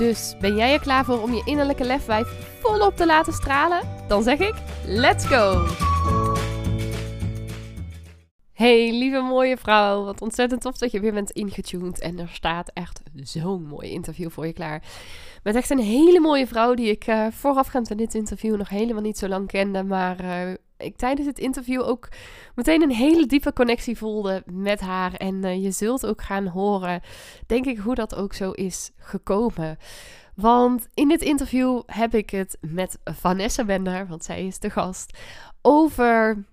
Dus 0.00 0.34
ben 0.40 0.56
jij 0.56 0.72
er 0.72 0.80
klaar 0.80 1.04
voor 1.04 1.22
om 1.22 1.32
je 1.32 1.42
innerlijke 1.44 1.84
lefwijf 1.84 2.26
volop 2.60 2.96
te 2.96 3.06
laten 3.06 3.32
stralen? 3.32 3.80
Dan 4.08 4.22
zeg 4.22 4.38
ik: 4.38 4.54
let's 4.84 5.26
go! 5.26 5.66
Hey, 8.52 8.92
lieve 8.92 9.20
mooie 9.20 9.56
vrouw. 9.56 10.04
Wat 10.04 10.22
ontzettend 10.22 10.60
tof 10.60 10.78
dat 10.78 10.90
je 10.90 11.00
weer 11.00 11.12
bent 11.12 11.30
ingetuned. 11.30 12.00
En 12.00 12.18
er 12.18 12.28
staat 12.28 12.70
echt 12.74 13.00
zo'n 13.14 13.66
mooi 13.66 13.90
interview 13.90 14.30
voor 14.30 14.46
je 14.46 14.52
klaar. 14.52 14.82
Met 15.42 15.54
echt 15.54 15.70
een 15.70 15.78
hele 15.78 16.20
mooie 16.20 16.46
vrouw 16.46 16.74
die 16.74 16.90
ik 16.90 17.06
uh, 17.06 17.26
voorafgaand 17.30 17.90
aan 17.90 17.96
dit 17.96 18.14
interview 18.14 18.56
nog 18.56 18.68
helemaal 18.68 19.02
niet 19.02 19.18
zo 19.18 19.28
lang 19.28 19.46
kende. 19.46 19.82
Maar 19.82 20.24
uh, 20.24 20.54
ik 20.80 20.96
tijdens 20.96 21.26
het 21.26 21.38
interview 21.38 21.82
ook 21.82 22.08
meteen 22.54 22.82
een 22.82 22.90
hele 22.90 23.26
diepe 23.26 23.52
connectie 23.52 23.98
voelde 23.98 24.42
met 24.46 24.80
haar. 24.80 25.14
En 25.14 25.44
uh, 25.44 25.62
je 25.62 25.70
zult 25.70 26.06
ook 26.06 26.22
gaan 26.22 26.46
horen, 26.46 27.02
denk 27.46 27.66
ik, 27.66 27.78
hoe 27.78 27.94
dat 27.94 28.14
ook 28.14 28.32
zo 28.32 28.50
is 28.50 28.90
gekomen. 28.96 29.78
Want 30.34 30.88
in 30.94 31.08
dit 31.08 31.22
interview 31.22 31.82
heb 31.86 32.14
ik 32.14 32.30
het 32.30 32.58
met 32.60 32.98
Vanessa 33.04 33.64
Bender, 33.64 34.06
want 34.06 34.24
zij 34.24 34.46
is 34.46 34.58
de 34.58 34.70
gast, 34.70 35.18
over 35.62 36.44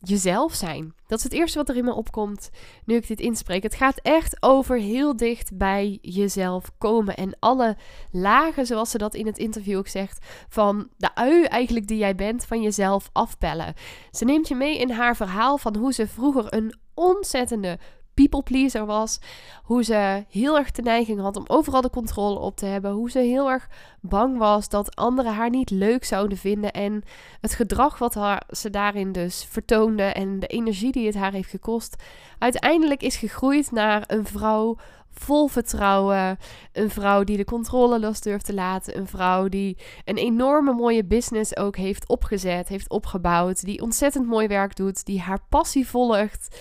jezelf 0.00 0.54
zijn. 0.54 0.94
Dat 1.06 1.18
is 1.18 1.24
het 1.24 1.32
eerste 1.32 1.58
wat 1.58 1.68
er 1.68 1.76
in 1.76 1.84
me 1.84 1.94
opkomt 1.94 2.50
nu 2.84 2.94
ik 2.94 3.06
dit 3.06 3.20
inspreek. 3.20 3.62
Het 3.62 3.74
gaat 3.74 4.00
echt 4.02 4.42
over 4.42 4.76
heel 4.76 5.16
dicht 5.16 5.56
bij 5.56 5.98
jezelf 6.00 6.70
komen. 6.78 7.16
En 7.16 7.36
alle 7.38 7.76
lagen, 8.10 8.66
zoals 8.66 8.90
ze 8.90 8.98
dat 8.98 9.14
in 9.14 9.26
het 9.26 9.38
interview 9.38 9.78
ook 9.78 9.88
zegt, 9.88 10.26
van 10.48 10.88
de 10.96 11.14
ui 11.14 11.44
eigenlijk 11.44 11.86
die 11.86 11.98
jij 11.98 12.14
bent, 12.14 12.44
van 12.44 12.62
jezelf 12.62 13.10
afpellen. 13.12 13.74
Ze 14.10 14.24
neemt 14.24 14.48
je 14.48 14.54
mee 14.54 14.78
in 14.78 14.90
haar 14.90 15.16
verhaal 15.16 15.58
van 15.58 15.76
hoe 15.76 15.92
ze 15.92 16.08
vroeger 16.08 16.54
een 16.54 16.74
ontzettende 16.94 17.78
people 18.20 18.42
pleaser 18.42 18.86
was. 18.86 19.18
Hoe 19.62 19.84
ze 19.84 20.24
heel 20.28 20.58
erg 20.58 20.70
de 20.70 20.82
neiging 20.82 21.20
had 21.20 21.36
om 21.36 21.44
overal 21.46 21.80
de 21.80 21.90
controle 21.90 22.38
op 22.38 22.56
te 22.56 22.66
hebben. 22.66 22.90
Hoe 22.90 23.10
ze 23.10 23.18
heel 23.18 23.50
erg 23.50 23.68
bang 24.00 24.38
was 24.38 24.68
dat 24.68 24.96
anderen 24.96 25.34
haar 25.34 25.50
niet 25.50 25.70
leuk 25.70 26.04
zouden 26.04 26.38
vinden. 26.38 26.72
En 26.72 27.02
het 27.40 27.54
gedrag 27.54 27.98
wat 27.98 28.14
haar, 28.14 28.42
ze 28.50 28.70
daarin 28.70 29.12
dus 29.12 29.46
vertoonde 29.50 30.02
en 30.02 30.38
de 30.40 30.46
energie 30.46 30.92
die 30.92 31.06
het 31.06 31.14
haar 31.14 31.32
heeft 31.32 31.50
gekost. 31.50 32.02
Uiteindelijk 32.38 33.02
is 33.02 33.16
gegroeid 33.16 33.70
naar 33.70 34.04
een 34.06 34.26
vrouw 34.26 34.76
vol 35.12 35.46
vertrouwen. 35.46 36.38
Een 36.72 36.90
vrouw 36.90 37.24
die 37.24 37.36
de 37.36 37.44
controle 37.44 38.00
los 38.00 38.20
durft 38.20 38.44
te 38.44 38.54
laten. 38.54 38.98
Een 38.98 39.06
vrouw 39.06 39.48
die 39.48 39.76
een 40.04 40.16
enorme 40.16 40.72
mooie 40.72 41.04
business 41.04 41.56
ook 41.56 41.76
heeft 41.76 42.08
opgezet, 42.08 42.68
heeft 42.68 42.90
opgebouwd. 42.90 43.64
Die 43.64 43.82
ontzettend 43.82 44.26
mooi 44.26 44.46
werk 44.46 44.76
doet. 44.76 45.04
Die 45.06 45.20
haar 45.20 45.40
passie 45.48 45.88
volgt. 45.88 46.56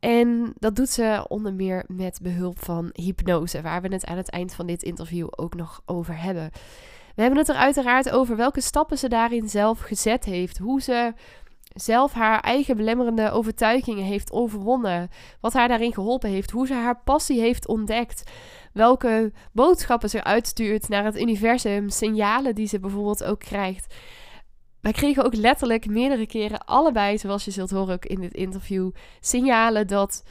En 0.00 0.52
dat 0.58 0.76
doet 0.76 0.88
ze 0.88 1.24
onder 1.28 1.54
meer 1.54 1.84
met 1.86 2.18
behulp 2.22 2.64
van 2.64 2.90
hypnose, 2.92 3.62
waar 3.62 3.82
we 3.82 3.88
het 3.88 4.06
aan 4.06 4.16
het 4.16 4.30
eind 4.30 4.54
van 4.54 4.66
dit 4.66 4.82
interview 4.82 5.26
ook 5.30 5.54
nog 5.54 5.82
over 5.86 6.20
hebben. 6.20 6.50
We 7.14 7.24
hebben 7.24 7.40
het 7.40 7.48
er 7.48 7.54
uiteraard 7.54 8.10
over 8.10 8.36
welke 8.36 8.60
stappen 8.60 8.98
ze 8.98 9.08
daarin 9.08 9.48
zelf 9.48 9.80
gezet 9.80 10.24
heeft, 10.24 10.58
hoe 10.58 10.82
ze 10.82 11.12
zelf 11.74 12.12
haar 12.12 12.40
eigen 12.40 12.76
belemmerende 12.76 13.30
overtuigingen 13.30 14.04
heeft 14.04 14.32
overwonnen, 14.32 15.08
wat 15.40 15.52
haar 15.52 15.68
daarin 15.68 15.92
geholpen 15.92 16.30
heeft, 16.30 16.50
hoe 16.50 16.66
ze 16.66 16.74
haar 16.74 17.00
passie 17.04 17.40
heeft 17.40 17.68
ontdekt, 17.68 18.30
welke 18.72 19.32
boodschappen 19.52 20.10
ze 20.10 20.24
uitstuurt 20.24 20.88
naar 20.88 21.04
het 21.04 21.20
universum, 21.20 21.88
signalen 21.88 22.54
die 22.54 22.66
ze 22.66 22.80
bijvoorbeeld 22.80 23.24
ook 23.24 23.40
krijgt. 23.40 23.94
Wij 24.80 24.92
kregen 24.92 25.24
ook 25.24 25.34
letterlijk 25.34 25.86
meerdere 25.86 26.26
keren 26.26 26.64
allebei, 26.64 27.18
zoals 27.18 27.44
je 27.44 27.50
zult 27.50 27.70
horen 27.70 27.94
ook 27.94 28.04
in 28.04 28.20
dit 28.20 28.34
interview, 28.34 28.90
signalen 29.20 29.86
dat 29.86 30.22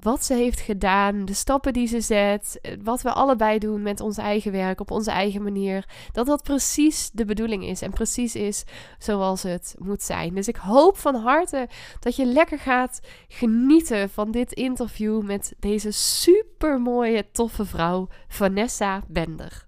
wat 0.00 0.24
ze 0.24 0.34
heeft 0.34 0.60
gedaan, 0.60 1.24
de 1.24 1.34
stappen 1.34 1.72
die 1.72 1.86
ze 1.86 2.00
zet, 2.00 2.60
wat 2.82 3.02
we 3.02 3.12
allebei 3.12 3.58
doen 3.58 3.82
met 3.82 4.00
ons 4.00 4.16
eigen 4.16 4.52
werk 4.52 4.80
op 4.80 4.90
onze 4.90 5.10
eigen 5.10 5.42
manier, 5.42 5.84
dat 6.12 6.26
dat 6.26 6.42
precies 6.42 7.10
de 7.10 7.24
bedoeling 7.24 7.64
is 7.64 7.82
en 7.82 7.90
precies 7.90 8.34
is 8.34 8.64
zoals 8.98 9.42
het 9.42 9.74
moet 9.78 10.02
zijn. 10.02 10.34
Dus 10.34 10.48
ik 10.48 10.56
hoop 10.56 10.96
van 10.96 11.14
harte 11.14 11.68
dat 12.00 12.16
je 12.16 12.24
lekker 12.24 12.58
gaat 12.58 13.00
genieten 13.28 14.10
van 14.10 14.30
dit 14.30 14.52
interview 14.52 15.22
met 15.22 15.54
deze 15.58 15.90
super 15.90 16.80
mooie, 16.80 17.30
toffe 17.32 17.64
vrouw, 17.64 18.08
Vanessa 18.28 19.02
Bender. 19.08 19.67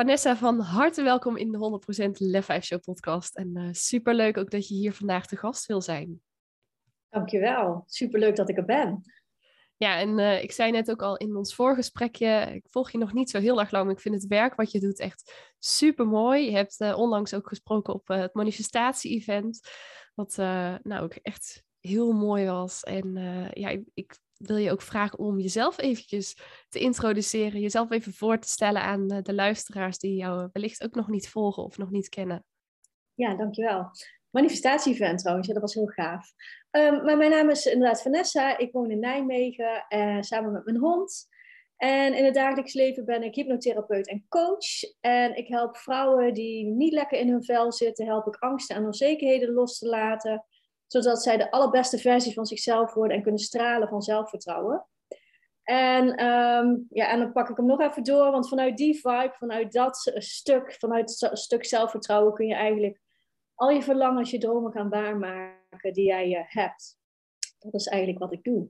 Vanessa, 0.00 0.36
van 0.36 0.60
harte 0.60 1.02
welkom 1.02 1.36
in 1.36 1.52
de 1.52 1.80
100% 2.06 2.10
Lef 2.10 2.44
5 2.44 2.64
Show 2.64 2.80
podcast. 2.80 3.36
En 3.36 3.58
uh, 3.58 3.68
superleuk 3.72 4.36
ook 4.36 4.50
dat 4.50 4.68
je 4.68 4.74
hier 4.74 4.92
vandaag 4.92 5.26
te 5.26 5.36
gast 5.36 5.66
wil 5.66 5.80
zijn. 5.80 6.20
Dankjewel. 7.08 7.82
Superleuk 7.86 8.36
dat 8.36 8.48
ik 8.48 8.56
er 8.56 8.64
ben. 8.64 9.02
Ja, 9.76 9.98
en 9.98 10.18
uh, 10.18 10.42
ik 10.42 10.52
zei 10.52 10.70
net 10.70 10.90
ook 10.90 11.02
al 11.02 11.16
in 11.16 11.36
ons 11.36 11.54
voorgesprekje, 11.54 12.50
ik 12.54 12.66
volg 12.68 12.90
je 12.90 12.98
nog 12.98 13.12
niet 13.12 13.30
zo 13.30 13.38
heel 13.38 13.60
erg 13.60 13.70
lang, 13.70 13.84
maar 13.84 13.94
ik 13.94 14.00
vind 14.00 14.14
het 14.14 14.26
werk 14.26 14.54
wat 14.54 14.70
je 14.70 14.80
doet 14.80 14.98
echt 14.98 15.52
super 15.58 16.06
mooi. 16.06 16.44
Je 16.44 16.56
hebt 16.56 16.80
uh, 16.80 16.98
onlangs 16.98 17.34
ook 17.34 17.48
gesproken 17.48 17.94
op 17.94 18.08
het 18.08 18.34
manifestatie-event, 18.34 19.68
wat 20.14 20.36
nou 20.82 20.98
ook 20.98 21.14
echt 21.14 21.64
heel 21.80 22.12
mooi 22.12 22.46
was. 22.46 22.82
En 22.82 23.14
ja, 23.52 23.68
ik, 23.68 23.82
ik 23.94 24.18
wil 24.46 24.56
je 24.56 24.70
ook 24.70 24.82
vragen 24.82 25.18
om 25.18 25.38
jezelf 25.38 25.80
eventjes 25.80 26.36
te 26.68 26.78
introduceren, 26.78 27.60
jezelf 27.60 27.90
even 27.90 28.12
voor 28.12 28.38
te 28.38 28.48
stellen 28.48 28.82
aan 28.82 29.06
de 29.06 29.34
luisteraars 29.34 29.98
die 29.98 30.16
jou 30.16 30.48
wellicht 30.52 30.84
ook 30.84 30.94
nog 30.94 31.08
niet 31.08 31.28
volgen 31.28 31.64
of 31.64 31.78
nog 31.78 31.90
niet 31.90 32.08
kennen. 32.08 32.44
Ja, 33.14 33.34
dankjewel. 33.34 33.90
Manifestatie-event 34.30 35.18
trouwens, 35.18 35.48
dat 35.48 35.60
was 35.60 35.74
heel 35.74 35.86
gaaf. 35.86 36.32
Um, 36.70 37.04
maar 37.04 37.16
mijn 37.16 37.30
naam 37.30 37.50
is 37.50 37.66
inderdaad 37.66 38.02
Vanessa, 38.02 38.58
ik 38.58 38.72
woon 38.72 38.90
in 38.90 38.98
Nijmegen 38.98 39.86
uh, 39.88 40.20
samen 40.20 40.52
met 40.52 40.64
mijn 40.64 40.78
hond. 40.78 41.28
En 41.76 42.14
in 42.14 42.24
het 42.24 42.34
dagelijks 42.34 42.74
leven 42.74 43.04
ben 43.04 43.22
ik 43.22 43.34
hypnotherapeut 43.34 44.08
en 44.08 44.26
coach. 44.28 44.98
En 45.00 45.36
ik 45.36 45.48
help 45.48 45.76
vrouwen 45.76 46.34
die 46.34 46.64
niet 46.64 46.92
lekker 46.92 47.18
in 47.18 47.28
hun 47.28 47.44
vel 47.44 47.72
zitten, 47.72 48.06
help 48.06 48.26
ik 48.26 48.36
angsten 48.36 48.76
en 48.76 48.84
onzekerheden 48.84 49.52
los 49.52 49.78
te 49.78 49.86
laten 49.86 50.44
zodat 50.92 51.22
zij 51.22 51.36
de 51.36 51.50
allerbeste 51.50 51.98
versie 51.98 52.32
van 52.32 52.46
zichzelf 52.46 52.94
worden 52.94 53.16
en 53.16 53.22
kunnen 53.22 53.40
stralen 53.40 53.88
van 53.88 54.02
zelfvertrouwen. 54.02 54.86
En, 55.62 56.24
um, 56.24 56.86
ja, 56.90 57.10
en 57.10 57.18
dan 57.18 57.32
pak 57.32 57.48
ik 57.48 57.56
hem 57.56 57.66
nog 57.66 57.80
even 57.80 58.02
door, 58.02 58.30
want 58.30 58.48
vanuit 58.48 58.76
die 58.76 58.94
vibe, 58.94 59.34
vanuit 59.38 59.72
dat 59.72 60.12
stuk, 60.14 60.72
vanuit 60.78 61.30
stuk 61.32 61.64
zelfvertrouwen 61.64 62.34
kun 62.34 62.46
je 62.46 62.54
eigenlijk 62.54 63.00
al 63.54 63.70
je 63.70 63.82
verlangens, 63.82 64.30
je 64.30 64.38
dromen 64.38 64.72
gaan 64.72 64.88
waarmaken 64.88 65.92
die 65.92 66.06
jij 66.06 66.28
uh, 66.30 66.40
hebt. 66.44 66.98
Dat 67.58 67.74
is 67.74 67.86
eigenlijk 67.86 68.18
wat 68.18 68.32
ik 68.32 68.42
doe. 68.42 68.68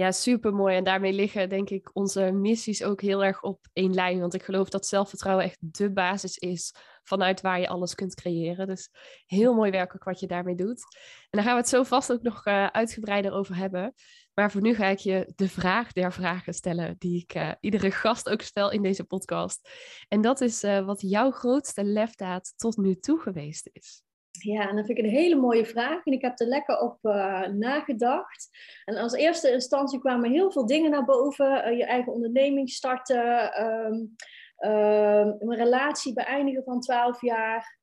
Ja, 0.00 0.12
super 0.12 0.54
mooi. 0.54 0.76
En 0.76 0.84
daarmee 0.84 1.12
liggen, 1.12 1.48
denk 1.48 1.70
ik, 1.70 1.90
onze 1.92 2.30
missies 2.32 2.82
ook 2.82 3.00
heel 3.00 3.24
erg 3.24 3.42
op 3.42 3.66
één 3.72 3.94
lijn. 3.94 4.20
Want 4.20 4.34
ik 4.34 4.42
geloof 4.42 4.68
dat 4.68 4.86
zelfvertrouwen 4.86 5.44
echt 5.44 5.58
de 5.60 5.92
basis 5.92 6.38
is 6.38 6.74
vanuit 7.02 7.40
waar 7.40 7.60
je 7.60 7.68
alles 7.68 7.94
kunt 7.94 8.14
creëren. 8.14 8.66
Dus 8.66 8.90
heel 9.26 9.54
mooi 9.54 9.70
werk 9.70 9.94
ook 9.94 10.04
wat 10.04 10.20
je 10.20 10.26
daarmee 10.26 10.54
doet. 10.54 10.84
En 11.22 11.28
daar 11.30 11.42
gaan 11.42 11.52
we 11.54 11.60
het 11.60 11.68
zo 11.68 11.82
vast 11.82 12.12
ook 12.12 12.22
nog 12.22 12.46
uh, 12.46 12.66
uitgebreider 12.66 13.32
over 13.32 13.56
hebben. 13.56 13.94
Maar 14.34 14.50
voor 14.50 14.60
nu 14.60 14.74
ga 14.74 14.86
ik 14.86 14.98
je 14.98 15.32
de 15.36 15.48
vraag 15.48 15.92
der 15.92 16.12
vragen 16.12 16.54
stellen, 16.54 16.96
die 16.98 17.22
ik 17.22 17.34
uh, 17.34 17.52
iedere 17.60 17.90
gast 17.90 18.28
ook 18.28 18.42
stel 18.42 18.70
in 18.70 18.82
deze 18.82 19.04
podcast. 19.04 19.70
En 20.08 20.20
dat 20.20 20.40
is 20.40 20.64
uh, 20.64 20.84
wat 20.84 21.00
jouw 21.00 21.30
grootste 21.30 21.84
lefdaad 21.84 22.52
tot 22.56 22.76
nu 22.76 22.94
toe 22.96 23.20
geweest 23.20 23.68
is. 23.72 24.02
Ja, 24.42 24.68
en 24.68 24.76
dat 24.76 24.86
vind 24.86 24.98
ik 24.98 25.04
een 25.04 25.10
hele 25.10 25.34
mooie 25.34 25.66
vraag. 25.66 26.04
En 26.04 26.12
ik 26.12 26.22
heb 26.22 26.40
er 26.40 26.46
lekker 26.46 26.80
op 26.80 26.98
uh, 27.02 27.46
nagedacht. 27.46 28.48
En 28.84 28.96
als 28.96 29.12
eerste 29.12 29.52
instantie 29.52 29.98
kwamen 29.98 30.30
heel 30.30 30.52
veel 30.52 30.66
dingen 30.66 30.90
naar 30.90 31.04
boven. 31.04 31.68
Uh, 31.68 31.78
je 31.78 31.84
eigen 31.84 32.12
onderneming 32.12 32.70
starten. 32.70 33.52
Um, 33.64 34.14
een 34.56 35.54
relatie 35.54 36.12
beëindigen 36.12 36.64
van 36.64 36.80
12 36.80 37.20
jaar. 37.20 37.78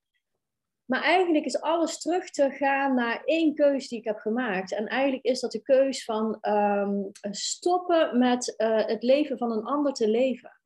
Maar 0.86 1.02
eigenlijk 1.02 1.46
is 1.46 1.62
alles 1.62 2.00
terug 2.00 2.30
te 2.30 2.50
gaan 2.52 2.96
naar 2.96 3.22
één 3.24 3.56
keus 3.56 3.88
die 3.88 4.00
ik 4.00 4.06
heb 4.06 4.18
gemaakt. 4.18 4.74
En 4.74 4.88
eigenlijk 4.88 5.24
is 5.24 5.40
dat 5.40 5.52
de 5.52 5.62
keus 5.62 6.04
van 6.04 6.38
um, 6.42 7.10
stoppen 7.32 8.18
met 8.18 8.56
uh, 8.58 8.86
het 8.86 9.04
leven 9.04 9.38
van 9.38 9.52
een 9.52 9.64
ander 9.64 9.94
te 9.94 10.10
leven. 10.10 10.60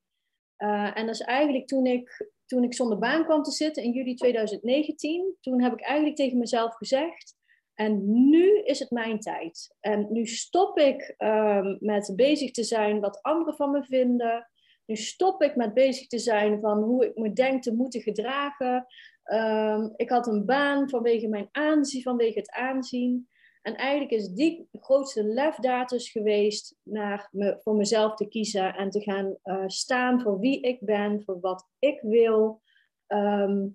en 0.93 1.05
dat 1.05 1.15
is 1.15 1.21
eigenlijk 1.21 1.67
toen 1.67 1.85
ik 1.85 2.31
toen 2.51 2.63
ik 2.63 2.73
zonder 2.73 2.97
baan 2.97 3.25
kwam 3.25 3.43
te 3.43 3.51
zitten 3.51 3.83
in 3.83 3.91
juli 3.91 4.15
2019, 4.15 5.35
toen 5.41 5.61
heb 5.61 5.73
ik 5.73 5.81
eigenlijk 5.81 6.15
tegen 6.15 6.37
mezelf 6.37 6.75
gezegd, 6.75 7.35
en 7.73 8.29
nu 8.29 8.61
is 8.63 8.79
het 8.79 8.91
mijn 8.91 9.19
tijd. 9.19 9.75
En 9.79 10.07
nu 10.09 10.25
stop 10.25 10.77
ik 10.77 11.15
um, 11.17 11.77
met 11.79 12.13
bezig 12.15 12.51
te 12.51 12.63
zijn 12.63 12.99
wat 12.99 13.21
anderen 13.21 13.55
van 13.55 13.71
me 13.71 13.83
vinden. 13.83 14.49
Nu 14.85 14.95
stop 14.95 15.41
ik 15.41 15.55
met 15.55 15.73
bezig 15.73 16.07
te 16.07 16.19
zijn 16.19 16.59
van 16.59 16.83
hoe 16.83 17.05
ik 17.05 17.15
me 17.15 17.33
denk 17.33 17.63
te 17.63 17.73
moeten 17.73 18.01
gedragen. 18.01 18.85
Ehm, 19.23 19.89
ik 19.95 20.09
had 20.09 20.27
een 20.27 20.45
baan 20.45 20.89
vanwege 20.89 21.27
mijn 21.27 21.49
aanzien, 21.51 22.01
vanwege 22.01 22.39
het 22.39 22.51
aanzien. 22.51 23.29
En 23.61 23.75
eigenlijk 23.75 24.11
is 24.11 24.27
die 24.27 24.67
grootste 24.71 25.23
lefdatus 25.23 26.09
geweest 26.09 26.75
naar 26.83 27.29
me, 27.31 27.59
voor 27.63 27.75
mezelf 27.75 28.15
te 28.15 28.27
kiezen 28.27 28.75
en 28.75 28.89
te 28.89 29.01
gaan 29.01 29.37
uh, 29.43 29.63
staan 29.67 30.21
voor 30.21 30.39
wie 30.39 30.61
ik 30.61 30.79
ben, 30.79 31.23
voor 31.23 31.39
wat 31.39 31.67
ik 31.79 32.01
wil. 32.01 32.61
Ehm, 33.07 33.67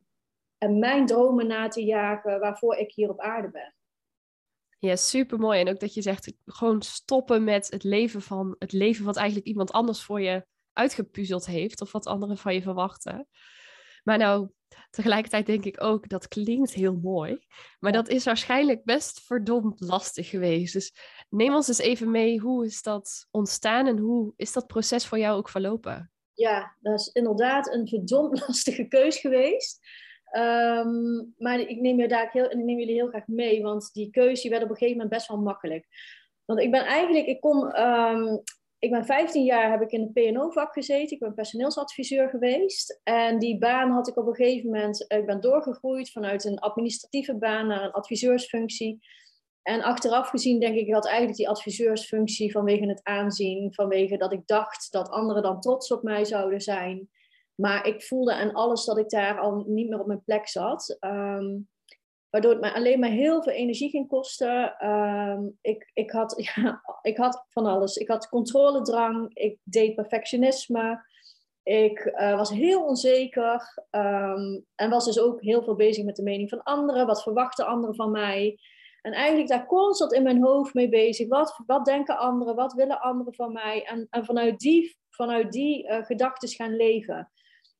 en 0.58 0.78
mijn 0.78 1.06
dromen 1.06 1.46
na 1.46 1.68
te 1.68 1.84
jagen 1.84 2.40
waarvoor 2.40 2.76
ik 2.76 2.92
hier 2.92 3.10
op 3.10 3.20
aarde 3.20 3.50
ben. 3.50 3.74
Ja, 4.78 4.96
super 4.96 5.38
mooi. 5.38 5.60
En 5.60 5.68
ook 5.68 5.80
dat 5.80 5.94
je 5.94 6.02
zegt, 6.02 6.32
gewoon 6.44 6.82
stoppen 6.82 7.44
met 7.44 7.70
het 7.70 7.84
leven 7.84 8.22
van 8.22 8.56
het 8.58 8.72
leven 8.72 9.04
wat 9.04 9.16
eigenlijk 9.16 9.46
iemand 9.46 9.70
anders 9.70 10.02
voor 10.02 10.20
je 10.20 10.46
uitgepuzzeld 10.72 11.46
heeft, 11.46 11.80
of 11.80 11.92
wat 11.92 12.06
anderen 12.06 12.36
van 12.36 12.54
je 12.54 12.62
verwachten. 12.62 13.28
Maar 14.02 14.18
nou, 14.18 14.48
tegelijkertijd 14.90 15.46
denk 15.46 15.64
ik 15.64 15.82
ook, 15.82 16.08
dat 16.08 16.28
klinkt 16.28 16.72
heel 16.72 16.98
mooi. 17.02 17.38
Maar 17.78 17.92
dat 17.92 18.08
is 18.08 18.24
waarschijnlijk 18.24 18.84
best 18.84 19.20
verdomd 19.20 19.80
lastig 19.80 20.28
geweest. 20.28 20.72
Dus 20.72 20.94
neem 21.28 21.54
ons 21.54 21.68
eens 21.68 21.78
even 21.78 22.10
mee, 22.10 22.38
hoe 22.38 22.64
is 22.64 22.82
dat 22.82 23.26
ontstaan 23.30 23.86
en 23.86 23.98
hoe 23.98 24.32
is 24.36 24.52
dat 24.52 24.66
proces 24.66 25.06
voor 25.06 25.18
jou 25.18 25.36
ook 25.36 25.48
verlopen? 25.48 26.10
Ja, 26.34 26.76
dat 26.80 27.00
is 27.00 27.06
inderdaad 27.06 27.72
een 27.72 27.88
verdomd 27.88 28.40
lastige 28.46 28.88
keus 28.88 29.18
geweest. 29.18 29.86
Ehm, 30.30 31.24
maar 31.36 31.60
ik 31.60 31.80
neem, 31.80 32.00
je 32.00 32.08
daar 32.08 32.30
heel, 32.30 32.50
ik 32.50 32.56
neem 32.56 32.78
jullie 32.78 32.94
heel 32.94 33.08
graag 33.08 33.26
mee, 33.26 33.62
want 33.62 33.90
die 33.92 34.10
keuze 34.10 34.48
werd 34.48 34.62
op 34.62 34.70
een 34.70 34.76
gegeven 34.76 34.96
moment 34.96 35.14
best 35.14 35.28
wel 35.28 35.38
makkelijk. 35.38 35.86
Want 36.44 36.60
ik 36.60 36.70
ben 36.70 36.84
eigenlijk, 36.84 37.26
ik 37.26 37.40
kom, 37.40 37.68
ehm, 37.70 38.36
ik 38.78 38.90
ben 38.90 39.04
15 39.04 39.44
jaar 39.44 39.70
heb 39.70 39.80
ik 39.80 39.90
in 39.90 40.00
het 40.00 40.12
PNO-vak 40.12 40.72
gezeten. 40.72 41.16
Ik 41.16 41.18
ben 41.18 41.34
personeelsadviseur 41.34 42.28
geweest. 42.28 43.00
En 43.02 43.38
die 43.38 43.58
baan 43.58 43.90
had 43.90 44.08
ik 44.08 44.16
op 44.16 44.26
een 44.26 44.34
gegeven 44.34 44.70
moment, 44.70 45.04
ik 45.08 45.26
ben 45.26 45.40
doorgegroeid 45.40 46.10
vanuit 46.10 46.44
een 46.44 46.58
administratieve 46.58 47.34
baan 47.36 47.66
naar 47.66 47.84
een 47.84 47.92
adviseursfunctie. 47.92 48.98
En 49.62 49.82
achteraf 49.82 50.28
gezien 50.28 50.60
denk 50.60 50.76
ik, 50.76 50.86
ik 50.86 50.94
had 50.94 51.06
eigenlijk 51.06 51.36
die 51.36 51.48
adviseursfunctie 51.48 52.52
vanwege 52.52 52.86
het 52.86 53.00
aanzien, 53.02 53.74
vanwege 53.74 54.16
dat 54.16 54.32
ik 54.32 54.46
dacht 54.46 54.92
dat 54.92 55.08
anderen 55.08 55.42
dan 55.42 55.60
trots 55.60 55.92
op 55.92 56.02
mij 56.02 56.24
zouden 56.24 56.60
zijn. 56.60 57.08
Maar 57.54 57.86
ik 57.86 58.02
voelde 58.02 58.34
aan 58.34 58.52
alles 58.52 58.84
dat 58.84 58.98
ik 58.98 59.08
daar 59.08 59.38
al 59.38 59.64
niet 59.66 59.88
meer 59.88 60.00
op 60.00 60.06
mijn 60.06 60.24
plek 60.24 60.48
zat. 60.48 60.96
Ehm, 61.00 61.58
waardoor 62.36 62.54
het 62.54 62.60
mij 62.72 62.72
alleen 62.72 63.00
maar 63.00 63.10
heel 63.10 63.42
veel 63.42 63.52
energie 63.52 63.90
ging 63.90 64.08
kosten. 64.08 64.78
Ehm, 64.78 65.48
ik, 65.60 65.90
ik, 65.92 66.10
had, 66.10 66.34
ja, 66.54 66.82
ik 67.02 67.16
had 67.16 67.44
van 67.48 67.66
alles. 67.66 67.96
Ik 67.96 68.08
had 68.08 68.28
controledrang, 68.28 69.30
ik 69.34 69.58
deed 69.62 69.94
perfectionisme. 69.94 71.04
Ik 71.62 72.04
uh, 72.04 72.36
was 72.36 72.50
heel 72.50 72.84
onzeker 72.84 73.84
um, 73.90 74.64
en 74.74 74.90
was 74.90 75.04
dus 75.04 75.20
ook 75.20 75.42
heel 75.42 75.62
veel 75.62 75.74
bezig 75.74 76.04
met 76.04 76.16
de 76.16 76.22
mening 76.22 76.48
van 76.48 76.62
anderen. 76.62 77.06
Wat 77.06 77.22
verwachten 77.22 77.66
anderen 77.66 77.94
van 77.94 78.10
mij? 78.10 78.58
En 79.02 79.12
eigenlijk 79.12 79.48
daar 79.48 79.66
constant 79.66 80.12
in 80.12 80.22
mijn 80.22 80.42
hoofd 80.42 80.74
mee 80.74 80.88
bezig. 80.88 81.28
Wat, 81.28 81.60
wat 81.66 81.84
denken 81.84 82.18
anderen? 82.18 82.54
Wat 82.54 82.72
willen 82.72 83.00
anderen 83.00 83.34
van 83.34 83.52
mij? 83.52 83.84
En, 83.84 84.06
en 84.10 84.24
vanuit 84.24 84.58
die, 84.58 84.96
vanuit 85.10 85.52
die 85.52 85.88
uh, 85.88 86.04
gedachten 86.04 86.48
gaan 86.48 86.76
leven. 86.76 87.30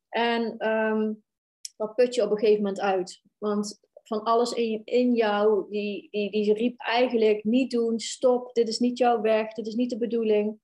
En 0.08 0.68
um, 0.68 1.24
dat 1.76 1.94
put 1.94 2.14
je 2.14 2.22
op 2.22 2.30
een 2.30 2.38
gegeven 2.38 2.62
moment 2.62 2.80
uit. 2.80 3.22
Want 3.38 3.85
van 4.06 4.22
alles 4.22 4.52
in, 4.52 4.82
in 4.84 5.14
jou, 5.14 5.70
die, 5.70 6.08
die, 6.10 6.30
die 6.30 6.52
riep 6.52 6.80
eigenlijk 6.80 7.44
niet 7.44 7.70
doen, 7.70 7.98
stop, 7.98 8.54
dit 8.54 8.68
is 8.68 8.78
niet 8.78 8.98
jouw 8.98 9.20
weg, 9.20 9.52
dit 9.52 9.66
is 9.66 9.74
niet 9.74 9.90
de 9.90 9.98
bedoeling. 9.98 10.58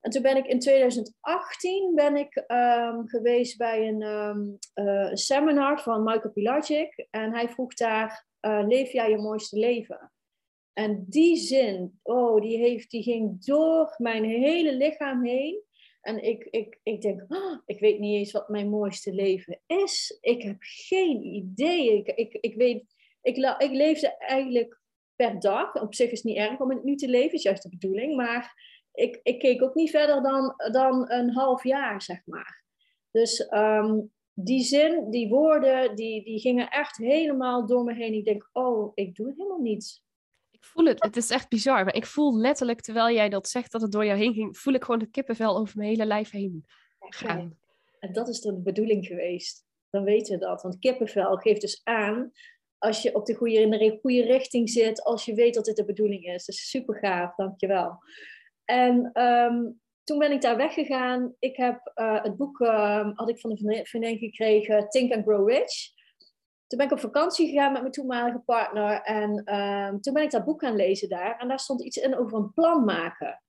En 0.00 0.12
toen 0.12 0.22
ben 0.22 0.36
ik 0.36 0.46
in 0.46 0.58
2018 0.58 1.94
ben 1.94 2.16
ik 2.16 2.44
um, 2.46 3.08
geweest 3.08 3.56
bij 3.56 3.88
een 3.88 4.02
um, 4.02 4.58
uh, 4.74 5.10
seminar 5.12 5.82
van 5.82 6.02
Michael 6.02 6.32
Pilacic. 6.32 7.06
En 7.10 7.32
hij 7.32 7.48
vroeg 7.48 7.74
daar, 7.74 8.26
uh, 8.40 8.64
leef 8.66 8.92
jij 8.92 9.10
je 9.10 9.18
mooiste 9.18 9.58
leven? 9.58 10.12
En 10.72 11.04
die 11.08 11.36
zin, 11.36 11.98
oh, 12.02 12.40
die, 12.40 12.58
heeft, 12.58 12.90
die 12.90 13.02
ging 13.02 13.44
door 13.44 13.94
mijn 13.96 14.24
hele 14.24 14.76
lichaam 14.76 15.24
heen. 15.24 15.62
En 16.06 16.22
ik, 16.22 16.44
ik, 16.50 16.78
ik 16.82 17.00
denk, 17.00 17.24
oh, 17.28 17.58
ik 17.66 17.80
weet 17.80 17.98
niet 17.98 18.16
eens 18.16 18.32
wat 18.32 18.48
mijn 18.48 18.68
mooiste 18.68 19.12
leven 19.12 19.60
is. 19.66 20.18
Ik 20.20 20.42
heb 20.42 20.56
geen 20.58 21.22
idee. 21.24 21.96
Ik, 21.96 22.06
ik, 22.06 22.32
ik 22.40 22.54
weet, 22.54 22.84
ik, 23.22 23.36
ik 23.58 23.70
leefde 23.70 24.16
eigenlijk 24.16 24.80
per 25.16 25.40
dag. 25.40 25.74
Op 25.74 25.94
zich 25.94 26.10
is 26.10 26.18
het 26.18 26.26
niet 26.26 26.36
erg 26.36 26.60
om 26.60 26.70
het 26.70 26.84
nu 26.84 26.96
te 26.96 27.08
leven, 27.08 27.32
is 27.32 27.42
juist 27.42 27.62
de 27.62 27.68
bedoeling. 27.68 28.16
Maar 28.16 28.54
ik, 28.92 29.20
ik 29.22 29.38
keek 29.38 29.62
ook 29.62 29.74
niet 29.74 29.90
verder 29.90 30.22
dan, 30.22 30.54
dan 30.72 31.10
een 31.10 31.30
half 31.30 31.64
jaar, 31.64 32.02
zeg 32.02 32.26
maar. 32.26 32.64
Dus 33.10 33.52
um, 33.52 34.12
die 34.32 34.62
zin, 34.62 35.10
die 35.10 35.28
woorden, 35.28 35.96
die, 35.96 36.24
die 36.24 36.40
gingen 36.40 36.68
echt 36.68 36.96
helemaal 36.96 37.66
door 37.66 37.84
me 37.84 37.94
heen. 37.94 38.14
Ik 38.14 38.24
denk, 38.24 38.48
oh, 38.52 38.92
ik 38.94 39.14
doe 39.14 39.34
helemaal 39.36 39.60
niets 39.60 40.05
voel 40.66 40.84
het. 40.84 41.02
Het 41.02 41.16
is 41.16 41.30
echt 41.30 41.48
bizar. 41.48 41.84
Maar 41.84 41.94
ik 41.94 42.06
voel 42.06 42.36
letterlijk, 42.36 42.80
terwijl 42.80 43.14
jij 43.14 43.28
dat 43.28 43.48
zegt, 43.48 43.72
dat 43.72 43.82
het 43.82 43.92
door 43.92 44.04
jou 44.04 44.18
heen 44.18 44.34
ging, 44.34 44.58
voel 44.58 44.74
ik 44.74 44.84
gewoon 44.84 45.00
het 45.00 45.10
kippenvel 45.10 45.56
over 45.56 45.76
mijn 45.76 45.88
hele 45.88 46.06
lijf 46.06 46.30
heen 46.30 46.64
gaan. 46.98 47.58
En 48.00 48.12
dat 48.12 48.28
is 48.28 48.40
de 48.40 48.54
bedoeling 48.54 49.06
geweest. 49.06 49.64
Dan 49.90 50.04
weten 50.04 50.38
we 50.38 50.44
dat. 50.44 50.62
Want 50.62 50.78
kippenvel 50.78 51.36
geeft 51.36 51.60
dus 51.60 51.80
aan 51.84 52.32
als 52.78 53.02
je 53.02 53.14
op 53.14 53.26
de 53.26 53.34
goede, 53.34 53.60
in 53.60 53.70
de 53.70 53.98
goede 54.00 54.22
richting 54.22 54.70
zit, 54.70 55.02
als 55.02 55.24
je 55.24 55.34
weet 55.34 55.54
dat 55.54 55.64
dit 55.64 55.76
de 55.76 55.84
bedoeling 55.84 56.24
is. 56.24 56.44
Dus 56.44 56.70
super 56.70 56.94
gaaf, 56.94 57.34
dankjewel. 57.34 57.98
En 58.64 59.22
um, 59.22 59.80
toen 60.04 60.18
ben 60.18 60.32
ik 60.32 60.40
daar 60.40 60.56
weggegaan. 60.56 61.34
Ik 61.38 61.56
heb 61.56 61.92
uh, 61.94 62.22
het 62.22 62.36
boek, 62.36 62.60
uh, 62.60 63.08
had 63.14 63.28
ik 63.28 63.40
van 63.40 63.50
een 63.50 63.86
vriendin 63.86 64.18
gekregen, 64.18 64.88
Think 64.88 65.12
and 65.12 65.24
Grow 65.24 65.48
Rich. 65.48 65.94
Toen 66.66 66.78
ben 66.78 66.86
ik 66.86 66.92
op 66.92 67.00
vakantie 67.00 67.48
gegaan 67.48 67.72
met 67.72 67.80
mijn 67.80 67.92
toenmalige 67.92 68.38
partner. 68.38 69.00
En 69.02 69.54
um, 69.56 70.00
toen 70.00 70.14
ben 70.14 70.22
ik 70.22 70.30
dat 70.30 70.44
boek 70.44 70.60
gaan 70.60 70.76
lezen 70.76 71.08
daar. 71.08 71.36
En 71.38 71.48
daar 71.48 71.60
stond 71.60 71.82
iets 71.82 71.96
in 71.96 72.16
over 72.16 72.38
een 72.38 72.52
plan 72.52 72.84
maken. 72.84 73.40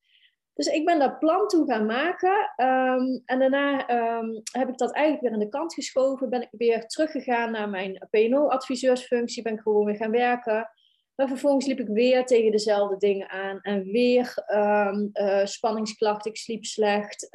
Dus 0.53 0.67
ik 0.67 0.85
ben 0.85 0.99
dat 0.99 1.19
plan 1.19 1.47
toen 1.47 1.65
gaan 1.67 1.85
maken. 1.85 2.53
Um, 2.57 3.21
en 3.25 3.39
daarna 3.39 3.89
um, 4.17 4.41
heb 4.51 4.69
ik 4.69 4.77
dat 4.77 4.91
eigenlijk 4.91 5.23
weer 5.23 5.33
aan 5.33 5.45
de 5.45 5.57
kant 5.57 5.73
geschoven. 5.73 6.29
Ben 6.29 6.41
ik 6.41 6.49
weer 6.51 6.87
teruggegaan 6.87 7.51
naar 7.51 7.69
mijn 7.69 8.07
PNO-adviseursfunctie. 8.09 9.43
Ben 9.43 9.53
ik 9.53 9.59
gewoon 9.59 9.85
weer 9.85 9.95
gaan 9.95 10.11
werken. 10.11 10.69
Maar 11.15 11.27
vervolgens 11.27 11.65
liep 11.65 11.79
ik 11.79 11.87
weer 11.87 12.25
tegen 12.25 12.51
dezelfde 12.51 12.97
dingen 12.97 13.29
aan. 13.29 13.59
En 13.61 13.83
weer 13.83 14.33
uh, 14.47 15.45
spanningsklachten. 15.45 16.31
Ik 16.31 16.37
sliep 16.37 16.65
slecht 16.65 17.29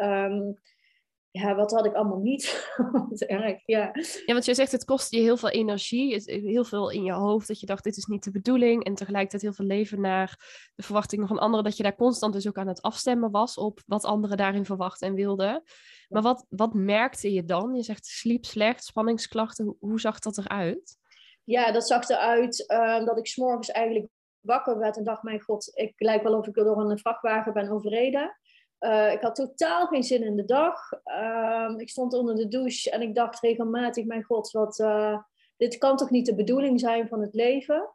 ja, 1.32 1.54
wat 1.54 1.70
had 1.70 1.86
ik 1.86 1.94
allemaal 1.94 2.18
niet? 2.18 2.72
wat 3.08 3.20
erg, 3.20 3.62
ja. 3.66 3.90
Ja, 4.26 4.32
want 4.32 4.44
je 4.44 4.54
zegt 4.54 4.72
het 4.72 4.84
kost 4.84 5.10
je 5.10 5.20
heel 5.20 5.36
veel 5.36 5.50
energie, 5.50 6.22
heel 6.24 6.64
veel 6.64 6.90
in 6.90 7.02
je 7.02 7.12
hoofd, 7.12 7.48
dat 7.48 7.60
je 7.60 7.66
dacht 7.66 7.84
dit 7.84 7.96
is 7.96 8.04
niet 8.04 8.24
de 8.24 8.30
bedoeling 8.30 8.84
en 8.84 8.94
tegelijkertijd 8.94 9.42
heel 9.42 9.52
veel 9.52 9.64
leven 9.64 10.00
naar 10.00 10.28
de 10.74 10.82
verwachtingen 10.82 11.28
van 11.28 11.38
anderen, 11.38 11.64
dat 11.64 11.76
je 11.76 11.82
daar 11.82 11.96
constant 11.96 12.32
dus 12.32 12.48
ook 12.48 12.58
aan 12.58 12.68
het 12.68 12.82
afstemmen 12.82 13.30
was 13.30 13.56
op 13.56 13.80
wat 13.86 14.04
anderen 14.04 14.36
daarin 14.36 14.64
verwachten 14.64 15.08
en 15.08 15.14
wilden. 15.14 15.62
Maar 16.08 16.22
wat, 16.22 16.46
wat 16.48 16.74
merkte 16.74 17.32
je 17.32 17.44
dan? 17.44 17.74
Je 17.74 17.82
zegt 17.82 18.06
sliep 18.06 18.44
slecht, 18.44 18.84
spanningsklachten, 18.84 19.76
hoe, 19.80 20.00
zag 20.00 20.18
dat 20.18 20.38
eruit? 20.38 20.96
Ja, 21.44 21.72
dat 21.72 21.86
zag 21.86 22.08
eruit 22.08 22.64
uh, 22.68 23.04
dat 23.04 23.18
ik 23.18 23.26
s'morgens 23.26 23.70
eigenlijk 23.70 24.08
wakker 24.40 24.78
werd 24.78 24.96
en 24.96 25.04
dacht, 25.04 25.22
mijn 25.22 25.40
god, 25.40 25.70
ik 25.74 25.92
lijk 25.96 26.22
wel 26.22 26.38
of 26.38 26.46
ik 26.46 26.54
door 26.54 26.90
een 26.90 26.98
vrachtwagen 26.98 27.52
ben 27.52 27.70
overreden. 27.70 28.36
Uh, 28.82 29.12
ik 29.12 29.20
had 29.20 29.34
totaal 29.34 29.86
geen 29.86 30.02
zin 30.02 30.22
in 30.22 30.36
de 30.36 30.44
dag. 30.44 30.92
Uh, 31.04 31.74
ik 31.76 31.88
stond 31.88 32.12
onder 32.12 32.34
de 32.34 32.48
douche 32.48 32.90
en 32.90 33.02
ik 33.02 33.14
dacht 33.14 33.40
regelmatig: 33.40 34.04
Mijn 34.04 34.22
god, 34.22 34.50
wat, 34.50 34.78
uh, 34.78 35.18
dit 35.56 35.78
kan 35.78 35.96
toch 35.96 36.10
niet 36.10 36.26
de 36.26 36.34
bedoeling 36.34 36.80
zijn 36.80 37.08
van 37.08 37.20
het 37.20 37.34
leven? 37.34 37.90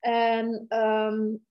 En 0.00 0.66
um, 0.68 1.46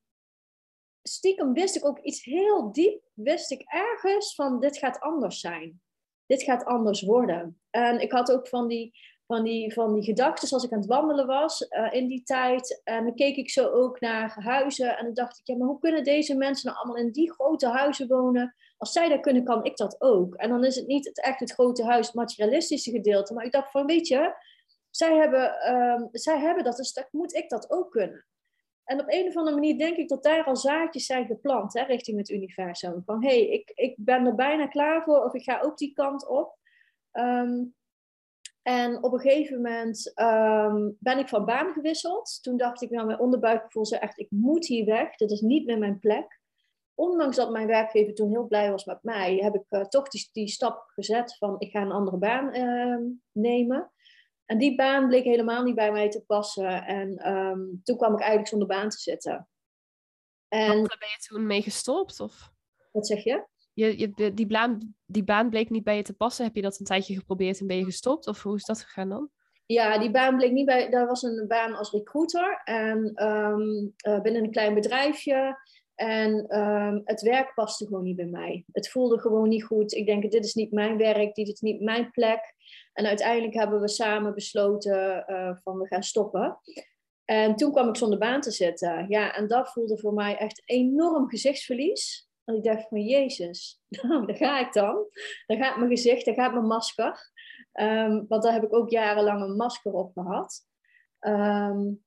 stiekem 1.02 1.54
wist 1.54 1.76
ik 1.76 1.86
ook 1.86 2.00
iets 2.00 2.24
heel 2.24 2.72
diep, 2.72 3.02
wist 3.14 3.52
ik 3.52 3.62
ergens 3.66 4.36
van: 4.36 4.60
dit 4.60 4.78
gaat 4.78 5.00
anders 5.00 5.40
zijn. 5.40 5.82
Dit 6.26 6.44
gaat 6.44 6.66
anders 6.66 7.02
worden. 7.02 7.62
En 7.70 8.00
ik 8.00 8.12
had 8.12 8.32
ook 8.32 8.48
van 8.48 8.68
die, 8.68 8.94
van 9.28 9.44
die, 9.44 9.74
van 9.74 9.94
die 9.94 10.04
gedachten 10.04 10.50
als 10.50 10.64
ik 10.64 10.72
aan 10.72 10.80
het 10.80 10.88
wandelen 10.88 11.28
was 11.28 11.68
uh, 11.70 11.94
in 11.94 12.08
die 12.08 12.24
tijd. 12.24 12.82
En 12.84 13.04
dan 13.04 13.16
keek 13.16 13.36
ik 13.36 13.50
zo 13.50 13.68
ook 13.68 14.00
naar 14.00 14.36
huizen. 14.40 14.98
En 14.98 15.06
dan 15.06 15.14
dacht 15.14 15.40
ik, 15.40 15.48
ja, 15.48 15.58
maar 15.58 15.68
hoe 15.68 15.80
kunnen 15.80 16.04
deze 16.04 16.36
mensen 16.36 16.70
nou 16.70 16.84
allemaal 16.84 17.04
in 17.04 17.12
die 17.12 17.32
grote 17.32 17.68
huizen 17.68 18.08
wonen? 18.08 18.56
Als 18.78 18.92
zij 18.92 19.10
dat 19.10 19.20
kunnen, 19.20 19.44
kan 19.44 19.64
ik 19.64 19.78
dat 19.78 20.02
ook. 20.02 20.36
En 20.36 20.50
dan 20.50 20.64
is 20.64 20.76
het 20.76 20.88
niet 20.88 21.06
het, 21.06 21.22
echt 21.22 21.40
het 21.40 21.52
grote 21.52 21.86
huis, 21.86 22.06
het 22.06 22.16
materialistische 22.16 22.92
gedeelte. 22.92 23.34
Maar 23.34 23.46
ik 23.46 23.52
dacht 23.52 23.72
van, 23.72 23.86
weet 23.86 24.08
je, 24.08 24.34
zij 24.90 25.16
hebben, 25.16 25.74
um, 25.76 26.10
zij 26.12 26.40
hebben 26.40 26.64
dat, 26.64 26.78
dus 26.78 26.94
dat 26.94 27.08
moet 27.12 27.36
ik 27.36 27.50
dat 27.50 27.72
ook 27.72 27.92
kunnen. 27.92 28.26
En 28.84 29.00
op 29.00 29.06
een 29.08 29.28
of 29.28 29.36
andere 29.36 29.56
manier 29.56 29.78
denk 29.78 29.98
ik 29.98 30.10
dat 30.10 30.24
daar 30.24 30.44
al 30.44 30.56
zaadjes 30.56 31.06
zijn 31.06 31.26
geplant 31.26 31.74
hè, 31.74 31.84
richting 31.84 32.18
het 32.18 32.30
universum. 32.30 33.04
Van 33.06 33.24
hé, 33.24 33.30
hey, 33.30 33.48
ik, 33.48 33.72
ik 33.76 33.96
ben 33.98 34.26
er 34.26 34.36
bijna 34.36 34.68
klaar 34.68 35.04
voor 35.04 35.24
of 35.24 35.34
ik 35.34 35.44
ga 35.44 35.60
ook 35.62 35.78
die 35.78 35.94
kant 35.94 36.28
op. 36.28 36.58
Um, 37.12 37.76
en 38.68 39.04
op 39.04 39.14
een 39.14 39.20
gegeven 39.20 39.56
moment 39.56 40.12
um, 40.16 40.98
ben 41.00 41.20
ik 41.20 41.28
van 41.28 41.46
baan 41.46 41.74
gewisseld. 41.74 42.40
Toen 42.42 42.58
dacht 42.58 42.82
ik, 42.82 42.90
nou, 42.90 43.06
mijn 43.06 43.20
onderbuikgevoel 43.20 43.86
zei 43.86 44.02
echt, 44.02 44.20
ik 44.20 44.28
moet 44.30 44.66
hier 44.66 44.86
weg. 44.86 45.16
Dit 45.16 45.32
is 45.32 45.42
niet 45.42 45.66
meer 45.66 45.78
mijn 45.78 46.00
plek. 46.00 46.40
ondanks 46.94 47.36
dat 47.36 47.52
mijn 47.52 47.68
werkgever 47.68 48.14
toen 48.14 48.30
heel 48.30 48.48
blij 48.48 48.72
was 48.72 48.86
met 48.86 49.04
mij, 49.04 49.36
heb 49.36 49.56
ik 49.56 49.90
toch 49.90 50.08
die, 50.08 50.30
die 50.32 50.48
stap 50.48 50.84
gezet 50.88 51.38
van 51.38 51.56
ik 51.60 51.72
ga 51.72 51.82
een 51.82 51.92
andere 51.92 52.18
baan 52.18 52.52
ehm, 52.52 53.04
nemen. 53.32 53.92
En 54.46 54.58
die 54.58 54.76
baan 54.76 55.08
bleek 55.08 55.24
helemaal 55.24 55.64
niet 55.64 55.76
bij 55.76 55.92
mij 55.92 56.10
te 56.10 56.24
passen. 56.26 56.86
En 56.86 57.18
ehm, 57.18 57.60
toen 57.84 57.98
kwam 57.98 58.14
ik 58.14 58.20
eigenlijk 58.20 58.50
zonder 58.50 58.68
baan 58.68 58.90
te 58.90 58.98
zitten. 58.98 59.50
En 60.48 60.68
Wat, 60.68 61.00
ben 61.00 61.10
je 61.10 61.28
toen 61.28 61.48
mee 61.48 61.62
gestopt? 61.62 62.20
Of? 62.20 62.52
Wat 62.92 63.08
zeg 63.08 63.24
je? 63.24 63.46
Je, 63.76 64.00
je 64.00 64.34
die, 64.34 64.48
baan, 64.48 64.96
die 65.06 65.24
baan 65.24 65.50
bleek 65.50 65.70
niet 65.70 65.84
bij 65.84 65.96
je 65.96 66.02
te 66.02 66.14
passen. 66.14 66.46
Heb 66.46 66.56
je 66.56 66.62
dat 66.62 66.80
een 66.80 66.86
tijdje 66.86 67.16
geprobeerd 67.16 67.60
en 67.60 67.68
ben 67.68 67.78
je 67.78 67.84
gestopt? 67.84 68.28
Of 68.28 68.44
hoe 68.44 68.56
is 68.56 68.66
dat 68.66 68.82
gegaan 68.82 69.10
dan? 69.10 69.30
Ja, 69.66 69.98
die 69.98 70.12
baan 70.12 70.36
bleek 70.36 70.52
niet 70.52 70.66
bij. 70.66 70.90
Daar 70.90 71.08
was 71.08 71.24
een 71.24 71.46
baan 71.48 71.76
als 71.76 71.92
recruiter. 71.92 72.62
En 72.64 73.28
um, 73.28 73.94
binnen 74.22 74.44
een 74.44 74.52
klein 74.52 74.74
bedrijfje. 74.74 75.58
En 75.96 76.48
ehm, 76.48 77.00
het 77.04 77.22
werk 77.22 77.54
paste 77.54 77.86
gewoon 77.86 78.04
niet 78.04 78.16
bij 78.16 78.26
mij. 78.26 78.66
Het 78.72 78.90
voelde 78.90 79.20
gewoon 79.20 79.50
niet 79.50 79.64
goed. 79.64 79.94
Ik 79.94 80.06
denk, 80.06 80.32
dit 80.32 80.46
is 80.46 80.54
niet 80.54 80.72
mijn 80.72 80.98
werk, 80.98 81.36
dit 81.36 81.48
is 81.48 81.60
niet 81.60 81.82
mijn 81.82 82.12
plek. 82.12 82.54
En 82.94 83.06
uiteindelijk 83.06 83.54
hebben 83.54 83.82
we 83.82 83.90
samen 83.90 84.34
besloten 84.34 85.26
uh, 85.28 85.56
van 85.64 85.78
we 85.78 85.88
gaan 85.88 86.04
stoppen. 86.04 86.60
En 87.26 87.56
toen 87.56 87.72
kwam 87.72 87.90
ik 87.90 87.96
zonder 87.96 88.20
baan 88.20 88.42
te 88.42 88.52
zitten. 88.52 89.06
Ja, 89.10 89.36
en 89.36 89.48
dat 89.48 89.72
voelde 89.72 89.98
voor 89.98 90.14
mij 90.14 90.38
echt 90.38 90.62
enorm 90.66 91.30
gezichtsverlies. 91.30 92.30
En 92.46 92.56
ik 92.56 92.64
dacht 92.64 92.88
van, 92.88 93.02
Jezus, 93.02 93.82
nou, 94.02 94.26
daar 94.26 94.36
ga 94.36 94.60
ik 94.60 94.74
dan. 94.74 95.06
Daar 95.46 95.58
gaat 95.58 95.78
mijn 95.78 95.90
gezicht, 95.90 96.26
daar 96.26 96.36
gaat 96.36 96.54
mijn 96.54 96.68
masker. 96.68 97.34
Um, 97.74 98.26
want 98.28 98.44
daar 98.44 98.54
heb 98.54 98.64
ik 98.64 98.74
ook 98.74 98.90
jarenlang 98.90 99.42
een 99.42 99.56
masker 99.56 99.94
op 99.94 100.12
gehad. 100.14 100.68
Um, 101.20 102.04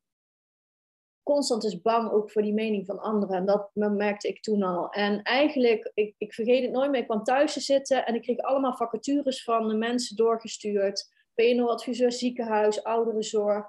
constant 1.22 1.64
is 1.64 1.80
bang 1.80 2.10
ook 2.10 2.30
voor 2.30 2.42
die 2.42 2.52
mening 2.52 2.86
van 2.86 2.98
anderen. 2.98 3.36
En 3.36 3.46
dat 3.46 3.70
merkte 3.74 4.28
ik 4.28 4.42
toen 4.42 4.62
al. 4.62 4.90
En 4.90 5.22
eigenlijk, 5.22 5.90
ik, 5.94 6.14
ik 6.18 6.34
vergeet 6.34 6.62
het 6.62 6.72
nooit 6.72 6.90
meer, 6.90 7.00
ik 7.00 7.06
kwam 7.06 7.22
thuis 7.22 7.52
te 7.52 7.60
zitten 7.60 8.06
en 8.06 8.14
ik 8.14 8.22
kreeg 8.22 8.38
allemaal 8.38 8.76
vacatures 8.76 9.42
van 9.42 9.68
de 9.68 9.74
mensen 9.74 10.16
doorgestuurd. 10.16 11.16
PNO-adviseur, 11.34 12.12
ziekenhuis, 12.12 12.82
ouderenzorg. 12.84 13.66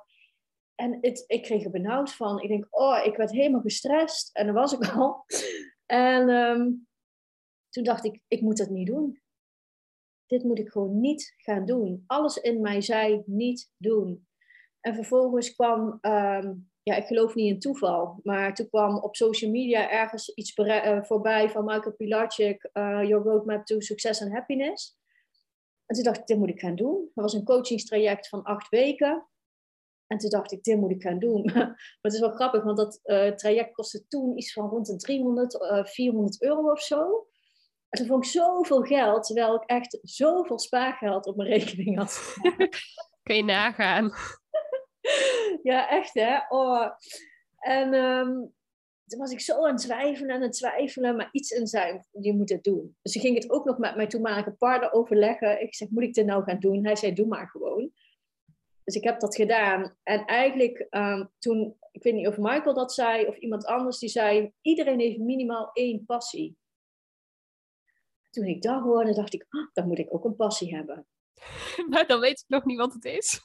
En 0.75 0.97
het, 1.01 1.23
ik 1.27 1.43
kreeg 1.43 1.63
er 1.63 1.71
benauwd 1.71 2.13
van. 2.13 2.41
Ik 2.41 2.49
denk, 2.49 2.67
oh, 2.69 3.05
ik 3.05 3.15
werd 3.15 3.31
helemaal 3.31 3.61
gestrest. 3.61 4.29
En 4.33 4.45
dat 4.45 4.55
was 4.55 4.73
ik 4.73 4.95
al. 4.95 5.25
En 5.91 6.29
ehm, 6.29 6.71
toen 7.69 7.83
dacht 7.83 8.05
ik, 8.05 8.21
ik 8.27 8.41
moet 8.41 8.57
dat 8.57 8.69
niet 8.69 8.87
doen. 8.87 9.21
Dit 10.25 10.43
moet 10.43 10.59
ik 10.59 10.69
gewoon 10.69 10.99
niet 10.99 11.33
gaan 11.37 11.65
doen. 11.65 12.03
Alles 12.07 12.37
in 12.37 12.61
mij 12.61 12.81
zei 12.81 13.23
niet 13.25 13.71
doen. 13.77 14.27
En 14.79 14.95
vervolgens 14.95 15.55
kwam 15.55 15.97
ehm, 16.01 16.53
ja, 16.83 16.95
ik 16.95 17.05
geloof 17.05 17.35
niet 17.35 17.53
in 17.53 17.59
toeval. 17.59 18.19
Maar 18.23 18.55
toen 18.55 18.69
kwam 18.69 18.97
op 18.97 19.15
social 19.15 19.51
media 19.51 19.89
ergens 19.89 20.33
iets 20.33 20.57
uh, 20.57 21.03
voorbij 21.03 21.49
van 21.49 21.65
Michael 21.65 21.95
Pilarczyk, 21.95 22.69
uh, 22.73 23.03
Your 23.03 23.23
Roadmap 23.23 23.65
to 23.65 23.79
Success 23.79 24.21
and 24.21 24.31
Happiness. 24.31 24.97
En 25.85 25.95
toen 25.95 26.03
dacht 26.03 26.19
ik, 26.19 26.25
dit 26.25 26.37
moet 26.37 26.49
ik 26.49 26.59
gaan 26.59 26.75
doen. 26.75 27.11
Dat 27.13 27.23
was 27.23 27.33
een 27.33 27.43
coachingstraject 27.43 28.27
van 28.27 28.43
acht 28.43 28.69
weken. 28.69 29.27
En 30.09 30.17
toen 30.17 30.29
dacht 30.29 30.51
ik, 30.51 30.63
dit 30.63 30.77
moet 30.77 30.91
ik 30.91 31.01
gaan 31.01 31.19
doen. 31.19 31.41
maar 31.53 31.97
het 32.01 32.13
is 32.13 32.19
wel 32.19 32.31
grappig, 32.31 32.63
want 32.63 32.77
dat 32.77 32.99
uh, 33.03 33.31
traject 33.31 33.73
kostte 33.73 34.07
toen 34.07 34.37
iets 34.37 34.53
van 34.53 34.69
rond 34.69 34.85
de 34.85 34.95
300, 34.95 35.57
400 35.89 36.41
euro 36.41 36.71
of 36.71 36.81
zo. 36.81 37.27
En 37.89 37.99
toen 37.99 38.07
vond 38.07 38.25
ik 38.25 38.31
zoveel 38.31 38.81
geld, 38.81 39.25
terwijl 39.25 39.55
ik 39.55 39.63
echt 39.63 39.99
zoveel 40.01 40.59
spaargeld 40.59 41.25
op 41.25 41.35
mijn 41.35 41.49
rekening 41.59 41.97
had. 41.97 42.35
Kun 43.23 43.35
je 43.35 43.43
nagaan. 43.43 44.13
ja, 45.63 45.89
echt 45.89 46.13
hè. 46.13 46.37
Oh. 46.49 46.89
En 47.57 47.93
um, 47.93 48.53
toen 49.05 49.19
was 49.19 49.31
ik 49.31 49.39
zo 49.39 49.65
aan 49.65 49.73
het 49.73 49.81
twijfelen 49.81 50.35
en 50.35 50.41
het 50.41 50.53
twijfelen, 50.53 51.15
maar 51.15 51.29
iets 51.31 51.51
in 51.51 51.67
zijn, 51.67 52.05
je 52.11 52.33
moet 52.33 52.49
het 52.49 52.63
doen. 52.63 52.97
Dus 53.01 53.15
ik 53.15 53.21
ging 53.21 53.35
het 53.35 53.49
ook 53.49 53.65
nog 53.65 53.77
met 53.77 53.95
mijn 53.95 54.09
toenmalige 54.09 54.51
partner 54.51 54.91
overleggen. 54.91 55.61
Ik 55.61 55.75
zeg, 55.75 55.89
moet 55.89 56.03
ik 56.03 56.13
dit 56.13 56.25
nou 56.25 56.43
gaan 56.43 56.59
doen? 56.59 56.85
Hij 56.85 56.95
zei, 56.95 57.13
doe 57.13 57.27
maar 57.27 57.49
gewoon. 57.49 57.91
Dus 58.89 58.97
ik 58.97 59.03
heb 59.03 59.19
dat 59.19 59.35
gedaan. 59.35 59.95
En 60.03 60.25
eigenlijk 60.25 60.87
um, 60.89 61.31
toen, 61.39 61.77
ik 61.91 62.03
weet 62.03 62.13
niet 62.13 62.27
of 62.27 62.37
Michael 62.37 62.73
dat 62.73 62.93
zei 62.93 63.25
of 63.25 63.37
iemand 63.37 63.65
anders, 63.65 63.99
die 63.99 64.09
zei, 64.09 64.53
iedereen 64.61 64.99
heeft 64.99 65.17
minimaal 65.17 65.69
één 65.73 66.05
passie. 66.05 66.57
Toen 68.29 68.45
ik 68.45 68.61
dat 68.61 68.81
hoorde, 68.81 69.13
dacht 69.13 69.33
ik, 69.33 69.45
oh, 69.49 69.67
dan 69.73 69.87
moet 69.87 69.99
ik 69.99 70.13
ook 70.13 70.25
een 70.25 70.35
passie 70.35 70.75
hebben. 70.75 71.07
Maar 71.89 72.07
dan 72.07 72.19
weet 72.19 72.39
ik 72.39 72.45
nog 72.47 72.65
niet 72.65 72.77
wat 72.77 72.93
het 72.93 73.05
is. 73.05 73.39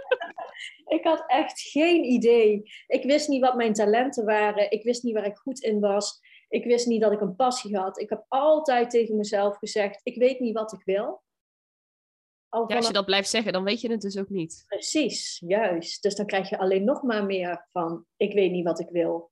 ik 0.96 1.04
had 1.04 1.24
echt 1.26 1.60
geen 1.60 2.04
idee. 2.04 2.62
Ik 2.86 3.04
wist 3.04 3.28
niet 3.28 3.40
wat 3.40 3.56
mijn 3.56 3.72
talenten 3.72 4.24
waren. 4.24 4.70
Ik 4.70 4.82
wist 4.82 5.02
niet 5.02 5.14
waar 5.14 5.26
ik 5.26 5.36
goed 5.36 5.60
in 5.60 5.80
was. 5.80 6.20
Ik 6.48 6.64
wist 6.64 6.86
niet 6.86 7.00
dat 7.00 7.12
ik 7.12 7.20
een 7.20 7.36
passie 7.36 7.76
had. 7.76 8.00
Ik 8.00 8.08
heb 8.08 8.24
altijd 8.28 8.90
tegen 8.90 9.16
mezelf 9.16 9.56
gezegd: 9.56 10.00
ik 10.02 10.16
weet 10.16 10.40
niet 10.40 10.54
wat 10.54 10.72
ik 10.72 10.82
wil. 10.84 11.22
Ja, 12.50 12.76
als 12.76 12.86
je 12.86 12.92
dat 12.92 13.04
blijft 13.04 13.30
zeggen, 13.30 13.52
dan 13.52 13.64
weet 13.64 13.80
je 13.80 13.90
het 13.90 14.00
dus 14.00 14.18
ook 14.18 14.28
niet. 14.28 14.64
Precies, 14.66 15.42
juist. 15.46 16.02
Dus 16.02 16.14
dan 16.14 16.26
krijg 16.26 16.48
je 16.48 16.58
alleen 16.58 16.84
nog 16.84 17.02
maar 17.02 17.24
meer 17.24 17.66
van: 17.72 18.04
ik 18.16 18.32
weet 18.32 18.50
niet 18.50 18.64
wat 18.64 18.80
ik 18.80 18.88
wil. 18.90 19.30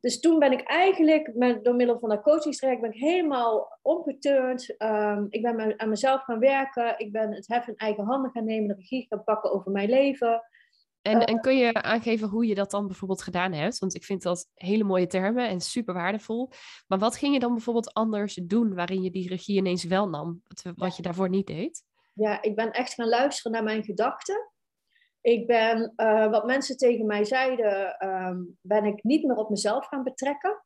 Dus 0.00 0.20
toen 0.20 0.38
ben 0.38 0.52
ik 0.52 0.60
eigenlijk 0.60 1.34
met, 1.34 1.64
door 1.64 1.74
middel 1.74 1.98
van 1.98 2.08
dat 2.08 2.22
coachingstraject 2.22 2.80
ben 2.80 2.92
ik 2.92 3.00
helemaal 3.00 3.78
omgeturnd. 3.82 4.74
Um, 4.82 5.26
ik 5.28 5.42
ben 5.42 5.78
aan 5.80 5.88
mezelf 5.88 6.22
gaan 6.22 6.38
werken. 6.38 6.98
Ik 6.98 7.12
ben 7.12 7.32
het 7.32 7.48
hef 7.48 7.66
in 7.66 7.76
eigen 7.76 8.04
handen 8.04 8.30
gaan 8.30 8.44
nemen, 8.44 8.68
de 8.68 8.74
regie 8.74 9.06
gaan 9.08 9.24
pakken 9.24 9.52
over 9.52 9.72
mijn 9.72 9.88
leven. 9.88 10.42
En, 11.02 11.24
en 11.24 11.40
kun 11.40 11.56
je 11.56 11.72
aangeven 11.72 12.28
hoe 12.28 12.46
je 12.46 12.54
dat 12.54 12.70
dan 12.70 12.86
bijvoorbeeld 12.86 13.22
gedaan 13.22 13.52
hebt? 13.52 13.78
Want 13.78 13.94
ik 13.94 14.04
vind 14.04 14.22
dat 14.22 14.50
hele 14.54 14.84
mooie 14.84 15.06
termen 15.06 15.48
en 15.48 15.60
super 15.60 15.94
waardevol. 15.94 16.50
Maar 16.86 16.98
wat 16.98 17.16
ging 17.16 17.32
je 17.32 17.40
dan 17.40 17.52
bijvoorbeeld 17.52 17.92
anders 17.92 18.34
doen 18.34 18.74
waarin 18.74 19.02
je 19.02 19.10
die 19.10 19.28
regie 19.28 19.56
ineens 19.56 19.84
wel 19.84 20.08
nam, 20.08 20.42
wat, 20.44 20.74
wat 20.76 20.96
je 20.96 21.02
daarvoor 21.02 21.28
niet 21.28 21.46
deed? 21.46 21.84
Ja, 22.14 22.42
ik 22.42 22.54
ben 22.54 22.70
echt 22.70 22.94
gaan 22.94 23.08
luisteren 23.08 23.52
naar 23.52 23.62
mijn 23.62 23.84
gedachten. 23.84 24.50
Ik 25.20 25.46
ben, 25.46 25.92
uh, 25.96 26.30
wat 26.30 26.46
mensen 26.46 26.76
tegen 26.76 27.06
mij 27.06 27.24
zeiden, 27.24 28.06
um, 28.08 28.58
ben 28.60 28.84
ik 28.84 29.02
niet 29.02 29.24
meer 29.24 29.36
op 29.36 29.50
mezelf 29.50 29.86
gaan 29.86 30.02
betrekken. 30.02 30.64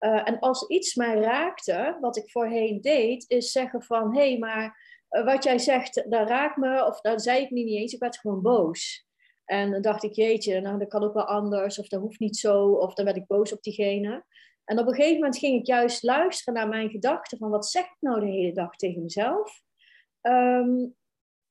Uh, 0.00 0.28
en 0.28 0.38
als 0.38 0.66
iets 0.68 0.94
mij 0.94 1.14
raakte, 1.14 1.98
wat 2.00 2.16
ik 2.16 2.30
voorheen 2.30 2.80
deed, 2.80 3.24
is 3.28 3.52
zeggen 3.52 3.82
van, 3.82 4.16
hé, 4.16 4.28
hey, 4.28 4.38
maar 4.38 4.80
uh, 5.10 5.24
wat 5.24 5.44
jij 5.44 5.58
zegt, 5.58 6.10
dat 6.10 6.28
raakt 6.28 6.56
me, 6.56 6.86
of 6.86 7.00
dat 7.00 7.22
zei 7.22 7.42
ik 7.42 7.50
niet 7.50 7.68
eens, 7.68 7.92
ik 7.92 8.00
werd 8.00 8.18
gewoon 8.18 8.42
boos. 8.42 9.06
En 9.44 9.70
dan 9.70 9.82
dacht 9.82 10.02
ik, 10.02 10.12
jeetje, 10.12 10.60
nou, 10.60 10.78
dat 10.78 10.88
kan 10.88 11.02
ook 11.02 11.14
wel 11.14 11.26
anders, 11.26 11.78
of 11.78 11.88
dat 11.88 12.00
hoeft 12.00 12.20
niet 12.20 12.36
zo, 12.36 12.68
of 12.68 12.94
dan 12.94 13.04
werd 13.04 13.16
ik 13.16 13.26
boos 13.26 13.52
op 13.52 13.62
diegene. 13.62 14.24
En 14.64 14.78
op 14.78 14.86
een 14.86 14.94
gegeven 14.94 15.14
moment 15.14 15.38
ging 15.38 15.60
ik 15.60 15.66
juist 15.66 16.02
luisteren 16.02 16.54
naar 16.54 16.68
mijn 16.68 16.90
gedachten, 16.90 17.38
van 17.38 17.50
wat 17.50 17.66
zeg 17.66 17.84
ik 17.84 17.96
nou 18.00 18.20
de 18.20 18.30
hele 18.30 18.52
dag 18.52 18.76
tegen 18.76 19.02
mezelf? 19.02 19.62
Um, 20.22 20.94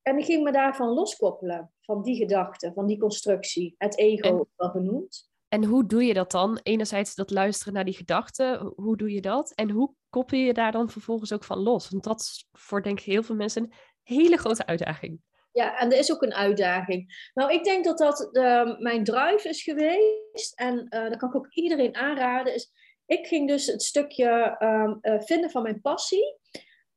en 0.01 0.17
ik 0.17 0.25
ging 0.25 0.43
me 0.43 0.51
daarvan 0.51 0.93
loskoppelen, 0.93 1.71
van 1.81 2.01
die 2.01 2.15
gedachte, 2.15 2.71
van 2.73 2.85
die 2.85 2.99
constructie, 2.99 3.75
het 3.77 3.97
ego 3.97 4.27
en, 4.27 4.47
wel 4.55 4.69
genoemd. 4.69 5.29
En 5.47 5.63
hoe 5.63 5.85
doe 5.85 6.03
je 6.03 6.13
dat 6.13 6.31
dan? 6.31 6.59
Enerzijds 6.63 7.15
dat 7.15 7.31
luisteren 7.31 7.73
naar 7.73 7.85
die 7.85 7.93
gedachten, 7.93 8.73
hoe 8.75 8.97
doe 8.97 9.11
je 9.11 9.21
dat? 9.21 9.51
En 9.55 9.69
hoe 9.69 9.93
koppel 10.09 10.37
je 10.37 10.53
daar 10.53 10.71
dan 10.71 10.89
vervolgens 10.89 11.33
ook 11.33 11.43
van 11.43 11.59
los? 11.59 11.89
Want 11.89 12.03
dat 12.03 12.19
is 12.19 12.47
voor 12.51 12.81
denk 12.81 12.99
ik 12.99 13.05
heel 13.05 13.23
veel 13.23 13.35
mensen 13.35 13.63
een 13.63 13.73
hele 14.03 14.37
grote 14.37 14.65
uitdaging. 14.65 15.21
Ja, 15.51 15.79
en 15.79 15.91
er 15.91 15.97
is 15.97 16.11
ook 16.11 16.21
een 16.21 16.33
uitdaging. 16.33 17.29
Nou, 17.33 17.53
ik 17.53 17.63
denk 17.63 17.85
dat 17.85 17.97
dat 17.97 18.29
de, 18.31 18.75
mijn 18.79 19.03
drive 19.03 19.49
is 19.49 19.63
geweest. 19.63 20.53
En 20.55 20.87
uh, 20.89 21.09
dat 21.09 21.17
kan 21.17 21.29
ik 21.29 21.35
ook 21.35 21.53
iedereen 21.53 21.95
aanraden. 21.95 22.53
Is, 22.53 22.71
ik 23.05 23.27
ging 23.27 23.47
dus 23.47 23.65
het 23.65 23.83
stukje 23.83 24.57
um, 24.59 24.97
uh, 25.01 25.21
vinden 25.21 25.49
van 25.49 25.61
mijn 25.63 25.81
passie. 25.81 26.37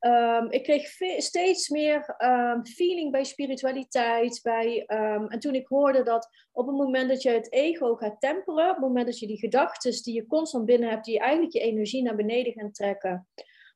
Um, 0.07 0.51
ik 0.51 0.63
kreeg 0.63 0.87
steeds 1.17 1.69
meer 1.69 2.15
um, 2.17 2.65
feeling 2.65 3.11
bij 3.11 3.23
spiritualiteit. 3.23 4.39
Bij, 4.43 4.83
um, 4.87 5.27
en 5.27 5.39
toen 5.39 5.55
ik 5.55 5.67
hoorde 5.67 6.03
dat 6.03 6.29
op 6.51 6.67
het 6.67 6.75
moment 6.75 7.09
dat 7.09 7.21
je 7.21 7.29
het 7.29 7.51
ego 7.51 7.95
gaat 7.95 8.19
temperen, 8.19 8.69
op 8.69 8.75
het 8.75 8.85
moment 8.85 9.05
dat 9.05 9.19
je 9.19 9.27
die 9.27 9.37
gedachten 9.37 10.03
die 10.03 10.13
je 10.13 10.25
constant 10.25 10.65
binnen 10.65 10.89
hebt, 10.89 11.05
die 11.05 11.19
eigenlijk 11.19 11.53
je 11.53 11.59
energie 11.59 12.03
naar 12.03 12.15
beneden 12.15 12.53
gaan 12.53 12.71
trekken, 12.71 13.27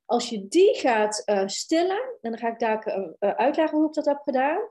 als 0.06 0.30
je 0.30 0.48
die 0.48 0.76
gaat 0.76 1.24
uh, 1.26 1.48
stillen, 1.48 2.18
en 2.22 2.30
dan 2.30 2.38
ga 2.38 2.48
ik 2.48 2.60
daar 2.60 2.88
uh, 2.88 3.32
uitleggen 3.32 3.78
hoe 3.78 3.88
ik 3.88 3.94
dat 3.94 4.06
heb 4.06 4.22
gedaan, 4.24 4.70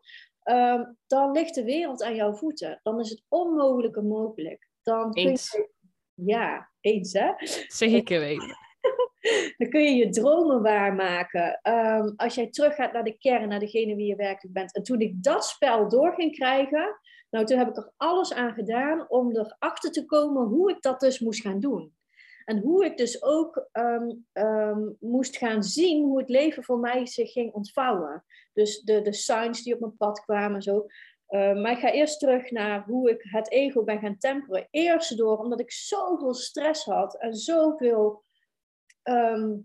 dan 1.07 1.31
ligt 1.33 1.55
de 1.55 1.65
wereld 1.65 2.03
aan 2.03 2.15
jouw 2.15 2.35
voeten. 2.35 2.81
Dan 2.83 3.01
is 3.01 3.11
het 3.11 3.23
onmogelijke 3.29 4.03
mogelijk. 4.03 4.69
Dan 4.83 5.13
kun 5.13 5.23
je, 5.23 5.71
ja, 6.15 6.71
eens 6.81 7.13
hè? 7.13 7.33
Zeker 7.67 8.21
weten. 8.21 8.57
Dan 9.59 9.69
kun 9.69 9.83
je 9.83 9.95
je 9.95 10.09
dromen 10.09 10.63
waarmaken. 10.63 11.61
Um, 11.63 12.13
als 12.17 12.35
jij 12.35 12.51
teruggaat 12.51 12.93
naar 12.93 13.05
de 13.05 13.19
kern, 13.19 13.49
naar 13.49 13.59
degene 13.59 13.95
wie 13.95 14.07
je 14.07 14.17
werkelijk 14.17 14.55
bent. 14.55 14.75
En 14.75 14.83
toen 14.83 15.01
ik 15.01 15.23
dat 15.23 15.45
spel 15.45 15.89
door 15.89 16.13
ging 16.13 16.35
krijgen, 16.35 16.99
nou 17.31 17.45
toen 17.45 17.59
heb 17.59 17.69
ik 17.69 17.77
er 17.77 17.93
alles 17.97 18.35
aan 18.35 18.53
gedaan 18.53 19.09
om 19.09 19.37
erachter 19.37 19.91
te 19.91 20.05
komen 20.05 20.47
hoe 20.47 20.71
ik 20.71 20.83
dat 20.83 21.01
dus 21.01 21.21
moest 21.21 21.41
gaan 21.41 21.61
doen. 21.61 21.97
En 22.45 22.59
hoe 22.59 22.85
ik 22.85 22.97
dus 22.97 23.23
ook 23.23 23.69
um, 23.73 24.27
um, 24.33 24.97
moest 25.01 25.37
gaan 25.37 25.63
zien 25.63 26.05
hoe 26.05 26.19
het 26.19 26.29
leven 26.29 26.65
voor 26.65 26.79
mij 26.79 27.07
zich 27.07 27.33
ging 27.33 27.53
ontvouwen. 27.53 28.25
Dus 28.53 28.81
de, 28.81 29.03
de 29.03 29.13
signs 29.13 29.63
die 29.63 29.75
op 29.75 29.81
mijn 29.81 29.97
pad 29.97 30.21
kwamen 30.21 30.63
zo. 30.63 30.87
Uh, 31.29 31.61
maar 31.63 31.73
ik 31.73 31.79
ga 31.79 31.91
eerst 31.91 32.21
terug 32.21 32.51
naar 32.51 32.85
hoe 32.85 33.11
ik 33.11 33.23
het 33.23 33.51
ego 33.51 33.85
ben 33.85 33.99
gaan 33.99 34.19
temperen. 34.19 34.69
Eerst 34.71 35.17
door, 35.17 35.39
omdat 35.39 35.61
ik 35.61 35.73
zoveel 35.73 36.35
stress 36.35 36.85
had 36.85 37.19
en 37.19 37.35
zoveel 37.35 38.25
ehm, 39.09 39.57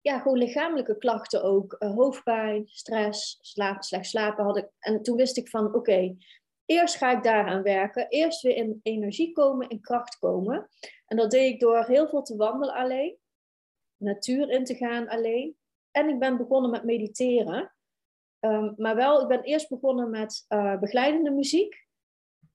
ja, 0.00 0.18
gewoon 0.18 0.38
lichamelijke 0.38 0.98
klachten 0.98 1.42
ook. 1.42 1.76
Uh, 1.78 1.94
hoofdpijn, 1.94 2.62
stress, 2.66 3.38
slecht 3.40 4.06
slapen 4.06 4.44
had 4.44 4.56
ik. 4.56 4.68
En 4.78 5.02
toen 5.02 5.16
wist 5.16 5.36
ik 5.36 5.48
van, 5.48 5.74
oké, 5.74 6.16
eerst 6.64 6.96
ga 6.96 7.16
ik 7.16 7.22
daaraan 7.22 7.62
werken. 7.62 8.08
Eerst 8.08 8.42
weer 8.42 8.56
in 8.56 8.80
energie 8.82 9.32
komen, 9.32 9.68
in 9.68 9.80
kracht 9.80 10.18
komen. 10.18 10.68
En 11.06 11.16
dat 11.16 11.30
deed 11.30 11.54
ik 11.54 11.60
door 11.60 11.84
heel 11.84 12.08
veel 12.08 12.22
te 12.22 12.36
wandelen 12.36 12.74
alleen. 12.74 13.16
Natuur 13.96 14.50
in 14.50 14.64
te 14.64 14.74
gaan 14.74 15.08
alleen. 15.08 15.56
En 15.90 16.08
ik 16.08 16.18
ben 16.18 16.36
begonnen 16.36 16.70
met 16.70 16.84
mediteren. 16.84 17.74
Um, 18.40 18.74
maar 18.76 18.96
wel, 18.96 19.22
ik 19.22 19.28
ben 19.28 19.42
eerst 19.42 19.68
begonnen 19.68 20.10
met 20.10 20.44
uh, 20.48 20.78
begeleidende 20.78 21.30
muziek. 21.30 21.86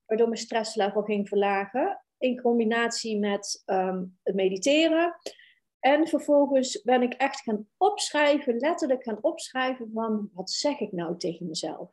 Waardoor 0.05 0.27
mijn 0.27 0.39
stresslevel 0.39 1.01
ging 1.01 1.27
verlagen. 1.27 2.03
In 2.17 2.41
combinatie 2.41 3.19
met 3.19 3.63
um, 3.65 4.17
het 4.23 4.35
mediteren. 4.35 5.15
En 5.85 6.07
vervolgens 6.07 6.81
ben 6.81 7.01
ik 7.01 7.13
echt 7.13 7.41
gaan 7.41 7.67
opschrijven, 7.77 8.57
letterlijk 8.57 9.03
gaan 9.03 9.17
opschrijven 9.21 9.89
van 9.93 10.29
wat 10.33 10.51
zeg 10.51 10.79
ik 10.79 10.91
nou 10.91 11.17
tegen 11.17 11.47
mezelf. 11.47 11.91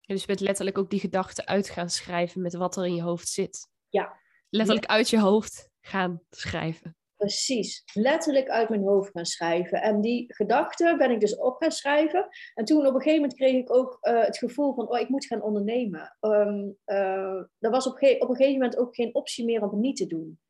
dus 0.00 0.20
je 0.20 0.26
bent 0.26 0.40
letterlijk 0.40 0.78
ook 0.78 0.90
die 0.90 1.00
gedachten 1.00 1.46
uit 1.46 1.68
gaan 1.68 1.90
schrijven 1.90 2.42
met 2.42 2.54
wat 2.54 2.76
er 2.76 2.86
in 2.86 2.94
je 2.94 3.02
hoofd 3.02 3.28
zit. 3.28 3.68
Ja. 3.88 4.20
Letterlijk 4.48 4.86
uit 4.86 5.10
je 5.10 5.20
hoofd 5.20 5.70
gaan 5.80 6.22
schrijven. 6.30 6.96
Precies, 7.16 7.82
letterlijk 7.94 8.48
uit 8.48 8.68
mijn 8.68 8.82
hoofd 8.82 9.10
gaan 9.10 9.26
schrijven. 9.26 9.82
En 9.82 10.00
die 10.00 10.34
gedachten 10.34 10.98
ben 10.98 11.10
ik 11.10 11.20
dus 11.20 11.36
op 11.36 11.56
gaan 11.56 11.72
schrijven. 11.72 12.28
En 12.54 12.64
toen 12.64 12.86
op 12.86 12.94
een 12.94 13.00
gegeven 13.00 13.20
moment 13.20 13.38
kreeg 13.38 13.54
ik 13.54 13.74
ook 13.74 13.98
uh, 14.02 14.24
het 14.24 14.38
gevoel 14.38 14.74
van, 14.74 14.88
oh, 14.88 14.98
ik 14.98 15.08
moet 15.08 15.26
gaan 15.26 15.42
ondernemen. 15.42 16.16
Um, 16.20 16.76
uh, 16.86 17.44
er 17.58 17.70
was 17.70 17.86
op, 17.86 17.92
op 17.94 18.28
een 18.28 18.36
gegeven 18.36 18.52
moment 18.52 18.76
ook 18.76 18.94
geen 18.94 19.14
optie 19.14 19.44
meer 19.44 19.62
om 19.62 19.70
het 19.70 19.78
niet 19.78 19.96
te 19.96 20.06
doen 20.06 20.40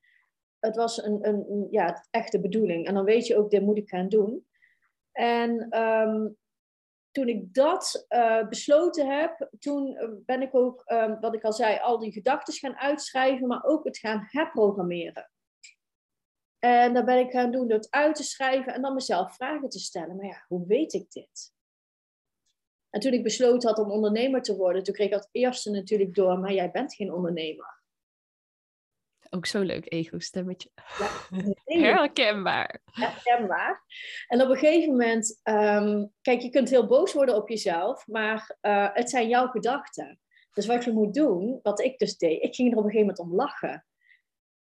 het 0.63 0.77
was 0.77 1.03
een, 1.03 1.29
een, 1.29 1.67
ja, 1.71 2.07
echte 2.11 2.41
bedoeling. 2.41 2.87
En 2.87 2.95
dan 2.95 3.05
weet 3.05 3.27
je 3.27 3.37
ook, 3.37 3.51
dit 3.51 3.63
moet 3.63 3.77
ik 3.77 3.89
gaan 3.89 4.09
doen. 4.09 4.47
En 5.13 5.79
um, 5.81 6.37
toen 7.11 7.29
ik 7.29 7.55
dat 7.55 8.07
uh, 8.09 8.49
besloten 8.49 9.21
heb, 9.21 9.49
toen 9.59 9.99
ben 10.27 10.43
ik 10.43 10.55
ook, 10.55 10.83
um, 10.87 11.21
wat 11.21 11.35
ik 11.35 11.45
al 11.45 11.53
zei, 11.53 11.79
al 11.79 11.99
die 11.99 12.13
gedachten 12.13 12.55
gaan 12.55 12.77
uitschrijven, 12.77 13.47
maar 13.47 13.65
ook 13.65 13.85
het 13.85 13.99
gaan 13.99 14.27
herprogrammeren. 14.31 15.31
En 16.59 16.95
dat 16.95 17.05
ben 17.05 17.19
ik 17.19 17.31
gaan 17.31 17.51
doen 17.51 17.69
door 17.69 17.79
het 17.79 17.91
uit 17.91 18.15
te 18.15 18.23
schrijven 18.23 18.75
en 18.75 18.83
dan 18.83 18.95
mezelf 18.95 19.35
vragen 19.35 19.69
te 19.69 19.79
stellen. 19.79 20.17
Maar 20.17 20.27
ja, 20.27 20.45
hoe 20.49 20.67
weet 20.67 20.93
ik 20.93 21.11
dit? 21.11 21.53
En 22.91 23.01
toen 23.01 23.13
ik 23.13 23.23
besloten 23.23 23.69
had 23.69 23.79
om 23.79 23.91
ondernemer 23.91 24.43
te 24.43 24.57
worden, 24.57 24.83
toen 24.83 24.95
kreeg 24.95 25.07
ik 25.07 25.15
als 25.15 25.29
eerste 25.31 25.71
natuurlijk 25.71 26.15
door, 26.15 26.39
maar 26.39 26.53
jij 26.53 26.71
bent 26.71 26.95
geen 26.95 27.13
ondernemer. 27.13 27.82
Ook 29.35 29.47
zo'n 29.47 29.65
leuk 29.65 29.93
ego-stemmetje. 29.93 30.71
Ja, 30.99 31.11
Herkenbaar. 31.95 32.81
Herkenbaar. 32.85 33.83
En 34.29 34.43
op 34.43 34.49
een 34.49 34.57
gegeven 34.57 34.91
moment, 34.91 35.41
um, 35.43 36.13
kijk, 36.21 36.41
je 36.41 36.51
kunt 36.51 36.71
heel 36.71 36.87
boos 36.87 37.13
worden 37.13 37.37
op 37.37 37.49
jezelf, 37.49 38.07
maar 38.07 38.57
uh, 38.63 38.89
het 38.93 39.11
zijn 39.11 39.29
jouw 39.29 39.47
gedachten. 39.47 40.21
Dus 40.53 40.67
wat 40.67 40.85
je 40.85 40.93
moet 40.93 41.15
doen, 41.15 41.59
wat 41.63 41.81
ik 41.81 41.99
dus 41.99 42.17
deed, 42.17 42.43
ik 42.43 42.55
ging 42.55 42.73
er 42.73 42.79
op 42.79 42.85
een 42.85 42.91
gegeven 42.91 43.15
moment 43.15 43.31
om 43.31 43.35
lachen. 43.37 43.87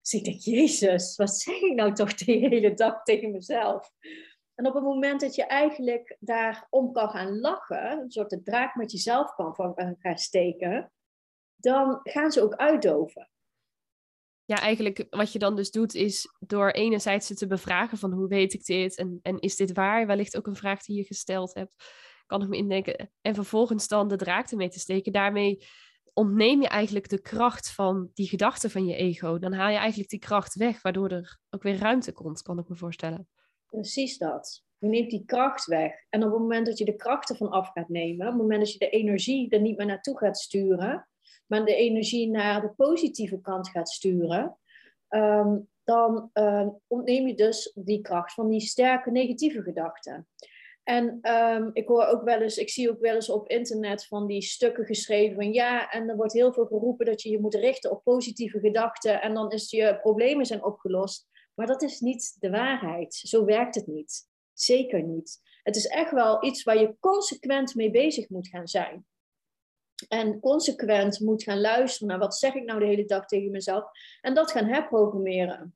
Dus 0.01 0.13
ik 0.13 0.23
denk, 0.23 0.39
Jezus, 0.39 1.15
wat 1.15 1.35
zeg 1.35 1.61
ik 1.61 1.73
nou 1.73 1.93
toch 1.93 2.13
de 2.13 2.31
hele 2.31 2.73
dag 2.73 3.03
tegen 3.03 3.31
mezelf? 3.31 3.91
En 4.55 4.67
op 4.67 4.73
het 4.73 4.83
moment 4.83 5.21
dat 5.21 5.35
je 5.35 5.45
eigenlijk 5.45 6.17
daarom 6.19 6.91
kan 6.91 7.09
gaan 7.09 7.39
lachen, 7.39 7.91
een 7.91 8.11
soort 8.11 8.29
de 8.29 8.43
draak 8.43 8.75
met 8.75 8.91
jezelf 8.91 9.35
kan 9.35 9.55
van 9.55 9.95
gaan 9.99 10.17
steken, 10.17 10.91
dan 11.55 11.99
gaan 12.03 12.31
ze 12.31 12.41
ook 12.41 12.55
uitdoven 12.55 13.30
ja, 14.51 14.59
eigenlijk 14.59 15.05
wat 15.09 15.31
je 15.31 15.39
dan 15.39 15.55
dus 15.55 15.71
doet 15.71 15.93
is 15.93 16.27
door 16.39 16.69
enerzijds 16.69 17.27
ze 17.27 17.35
te 17.35 17.47
bevragen 17.47 17.97
van 17.97 18.11
hoe 18.11 18.27
weet 18.27 18.53
ik 18.53 18.65
dit 18.65 18.97
en, 18.97 19.19
en 19.21 19.39
is 19.39 19.55
dit 19.55 19.73
waar? 19.73 20.07
Wellicht 20.07 20.37
ook 20.37 20.47
een 20.47 20.55
vraag 20.55 20.83
die 20.83 20.97
je 20.97 21.03
gesteld 21.03 21.53
hebt, 21.53 21.73
kan 22.25 22.41
ik 22.41 22.47
me 22.47 22.57
indenken. 22.57 23.11
En 23.21 23.35
vervolgens 23.35 23.87
dan 23.87 24.07
de 24.07 24.15
draak 24.15 24.51
ermee 24.51 24.69
te 24.69 24.79
steken. 24.79 25.11
Daarmee 25.11 25.65
ontneem 26.13 26.61
je 26.61 26.67
eigenlijk 26.67 27.09
de 27.09 27.21
kracht 27.21 27.71
van 27.71 28.09
die 28.13 28.27
gedachten 28.27 28.69
van 28.69 28.85
je 28.85 28.95
ego. 28.95 29.39
Dan 29.39 29.53
haal 29.53 29.69
je 29.69 29.77
eigenlijk 29.77 30.09
die 30.09 30.19
kracht 30.19 30.55
weg, 30.55 30.81
waardoor 30.81 31.09
er 31.09 31.39
ook 31.49 31.63
weer 31.63 31.77
ruimte 31.77 32.11
komt, 32.11 32.41
kan 32.41 32.59
ik 32.59 32.67
me 32.67 32.75
voorstellen. 32.75 33.27
Precies 33.65 34.17
dat. 34.17 34.63
Je 34.77 34.87
neemt 34.87 35.09
die 35.09 35.25
kracht 35.25 35.65
weg. 35.65 35.93
En 36.09 36.23
op 36.23 36.31
het 36.31 36.39
moment 36.39 36.65
dat 36.65 36.77
je 36.77 36.85
de 36.85 36.95
kracht 36.95 37.29
ervan 37.29 37.49
af 37.49 37.69
gaat 37.71 37.89
nemen, 37.89 38.27
op 38.27 38.33
het 38.33 38.41
moment 38.41 38.59
dat 38.59 38.71
je 38.71 38.79
de 38.79 38.89
energie 38.89 39.49
er 39.49 39.61
niet 39.61 39.77
meer 39.77 39.85
naartoe 39.85 40.17
gaat 40.17 40.37
sturen, 40.37 41.07
maar 41.51 41.65
de 41.65 41.75
energie 41.75 42.29
naar 42.29 42.61
de 42.61 42.69
positieve 42.69 43.41
kant 43.41 43.69
gaat 43.69 43.89
sturen, 43.89 44.57
ehm, 45.07 45.57
dan 45.83 46.29
uh, 46.33 46.67
ontneem 46.87 47.27
je 47.27 47.35
dus 47.35 47.71
die 47.75 48.01
kracht 48.01 48.33
van 48.33 48.49
die 48.49 48.59
sterke 48.59 49.11
negatieve 49.11 49.61
gedachten. 49.61 50.27
En 50.83 51.19
um, 51.31 51.69
ik 51.73 51.87
hoor 51.87 52.05
ook 52.05 52.23
wel 52.23 52.41
eens, 52.41 52.57
ik 52.57 52.69
zie 52.69 52.89
ook 52.89 52.99
wel 52.99 53.15
eens 53.15 53.29
op 53.29 53.49
internet 53.49 54.07
van 54.07 54.27
die 54.27 54.41
stukken 54.41 54.85
geschreven 54.85 55.35
van 55.35 55.53
ja, 55.53 55.89
en 55.89 56.09
er 56.09 56.15
wordt 56.15 56.33
heel 56.33 56.53
veel 56.53 56.65
geroepen 56.65 57.05
dat 57.05 57.21
je 57.21 57.29
je 57.29 57.39
moet 57.39 57.55
richten 57.55 57.91
op 57.91 58.03
positieve 58.03 58.59
gedachten 58.59 59.21
en 59.21 59.33
dan 59.33 59.51
is 59.51 59.69
je 59.69 59.99
problemen 60.01 60.45
zijn 60.45 60.63
opgelost. 60.63 61.27
Maar 61.53 61.67
dat 61.67 61.81
is 61.81 61.99
niet 61.99 62.35
de 62.39 62.49
waarheid. 62.49 63.13
Zo 63.13 63.45
werkt 63.45 63.75
het 63.75 63.87
niet. 63.87 64.29
Zeker 64.53 65.03
niet. 65.03 65.39
Het 65.63 65.75
is 65.75 65.87
echt 65.87 66.11
wel 66.11 66.45
iets 66.45 66.63
waar 66.63 66.79
je 66.79 66.95
consequent 66.99 67.75
mee 67.75 67.91
bezig 67.91 68.29
moet 68.29 68.47
gaan 68.47 68.67
zijn. 68.67 69.05
En 70.07 70.39
consequent 70.39 71.19
moet 71.19 71.43
gaan 71.43 71.61
luisteren 71.61 72.07
naar 72.07 72.19
wat 72.19 72.37
zeg 72.37 72.53
ik 72.53 72.63
nou 72.63 72.79
de 72.79 72.85
hele 72.85 73.05
dag 73.05 73.25
tegen 73.25 73.51
mezelf. 73.51 73.83
En 74.21 74.33
dat 74.33 74.51
gaan 74.51 74.65
herprogrammeren. 74.65 75.75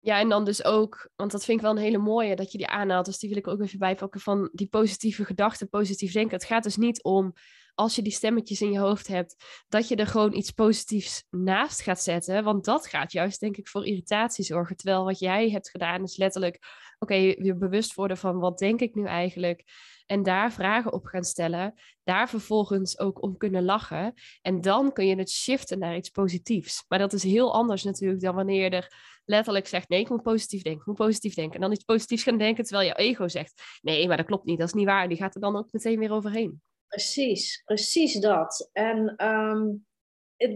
Ja, 0.00 0.20
en 0.20 0.28
dan 0.28 0.44
dus 0.44 0.64
ook, 0.64 1.10
want 1.16 1.30
dat 1.30 1.44
vind 1.44 1.58
ik 1.58 1.64
wel 1.64 1.74
een 1.74 1.82
hele 1.82 1.98
mooie 1.98 2.36
dat 2.36 2.52
je 2.52 2.58
die 2.58 2.66
aanhaalt. 2.66 3.06
Dus 3.06 3.18
die 3.18 3.28
wil 3.28 3.38
ik 3.38 3.48
ook 3.48 3.60
even 3.60 3.78
bijpakken 3.78 4.20
van 4.20 4.50
die 4.52 4.68
positieve 4.68 5.24
gedachten, 5.24 5.68
positief 5.68 6.12
denken. 6.12 6.36
Het 6.36 6.46
gaat 6.46 6.62
dus 6.62 6.76
niet 6.76 7.02
om 7.02 7.32
als 7.74 7.94
je 7.94 8.02
die 8.02 8.12
stemmetjes 8.12 8.60
in 8.60 8.72
je 8.72 8.78
hoofd 8.78 9.06
hebt, 9.06 9.36
dat 9.68 9.88
je 9.88 9.96
er 9.96 10.06
gewoon 10.06 10.34
iets 10.34 10.50
positiefs 10.50 11.24
naast 11.30 11.82
gaat 11.82 12.02
zetten. 12.02 12.44
Want 12.44 12.64
dat 12.64 12.86
gaat 12.86 13.12
juist, 13.12 13.40
denk 13.40 13.56
ik, 13.56 13.68
voor 13.68 13.86
irritatie 13.86 14.44
zorgen. 14.44 14.76
Terwijl 14.76 15.04
wat 15.04 15.18
jij 15.18 15.50
hebt 15.50 15.70
gedaan 15.70 16.02
is 16.02 16.16
letterlijk, 16.16 16.58
oké, 16.98 17.14
weer 17.14 17.58
bewust 17.58 17.94
worden 17.94 18.16
van 18.16 18.38
wat 18.38 18.58
denk 18.58 18.80
ik 18.80 18.94
nu 18.94 19.04
eigenlijk. 19.04 19.64
En 20.06 20.22
daar 20.22 20.52
vragen 20.52 20.92
op 20.92 21.04
gaan 21.04 21.24
stellen. 21.24 21.74
Daar 22.04 22.28
vervolgens 22.28 22.98
ook 22.98 23.22
om 23.22 23.36
kunnen 23.36 23.64
lachen. 23.64 24.14
En 24.42 24.60
dan 24.60 24.92
kun 24.92 25.06
je 25.06 25.16
het 25.16 25.30
shiften 25.30 25.78
naar 25.78 25.96
iets 25.96 26.10
positiefs. 26.10 26.84
Maar 26.88 26.98
dat 26.98 27.12
is 27.12 27.22
heel 27.22 27.54
anders 27.54 27.82
natuurlijk 27.82 28.20
dan 28.20 28.34
wanneer 28.34 28.62
je 28.62 28.70
er 28.70 29.20
letterlijk 29.24 29.66
zegt: 29.66 29.88
nee, 29.88 30.00
ik 30.00 30.08
moet 30.08 30.22
positief 30.22 30.62
denken, 30.62 30.80
ik 30.80 30.86
moet 30.86 30.96
positief 30.96 31.34
denken. 31.34 31.54
En 31.54 31.60
dan 31.60 31.72
iets 31.72 31.84
positiefs 31.84 32.22
gaan 32.22 32.38
denken 32.38 32.64
terwijl 32.64 32.88
je 32.88 32.94
ego 32.94 33.28
zegt: 33.28 33.62
nee, 33.82 34.08
maar 34.08 34.16
dat 34.16 34.26
klopt 34.26 34.44
niet, 34.44 34.58
dat 34.58 34.66
is 34.66 34.74
niet 34.74 34.86
waar. 34.86 35.08
Die 35.08 35.16
gaat 35.16 35.34
er 35.34 35.40
dan 35.40 35.56
ook 35.56 35.72
meteen 35.72 35.98
weer 35.98 36.12
overheen. 36.12 36.62
Precies, 36.88 37.62
precies 37.64 38.20
dat. 38.20 38.70
En 38.72 39.26
um, 39.26 39.86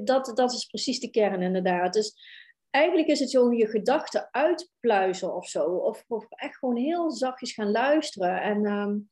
dat, 0.04 0.32
dat 0.34 0.52
is 0.52 0.64
precies 0.64 1.00
de 1.00 1.10
kern 1.10 1.42
inderdaad. 1.42 1.92
Dus 1.92 2.14
eigenlijk 2.70 3.08
is 3.08 3.20
het 3.20 3.30
zo 3.30 3.52
je 3.52 3.66
gedachten 3.66 4.28
uitpluizen 4.30 5.34
of 5.34 5.48
zo. 5.48 5.64
Of, 5.64 6.04
of 6.08 6.26
echt 6.28 6.56
gewoon 6.56 6.76
heel 6.76 7.10
zachtjes 7.10 7.52
gaan 7.52 7.70
luisteren. 7.70 8.42
En 8.42 8.66
um, 8.66 9.10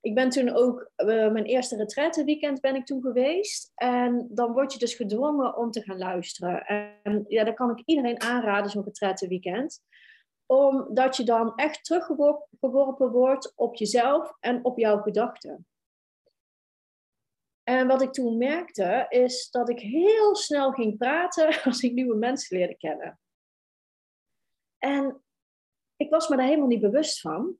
ik 0.00 0.14
ben 0.14 0.28
toen 0.28 0.50
ook, 0.50 0.90
uh, 0.96 1.06
mijn 1.06 1.44
eerste 1.44 1.76
retraite 1.76 2.24
weekend 2.24 2.60
ben 2.60 2.74
ik 2.74 2.86
toen 2.86 3.02
geweest. 3.02 3.72
En 3.74 4.28
dan 4.30 4.52
word 4.52 4.72
je 4.72 4.78
dus 4.78 4.94
gedwongen 4.94 5.56
om 5.56 5.70
te 5.70 5.82
gaan 5.82 5.98
luisteren. 5.98 6.66
En 6.66 7.24
ja, 7.28 7.44
dat 7.44 7.54
kan 7.54 7.70
ik 7.70 7.82
iedereen 7.84 8.20
aanraden, 8.20 8.70
zo'n 8.70 8.84
retraite 8.84 9.28
weekend. 9.28 9.82
Omdat 10.46 11.16
je 11.16 11.24
dan 11.24 11.54
echt 11.54 11.84
teruggeworpen 11.84 13.10
wordt 13.10 13.52
op 13.56 13.74
jezelf 13.74 14.36
en 14.40 14.64
op 14.64 14.78
jouw 14.78 15.00
gedachten. 15.00 15.66
En 17.62 17.86
wat 17.86 18.02
ik 18.02 18.12
toen 18.12 18.38
merkte, 18.38 19.06
is 19.08 19.50
dat 19.50 19.68
ik 19.68 19.78
heel 19.80 20.36
snel 20.36 20.72
ging 20.72 20.96
praten 20.96 21.62
als 21.64 21.82
ik 21.82 21.92
nieuwe 21.92 22.16
mensen 22.16 22.56
leerde 22.56 22.76
kennen. 22.76 23.20
En 24.78 25.22
ik 25.96 26.10
was 26.10 26.28
me 26.28 26.36
daar 26.36 26.46
helemaal 26.46 26.68
niet 26.68 26.80
bewust 26.80 27.20
van. 27.20 27.58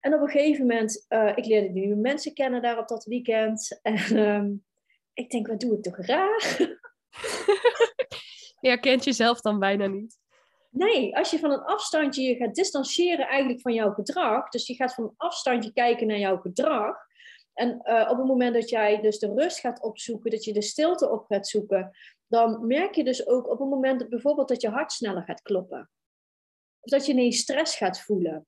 En 0.00 0.14
op 0.14 0.20
een 0.20 0.28
gegeven 0.28 0.66
moment, 0.66 1.06
uh, 1.08 1.32
ik 1.36 1.44
leerde 1.44 1.68
nieuwe 1.68 1.94
mensen 1.94 2.34
kennen 2.34 2.62
daar 2.62 2.78
op 2.78 2.88
dat 2.88 3.04
weekend. 3.04 3.78
En 3.82 4.16
um, 4.16 4.64
ik 5.12 5.30
denk, 5.30 5.46
wat 5.46 5.60
doe 5.60 5.76
ik 5.76 5.82
toch 5.82 5.96
graag? 5.96 6.58
je 8.60 8.68
herkent 8.68 9.04
jezelf 9.04 9.40
dan 9.40 9.58
bijna 9.58 9.86
niet. 9.86 10.18
Nee, 10.70 11.16
als 11.16 11.30
je 11.30 11.38
van 11.38 11.50
een 11.50 11.64
afstandje 11.64 12.22
je 12.22 12.34
gaat 12.34 12.54
distancieren 12.54 13.26
eigenlijk 13.26 13.60
van 13.60 13.74
jouw 13.74 13.92
gedrag. 13.92 14.48
Dus 14.48 14.66
je 14.66 14.74
gaat 14.74 14.94
van 14.94 15.04
een 15.04 15.14
afstandje 15.16 15.72
kijken 15.72 16.06
naar 16.06 16.18
jouw 16.18 16.36
gedrag. 16.36 16.96
En 17.54 17.68
uh, 17.68 18.08
op 18.10 18.16
het 18.16 18.26
moment 18.26 18.54
dat 18.54 18.68
jij 18.68 19.00
dus 19.00 19.18
de 19.18 19.32
rust 19.34 19.60
gaat 19.60 19.82
opzoeken, 19.82 20.30
dat 20.30 20.44
je 20.44 20.52
de 20.52 20.62
stilte 20.62 21.10
op 21.10 21.24
gaat 21.24 21.48
zoeken, 21.48 21.90
dan 22.26 22.66
merk 22.66 22.94
je 22.94 23.04
dus 23.04 23.26
ook 23.26 23.50
op 23.50 23.58
het 23.58 23.68
moment 23.68 24.00
dat 24.00 24.08
bijvoorbeeld 24.08 24.48
dat 24.48 24.60
je 24.60 24.68
hart 24.68 24.92
sneller 24.92 25.22
gaat 25.22 25.42
kloppen. 25.42 25.90
Of 26.80 26.90
dat 26.90 27.06
je 27.06 27.12
ineens 27.12 27.38
stress 27.38 27.76
gaat 27.76 28.00
voelen. 28.00 28.46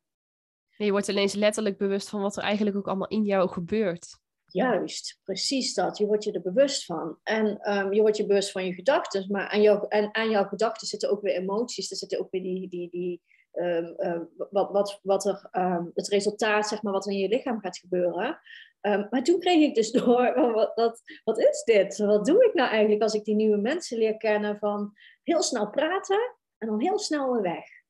Je 0.85 0.91
wordt 0.91 1.09
ineens 1.09 1.35
letterlijk 1.35 1.79
bewust 1.79 2.09
van 2.09 2.21
wat 2.21 2.37
er 2.37 2.43
eigenlijk 2.43 2.77
ook 2.77 2.87
allemaal 2.87 3.09
in 3.09 3.23
jou 3.23 3.49
gebeurt. 3.49 4.21
Juist, 4.53 5.21
precies 5.25 5.75
dat. 5.75 5.99
Je 5.99 6.07
wordt 6.07 6.25
je 6.25 6.33
er 6.33 6.43
bewust 6.43 6.85
van. 6.85 7.19
En 7.23 7.77
um, 7.77 7.93
je 7.93 8.01
wordt 8.01 8.17
je 8.17 8.27
bewust 8.27 8.51
van 8.51 8.65
je 8.65 8.73
gedachten, 8.73 9.27
maar 9.31 9.49
aan, 9.49 9.63
jou, 9.63 9.87
en 9.89 10.15
aan 10.15 10.31
jouw 10.31 10.45
gedachten 10.45 10.87
zitten 10.87 11.11
ook 11.11 11.23
weer 11.23 11.35
emoties. 11.35 11.91
Er 11.91 11.97
zitten 11.97 12.21
ook 12.21 12.31
weer 12.31 12.43
die, 12.43 12.69
die, 12.69 12.91
die, 12.91 13.23
ehm, 13.53 13.85
ehm, 13.85 14.23
wat, 14.51 14.71
wat, 14.71 15.01
wat 15.03 15.27
er, 15.27 15.49
ehm, 15.51 15.85
het 15.95 16.09
resultaat, 16.09 16.69
zeg 16.69 16.83
maar, 16.83 16.93
wat 16.93 17.07
er 17.07 17.13
in 17.13 17.19
je 17.19 17.29
lichaam 17.29 17.61
gaat 17.61 17.79
gebeuren. 17.79 18.41
maar 18.83 19.23
toen 19.23 19.41
kreeg 19.41 19.69
ik 19.69 19.75
dus 19.75 19.91
door, 20.03 20.53
wat, 20.53 20.73
wat, 20.75 21.01
wat 21.25 21.39
is 21.39 21.63
dit? 21.65 21.97
Wat 21.97 22.27
doe 22.27 22.45
ik 22.45 22.55
nou 22.55 22.71
eigenlijk 22.71 23.03
als 23.03 23.15
ik 23.15 23.25
die 23.25 23.35
nieuwe 23.35 23.57
mensen 23.57 23.99
leer 23.99 24.17
kennen 24.17 24.59
van 24.59 24.93
heel 25.23 25.43
snel 25.43 25.71
praten 25.71 26.37
en 26.59 26.69
dan 26.69 26.81
heel 26.81 26.99
snel 26.99 27.33
weer 27.33 27.43
weg. 27.43 27.82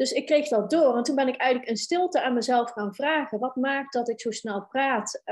Dus 0.00 0.12
ik 0.12 0.26
kreeg 0.26 0.48
dat 0.48 0.70
door 0.70 0.96
en 0.96 1.02
toen 1.02 1.14
ben 1.14 1.28
ik 1.28 1.36
eigenlijk 1.36 1.70
in 1.70 1.76
stilte 1.76 2.22
aan 2.22 2.34
mezelf 2.34 2.70
gaan 2.70 2.94
vragen, 2.94 3.38
wat 3.38 3.56
maakt 3.56 3.92
dat 3.92 4.08
ik 4.08 4.20
zo 4.20 4.30
snel 4.30 4.66
praat? 4.66 5.22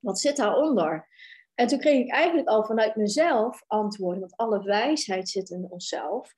wat 0.00 0.20
zit 0.20 0.36
daaronder? 0.36 1.08
En 1.54 1.66
toen 1.66 1.78
kreeg 1.78 2.04
ik 2.04 2.10
eigenlijk 2.10 2.48
al 2.48 2.64
vanuit 2.64 2.96
mezelf 2.96 3.64
antwoorden, 3.66 4.20
want 4.20 4.36
alle 4.36 4.62
wijsheid 4.62 5.28
zit 5.28 5.50
in 5.50 5.66
onszelf. 5.70 6.32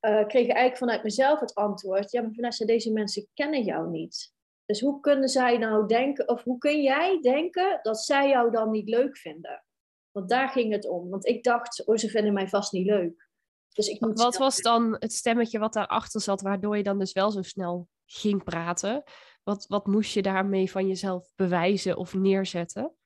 Uh, 0.00 0.26
kreeg 0.26 0.44
ik 0.44 0.52
eigenlijk 0.52 0.76
vanuit 0.76 1.02
mezelf 1.02 1.40
het 1.40 1.54
antwoord: 1.54 2.10
ja, 2.10 2.22
maar 2.22 2.32
Vanessa, 2.32 2.64
deze 2.64 2.92
mensen 2.92 3.28
kennen 3.34 3.62
jou 3.62 3.90
niet. 3.90 4.32
Dus 4.64 4.80
hoe 4.80 5.00
kunnen 5.00 5.28
zij 5.28 5.58
nou 5.58 5.86
denken, 5.86 6.28
of 6.28 6.42
hoe 6.42 6.58
kun 6.58 6.82
jij 6.82 7.20
denken 7.20 7.78
dat 7.82 8.00
zij 8.00 8.28
jou 8.28 8.50
dan 8.50 8.70
niet 8.70 8.88
leuk 8.88 9.16
vinden? 9.16 9.64
Want 10.10 10.28
daar 10.28 10.48
ging 10.48 10.72
het 10.72 10.88
om. 10.88 11.10
Want 11.10 11.26
ik 11.26 11.42
dacht, 11.42 11.86
oh, 11.86 11.96
ze 11.96 12.08
vinden 12.08 12.32
mij 12.32 12.48
vast 12.48 12.72
niet 12.72 12.86
leuk. 12.86 13.30
Dus 13.72 13.88
ik 13.88 14.00
moet 14.00 14.22
wat 14.22 14.36
was 14.36 14.60
dan 14.60 14.96
het 14.98 15.12
stemmetje 15.12 15.58
wat 15.58 15.72
daarachter 15.72 16.20
zat, 16.20 16.40
waardoor 16.40 16.76
je 16.76 16.82
dan 16.82 16.98
dus 16.98 17.12
wel 17.12 17.30
zo 17.30 17.42
snel 17.42 17.88
ging 18.06 18.44
praten? 18.44 19.02
Wat, 19.42 19.64
wat 19.68 19.86
moest 19.86 20.14
je 20.14 20.22
daarmee 20.22 20.70
van 20.70 20.86
jezelf 20.86 21.32
bewijzen 21.34 21.96
of 21.96 22.14
neerzetten? 22.14 22.96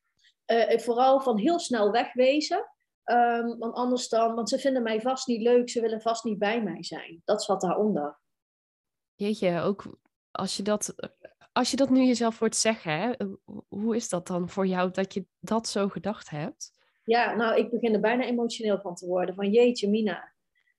uh, 0.46 0.78
vooral 0.78 1.20
van 1.20 1.38
heel 1.38 1.58
snel 1.58 1.90
wegwezen. 1.90 2.70
Um, 3.04 3.58
want 3.58 3.74
anders 3.74 4.08
dan, 4.08 4.34
want 4.34 4.48
ze 4.48 4.58
vinden 4.58 4.82
mij 4.82 5.00
vast 5.00 5.26
niet 5.26 5.42
leuk, 5.42 5.70
ze 5.70 5.80
willen 5.80 6.00
vast 6.00 6.24
niet 6.24 6.38
bij 6.38 6.62
mij 6.62 6.84
zijn. 6.84 7.22
Dat 7.24 7.42
zat 7.42 7.60
daaronder. 7.60 8.18
Jeetje, 9.14 9.60
ook 9.60 9.98
als 10.30 10.56
je 10.56 10.62
dat, 10.62 10.94
als 11.52 11.70
je 11.70 11.76
dat 11.76 11.90
nu 11.90 12.04
jezelf 12.04 12.38
hoort 12.38 12.56
zeggen, 12.56 13.00
hè, 13.00 13.12
hoe 13.68 13.96
is 13.96 14.08
dat 14.08 14.26
dan 14.26 14.48
voor 14.48 14.66
jou 14.66 14.90
dat 14.90 15.14
je 15.14 15.26
dat 15.38 15.68
zo 15.68 15.88
gedacht 15.88 16.30
hebt? 16.30 16.72
Ja, 17.04 17.34
nou, 17.34 17.56
ik 17.56 17.70
begin 17.70 17.94
er 17.94 18.00
bijna 18.00 18.24
emotioneel 18.24 18.80
van 18.80 18.94
te 18.94 19.06
worden. 19.06 19.34
Van 19.34 19.50
jeetje, 19.50 19.88
Mina. 19.88 20.34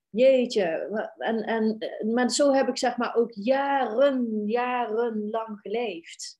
Jeetje. 0.10 0.66
En, 1.18 1.44
en, 1.44 1.78
maar 2.14 2.30
zo 2.30 2.54
heb 2.54 2.68
ik 2.68 2.78
zeg 2.78 2.98
maar 2.98 3.16
ook 3.16 3.32
jaren, 3.32 4.46
jarenlang 4.46 5.60
geleefd. 5.62 6.40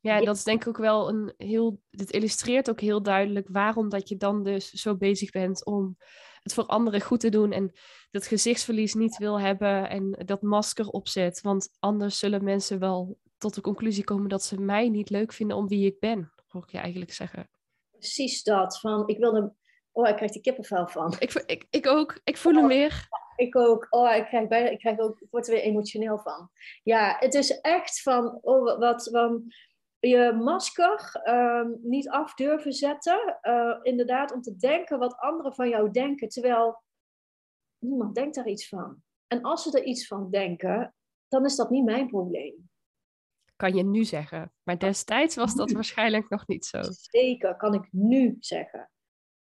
Ja, 0.00 0.20
dat 0.20 0.36
is 0.36 0.44
denk 0.44 0.60
ik 0.60 0.68
ook 0.68 0.76
wel 0.76 1.08
een 1.08 1.34
heel. 1.36 1.80
Dit 1.90 2.10
illustreert 2.10 2.70
ook 2.70 2.80
heel 2.80 3.02
duidelijk 3.02 3.48
waarom 3.48 3.88
dat 3.88 4.08
je 4.08 4.16
dan 4.16 4.42
dus 4.42 4.70
zo 4.70 4.96
bezig 4.96 5.30
bent 5.30 5.64
om 5.64 5.96
het 6.42 6.54
voor 6.54 6.66
anderen 6.66 7.00
goed 7.00 7.20
te 7.20 7.28
doen 7.28 7.52
en 7.52 7.72
dat 8.10 8.26
gezichtsverlies 8.26 8.94
niet 8.94 9.16
wil 9.16 9.40
hebben 9.40 9.88
en 9.88 10.22
dat 10.24 10.42
masker 10.42 10.88
opzet. 10.88 11.40
Want 11.40 11.68
anders 11.78 12.18
zullen 12.18 12.44
mensen 12.44 12.78
wel 12.78 13.18
tot 13.38 13.54
de 13.54 13.60
conclusie 13.60 14.04
komen 14.04 14.28
dat 14.28 14.44
ze 14.44 14.60
mij 14.60 14.88
niet 14.88 15.10
leuk 15.10 15.32
vinden 15.32 15.56
om 15.56 15.68
wie 15.68 15.86
ik 15.86 15.98
ben, 15.98 16.32
hoor 16.46 16.62
ik 16.62 16.70
je 16.70 16.78
eigenlijk 16.78 17.12
zeggen. 17.12 17.50
Precies 17.90 18.42
dat. 18.42 18.80
Van 18.80 19.08
ik 19.08 19.18
wilde. 19.18 19.54
Oh, 19.92 20.08
ik 20.08 20.16
krijg 20.16 20.32
die 20.32 20.42
kippenvel 20.42 20.88
van. 20.88 21.14
Ik, 21.18 21.32
ik, 21.32 21.66
ik 21.70 21.86
ook. 21.86 22.20
Ik 22.24 22.36
voel 22.36 22.54
hem 22.54 22.66
weer. 22.66 23.08
Ik 23.36 23.56
ook. 23.56 23.86
Oh, 23.90 24.14
ik 24.14 24.24
krijg, 24.24 24.48
bijna, 24.48 24.68
ik 24.68 24.78
krijg 24.78 24.98
ook, 24.98 25.20
ik 25.20 25.28
word 25.30 25.46
er 25.46 25.52
weer 25.52 25.62
emotioneel 25.62 26.18
van. 26.18 26.50
Ja, 26.82 27.16
het 27.18 27.34
is 27.34 27.60
echt 27.60 28.02
van, 28.02 28.38
oh, 28.42 28.78
wat, 28.78 29.08
van, 29.12 29.52
je 29.98 30.32
masker 30.32 31.20
ehm, 31.22 31.70
niet 31.82 32.08
af 32.08 32.34
durven 32.34 32.72
zetten. 32.72 33.38
Uh, 33.42 33.78
inderdaad, 33.82 34.32
om 34.32 34.42
te 34.42 34.56
denken 34.56 34.98
wat 34.98 35.16
anderen 35.16 35.54
van 35.54 35.68
jou 35.68 35.90
denken, 35.90 36.28
terwijl 36.28 36.82
niemand 37.78 38.14
denkt 38.14 38.34
daar 38.34 38.48
iets 38.48 38.68
van. 38.68 39.02
En 39.26 39.42
als 39.42 39.62
ze 39.62 39.78
er 39.78 39.84
iets 39.84 40.06
van 40.06 40.30
denken, 40.30 40.94
dan 41.28 41.44
is 41.44 41.56
dat 41.56 41.70
niet 41.70 41.84
mijn 41.84 42.08
probleem. 42.08 42.68
Kan 43.56 43.74
je 43.74 43.84
nu 43.84 44.04
zeggen. 44.04 44.52
Maar 44.62 44.78
destijds 44.78 45.36
was 45.36 45.54
dat 45.54 45.70
waarschijnlijk 45.70 46.28
nog 46.28 46.46
niet 46.46 46.66
zo. 46.66 46.80
Zeker, 46.90 47.56
kan 47.56 47.74
ik 47.74 47.88
nu 47.90 48.36
zeggen. 48.38 48.90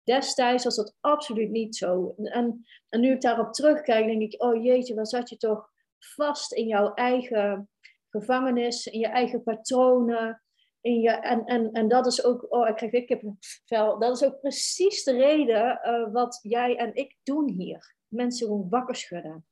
Destijds 0.07 0.65
was 0.65 0.77
dat 0.77 0.97
absoluut 1.01 1.51
niet 1.51 1.77
zo. 1.77 2.15
En, 2.17 2.67
en 2.89 3.01
nu 3.01 3.13
ik 3.13 3.21
daarop 3.21 3.53
terugkijk, 3.53 4.07
denk 4.07 4.33
ik, 4.33 4.43
oh 4.43 4.65
jeetje, 4.65 4.95
waar 4.95 5.07
zat 5.07 5.29
je 5.29 5.37
toch 5.37 5.71
vast 5.99 6.53
in 6.53 6.67
jouw 6.67 6.95
eigen 6.95 7.71
gevangenis, 8.11 8.87
in 8.87 8.99
je 8.99 9.07
eigen 9.07 9.43
patronen, 9.43 10.43
in 10.81 11.01
je, 11.01 11.11
en, 11.11 11.45
en, 11.45 11.73
en 11.73 11.89
dat 11.89 12.07
is 12.07 12.25
ook, 12.25 12.47
oh, 12.53 12.69
ik 12.69 12.77
krijg 12.77 12.93
weer 12.93 13.05
kippenvel. 13.05 13.99
Dat 13.99 14.17
is 14.17 14.25
ook 14.25 14.41
precies 14.41 15.05
de 15.05 15.13
reden 15.13 15.81
uh, 15.85 16.13
wat 16.13 16.39
jij 16.43 16.77
en 16.77 16.95
ik 16.95 17.17
doen 17.23 17.51
hier. 17.51 17.95
Mensen 18.09 18.47
gewoon 18.47 18.69
wakker 18.69 18.97
schudden. 18.97 19.47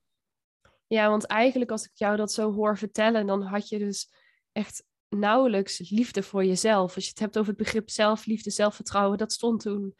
Ja, 0.87 1.09
want 1.09 1.27
eigenlijk 1.27 1.71
als 1.71 1.85
ik 1.85 1.93
jou 1.95 2.17
dat 2.17 2.33
zo 2.33 2.53
hoor 2.53 2.79
vertellen, 2.79 3.27
dan 3.27 3.43
had 3.43 3.69
je 3.69 3.79
dus 3.79 4.12
echt 4.53 4.87
nauwelijks 5.09 5.90
liefde 5.90 6.23
voor 6.23 6.45
jezelf. 6.45 6.95
Als 6.95 7.05
je 7.05 7.11
het 7.11 7.19
hebt 7.19 7.38
over 7.38 7.53
het 7.53 7.62
begrip 7.62 7.90
zelfliefde, 7.90 8.51
zelfvertrouwen, 8.51 9.19
dat 9.19 9.33
stond 9.33 9.61
toen 9.61 9.95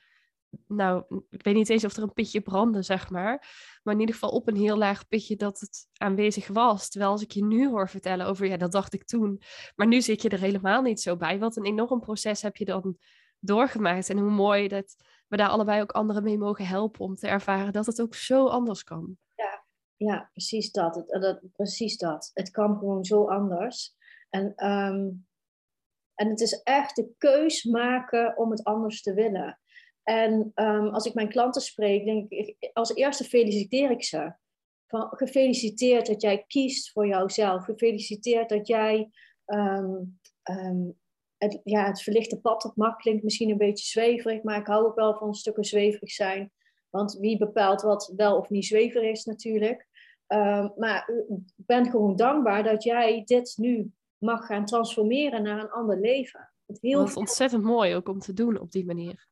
nou, 0.67 1.05
ik 1.31 1.43
weet 1.43 1.55
niet 1.55 1.69
eens 1.69 1.85
of 1.85 1.97
er 1.97 2.03
een 2.03 2.12
pitje 2.12 2.40
brandde, 2.40 2.83
zeg 2.83 3.11
maar. 3.11 3.47
Maar 3.83 3.95
in 3.95 4.01
ieder 4.01 4.14
geval 4.14 4.31
op 4.31 4.49
een 4.49 4.57
heel 4.57 4.77
laag 4.77 5.09
pitje 5.09 5.37
dat 5.37 5.61
het 5.61 5.88
aanwezig 5.93 6.49
was. 6.49 6.90
Terwijl 6.90 7.12
als 7.12 7.23
ik 7.23 7.31
je 7.31 7.45
nu 7.45 7.69
hoor 7.69 7.88
vertellen 7.88 8.27
over, 8.27 8.47
ja, 8.47 8.57
dat 8.57 8.73
dacht 8.73 8.95
ik 8.95 9.05
toen. 9.05 9.43
Maar 9.75 9.87
nu 9.87 10.01
zit 10.01 10.23
je 10.23 10.29
er 10.29 10.40
helemaal 10.40 10.83
niet 10.83 11.01
zo 11.01 11.17
bij. 11.17 11.38
Wat 11.38 11.57
een 11.57 11.64
enorm 11.64 12.01
proces 12.01 12.43
heb 12.43 12.57
je 12.57 12.64
dan 12.64 12.99
doorgemaakt. 13.38 14.09
En 14.09 14.19
hoe 14.19 14.31
mooi 14.31 14.69
dat 14.69 14.97
we 15.29 15.37
daar 15.37 15.49
allebei 15.49 15.81
ook 15.83 15.93
anderen 15.93 16.23
mee 16.23 16.38
mogen 16.38 16.67
helpen 16.67 17.01
om 17.01 17.14
te 17.14 17.29
ervaren 17.29 17.73
dat 17.73 17.87
het 17.87 18.01
ook 18.01 18.14
zo 18.14 18.47
anders 18.47 18.85
kan. 18.85 19.17
Ja, 19.35 19.64
ja 19.97 20.29
precies 20.33 20.71
dat. 20.73 20.95
Het, 20.95 21.23
dat 21.23 21.40
precies 21.53 21.97
dat. 21.97 22.31
Het 22.35 22.51
kan 22.51 22.79
gewoon 22.79 23.05
zo 23.05 23.29
anders. 23.29 23.97
En, 24.31 24.53
ehm, 24.55 25.11
en 26.14 26.29
het 26.29 26.40
is 26.40 26.62
echt 26.62 26.97
de 26.97 27.14
keus 27.19 27.64
maken 27.64 28.37
om 28.37 28.51
het 28.51 28.64
anders 28.64 29.03
te 29.03 29.14
willen. 29.14 29.59
En 30.05 30.53
um, 30.55 30.88
als 30.88 31.07
ik 31.07 31.14
mijn 31.14 31.29
klanten 31.29 31.62
spreek, 31.62 32.05
denk 32.05 32.31
ik, 32.31 32.71
als 32.73 32.95
eerste 32.95 33.25
feliciteer 33.25 33.90
ik 33.90 34.05
ze. 34.05 34.33
Van, 34.87 35.09
gefeliciteerd 35.11 36.07
dat 36.07 36.23
jij 36.23 36.45
kiest 36.47 36.93
voor 36.93 37.07
jouzelf. 37.07 37.64
Gefeliciteerd 37.64 38.49
dat 38.49 38.67
jij 38.67 39.11
um, 39.47 40.19
um, 40.51 40.99
het, 41.38 41.61
ja, 41.64 41.87
het 41.87 42.03
verlichte 42.03 42.40
pad 42.40 42.64
op 42.64 42.77
mak 42.77 42.99
klinkt 42.99 43.23
misschien 43.23 43.51
een 43.51 43.59
beetje 43.59 43.87
zweverig, 43.87 44.43
maar 44.43 44.61
ik 44.61 44.67
hou 44.67 44.87
ook 44.87 44.95
wel 44.95 45.14
van 45.14 45.35
stukken 45.35 45.64
zweverig 45.64 46.11
zijn. 46.11 46.53
Want 46.90 47.19
wie 47.21 47.38
bepaalt 47.38 47.83
wat 47.83 48.12
wel 48.17 48.37
of 48.37 48.51
niet 48.51 48.64
zweverig 48.64 49.11
is 49.11 49.25
natuurlijk. 49.25 49.88
maar 50.77 51.11
ik 51.37 51.67
ben 51.67 51.90
gewoon 51.90 52.17
dankbaar 52.17 52.62
dat 52.62 52.83
jij 52.83 53.23
dit 53.25 53.55
nu 53.57 53.93
mag 54.19 54.47
gaan 54.47 54.64
transformeren 54.64 55.43
naar 55.43 55.59
een 55.59 55.71
ander 55.71 56.01
leven. 56.01 56.53
Het 56.67 56.79
heel 56.81 56.99
dat 56.99 57.09
is 57.09 57.14
ontzettend 57.14 57.62
mooi 57.62 57.95
ook 57.95 58.09
om 58.09 58.19
te 58.19 58.33
doen 58.33 58.61
op 58.61 58.73
die 58.73 58.85
manier. 58.85 59.29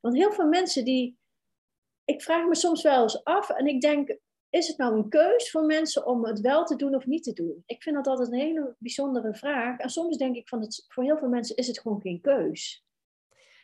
Want 0.00 0.16
heel 0.16 0.32
veel 0.32 0.48
mensen 0.48 0.84
die. 0.84 1.18
Ik 2.04 2.22
vraag 2.22 2.46
me 2.46 2.54
soms 2.54 2.82
wel 2.82 3.02
eens 3.02 3.24
af 3.24 3.50
en 3.50 3.66
ik 3.66 3.80
denk: 3.80 4.18
is 4.50 4.68
het 4.68 4.76
nou 4.76 4.96
een 4.96 5.08
keus 5.08 5.50
voor 5.50 5.64
mensen 5.64 6.06
om 6.06 6.24
het 6.24 6.40
wel 6.40 6.64
te 6.64 6.76
doen 6.76 6.94
of 6.94 7.06
niet 7.06 7.22
te 7.22 7.32
doen? 7.32 7.62
Ik 7.66 7.82
vind 7.82 7.96
dat 7.96 8.06
altijd 8.06 8.32
een 8.32 8.38
hele 8.38 8.76
bijzondere 8.78 9.34
vraag. 9.34 9.78
En 9.78 9.90
soms 9.90 10.16
denk 10.16 10.36
ik 10.36 10.48
van 10.48 10.60
het, 10.60 10.84
voor 10.88 11.04
heel 11.04 11.18
veel 11.18 11.28
mensen 11.28 11.56
is 11.56 11.66
het 11.66 11.80
gewoon 11.80 12.00
geen 12.00 12.20
keus. 12.20 12.84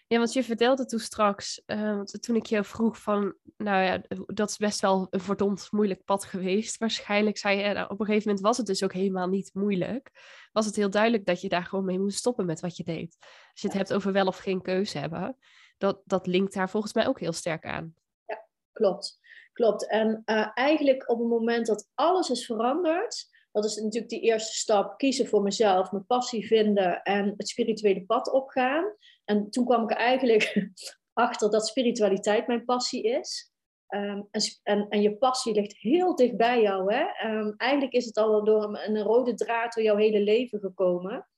Ja, 0.09 0.19
want 0.19 0.33
je 0.33 0.45
vertelde 0.45 0.85
toen 0.85 0.99
straks, 0.99 1.63
uh, 1.67 2.03
toen 2.03 2.37
ik 2.37 2.47
je 2.47 2.65
vroeg 2.65 2.99
van, 2.99 3.35
nou 3.57 3.85
ja, 3.85 4.03
dat 4.27 4.51
is 4.51 4.57
best 4.57 4.81
wel 4.81 5.07
een 5.11 5.21
verdomd 5.21 5.69
moeilijk 5.71 6.05
pad 6.05 6.25
geweest. 6.25 6.79
Waarschijnlijk 6.87 7.39
zei 7.39 7.59
je, 7.59 7.73
nou, 7.73 7.91
op 7.91 8.01
een 8.01 8.07
gegeven 8.07 8.29
moment 8.29 8.47
was 8.47 8.57
het 8.57 8.67
dus 8.67 8.83
ook 8.83 8.93
helemaal 8.93 9.29
niet 9.29 9.51
moeilijk. 9.55 10.11
Was 10.53 10.67
het 10.67 10.77
heel 10.77 10.91
duidelijk 10.91 11.27
dat 11.27 11.41
je 11.41 11.49
daar 11.49 11.65
gewoon 11.65 11.85
mee 11.85 11.99
moest 11.99 12.19
stoppen 12.19 12.47
met 12.47 12.61
wat 12.61 12.77
je 12.77 12.85
deed. 12.85 13.17
Als 13.21 13.61
je 13.61 13.69
het 13.69 13.77
hebt 13.77 13.93
over 13.93 14.13
wel 14.13 14.27
of 14.27 14.39
geen 14.39 14.63
keuze 14.63 14.99
hebben 14.99 15.37
dat, 15.79 16.03
dat 16.05 16.27
linkt 16.27 16.55
daar 16.55 16.71
volgens 16.71 16.93
mij 16.93 17.07
ook 17.07 17.21
heel 17.21 17.33
sterk 17.33 17.65
aan. 17.65 17.95
Ja, 18.27 18.47
klopt. 18.73 19.19
Klopt. 19.53 19.89
En 19.89 20.23
uh, 20.27 20.51
eigenlijk 20.55 21.11
op 21.11 21.19
het 21.19 21.29
moment 21.29 21.67
dat 21.67 21.89
alles 21.95 22.31
is 22.31 22.47
veranderd, 22.47 23.29
dat 23.53 23.65
is 23.65 23.77
natuurlijk 23.77 24.09
die 24.09 24.21
eerste 24.21 24.53
stap, 24.53 24.99
kiezen 24.99 25.27
voor 25.27 25.43
mezelf, 25.43 25.93
mijn 25.93 26.07
passie 26.07 26.47
vinden 26.47 27.03
en 27.03 27.35
het 27.37 27.49
spirituele 27.49 28.05
pad 28.05 28.33
opgaan. 28.33 28.85
En 29.25 29.51
toen 29.51 29.65
kwam 29.65 29.83
ik 29.83 29.91
eigenlijk 29.91 30.71
achter 31.13 31.51
dat 31.51 31.67
spiritualiteit 31.67 32.47
mijn 32.47 32.65
passie 32.65 33.03
is. 33.03 33.51
Um, 33.89 34.29
en, 34.31 34.43
en, 34.63 34.89
en, 34.89 35.03
je 35.03 35.17
passie 35.17 35.55
ligt 35.55 35.77
heel 35.77 36.17
dicht 36.17 36.37
bij 36.37 36.63
jou. 36.63 36.95
Hè? 36.95 37.31
Um, 37.31 37.55
eigenlijk 37.57 37.93
is 37.93 38.05
het 38.05 38.17
al 38.17 38.45
door 38.45 38.63
een, 38.63 38.97
een, 38.97 39.03
rode 39.03 39.35
draad 39.35 39.75
door 39.75 39.85
jouw 39.85 39.97
hele 39.97 40.21
leven 40.21 40.61
gekomen. 40.61 41.29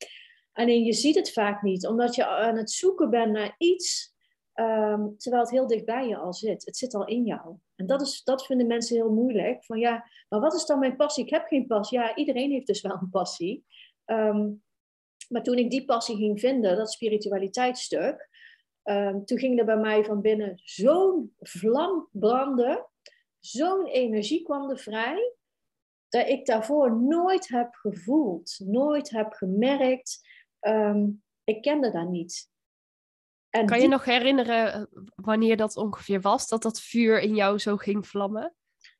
Alleen 0.52 0.84
je 0.84 0.92
ziet 0.92 1.14
het 1.14 1.32
vaak 1.32 1.62
niet, 1.62 1.86
omdat 1.86 2.14
je 2.14 2.26
aan 2.26 2.56
het 2.56 2.70
zoeken 2.70 3.10
bent 3.10 3.32
naar 3.32 3.54
iets 3.58 4.14
Ehm, 4.58 5.16
terwijl 5.16 5.42
het 5.42 5.52
heel 5.52 5.66
dicht 5.66 5.84
bij 5.84 6.08
je 6.08 6.16
al 6.16 6.34
zit. 6.34 6.64
Het 6.64 6.76
zit 6.76 6.94
al 6.94 7.06
in 7.06 7.24
jou. 7.24 7.56
En 7.74 7.86
dat, 7.86 8.00
is, 8.00 8.22
dat 8.22 8.46
vinden 8.46 8.66
mensen 8.66 8.96
heel 8.96 9.12
moeilijk. 9.12 9.64
Van 9.64 9.78
ja, 9.78 10.10
maar 10.28 10.40
wat 10.40 10.54
is 10.54 10.66
dan 10.66 10.78
mijn 10.78 10.96
passie? 10.96 11.24
Ik 11.24 11.30
heb 11.30 11.46
geen 11.46 11.66
passie. 11.66 11.98
Ja, 11.98 12.16
iedereen 12.16 12.50
heeft 12.50 12.66
dus 12.66 12.80
wel 12.80 12.98
een 13.00 13.10
passie. 13.10 13.64
Ehm, 14.04 14.50
maar 15.28 15.42
toen 15.42 15.56
ik 15.56 15.70
die 15.70 15.84
passie 15.84 16.16
ging 16.16 16.40
vinden, 16.40 16.76
dat 16.76 16.92
spiritualiteitsstuk, 16.92 18.28
um, 18.82 19.24
toen 19.24 19.38
ging 19.38 19.58
er 19.58 19.64
bij 19.64 19.76
mij 19.76 20.04
van 20.04 20.20
binnen 20.20 20.60
zo'n 20.64 21.34
vlam 21.38 22.08
branden. 22.12 22.86
Zo'n 23.38 23.86
energie 23.86 24.42
kwam 24.42 24.70
er 24.70 24.78
vrij. 24.78 25.36
dat 26.08 26.28
ik 26.28 26.46
daarvoor 26.46 27.00
nooit 27.00 27.48
heb 27.48 27.74
gevoeld, 27.74 28.58
nooit 28.64 29.10
heb 29.10 29.32
gemerkt. 29.32 30.20
Ik 31.44 31.62
kende 31.62 31.90
dat 31.90 32.08
niet. 32.08 32.50
En 33.58 33.66
kan 33.66 33.80
je 33.80 33.88
nog 33.88 34.04
herinneren 34.04 34.72
eh, 34.72 34.82
wanneer 35.14 35.56
dat 35.56 35.76
ongeveer 35.76 36.20
was, 36.20 36.48
dat 36.48 36.62
dat 36.62 36.80
vuur 36.80 37.20
in 37.20 37.34
jou 37.34 37.58
zo 37.58 37.76
ging 37.76 38.06
vlammen? 38.06 38.54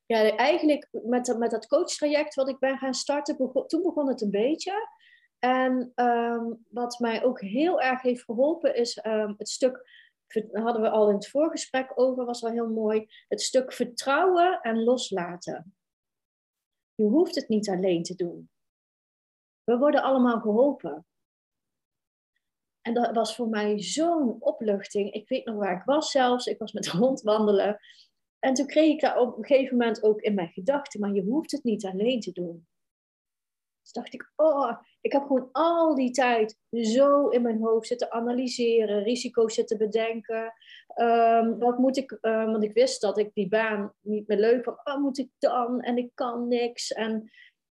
Ja, 0.05 0.35
eigenlijk 0.35 0.89
met, 0.91 1.35
met 1.37 1.51
dat 1.51 1.67
coachtraject 1.67 2.35
wat 2.35 2.49
ik 2.49 2.59
ben 2.59 2.77
gaan 2.77 2.93
starten, 2.93 3.65
toen 3.67 3.83
begon 3.83 4.07
het 4.07 4.21
een 4.21 4.31
beetje. 4.31 4.87
En 5.39 5.91
ehm, 5.95 6.43
wat 6.69 6.99
mij 6.99 7.23
ook 7.23 7.41
heel 7.41 7.81
erg 7.81 8.01
heeft 8.01 8.23
geholpen 8.23 8.75
is 8.75 9.05
um, 9.05 9.35
het 9.37 9.49
stuk, 9.49 9.83
daar 10.27 10.63
hadden 10.63 10.81
we 10.81 10.89
al 10.89 11.09
in 11.09 11.15
het 11.15 11.29
voorgesprek 11.29 11.91
over, 11.95 12.25
was 12.25 12.41
wel 12.41 12.51
heel 12.51 12.69
mooi, 12.69 13.07
het 13.27 13.41
stuk 13.41 13.73
vertrouwen 13.73 14.59
en 14.61 14.83
loslaten. 14.83 15.75
Je 16.95 17.03
hoeft 17.03 17.35
het 17.35 17.49
niet 17.49 17.69
alleen 17.69 18.03
te 18.03 18.15
doen. 18.15 18.49
We 19.63 19.77
worden 19.77 20.03
allemaal 20.03 20.39
geholpen. 20.39 21.05
En 22.81 22.93
dat 22.93 23.15
was 23.15 23.35
voor 23.35 23.49
mij 23.49 23.81
zo'n 23.81 24.37
opluchting. 24.39 25.11
Ik 25.13 25.29
weet 25.29 25.45
nog 25.45 25.55
waar 25.55 25.77
ik 25.77 25.83
was 25.85 26.11
zelfs. 26.11 26.45
Ik 26.45 26.59
was 26.59 26.71
met 26.71 26.83
de 26.83 26.97
hond 26.97 27.21
wandelen. 27.21 27.79
En 28.39 28.53
toen 28.53 28.65
kreeg 28.65 28.93
ik 28.93 29.01
dat 29.01 29.17
op 29.17 29.37
een 29.37 29.45
gegeven 29.45 29.77
moment 29.77 30.03
ook 30.03 30.21
in 30.21 30.33
mijn 30.33 30.49
gedachten. 30.49 30.99
Maar 30.99 31.13
je 31.13 31.23
hoeft 31.23 31.51
het 31.51 31.63
niet 31.63 31.85
alleen 31.85 32.19
te 32.19 32.31
doen. 32.31 32.67
Dus 33.81 33.91
dacht 33.91 34.13
ik, 34.13 34.31
oh, 34.35 34.71
ik 35.01 35.11
heb 35.11 35.21
gewoon 35.21 35.49
al 35.51 35.95
die 35.95 36.11
tijd 36.11 36.57
zo 36.71 37.27
in 37.27 37.41
mijn 37.41 37.61
hoofd 37.61 37.87
zitten 37.87 38.11
analyseren, 38.11 39.03
risico's 39.03 39.53
zitten 39.53 39.77
bedenken. 39.77 40.53
Um, 40.95 41.59
wat 41.59 41.77
moet 41.77 41.97
ik, 41.97 42.17
um, 42.21 42.51
want 42.51 42.63
ik 42.63 42.73
wist 42.73 43.01
dat 43.01 43.17
ik 43.17 43.33
die 43.33 43.47
baan 43.47 43.93
niet 44.01 44.27
meer 44.27 44.37
leuk 44.37 44.63
vond. 44.63 44.77
Wat 44.83 44.99
moet 44.99 45.17
ik 45.17 45.29
dan? 45.39 45.81
En 45.81 45.97
ik 45.97 46.11
kan 46.13 46.47
niks. 46.47 46.91
En 46.91 47.31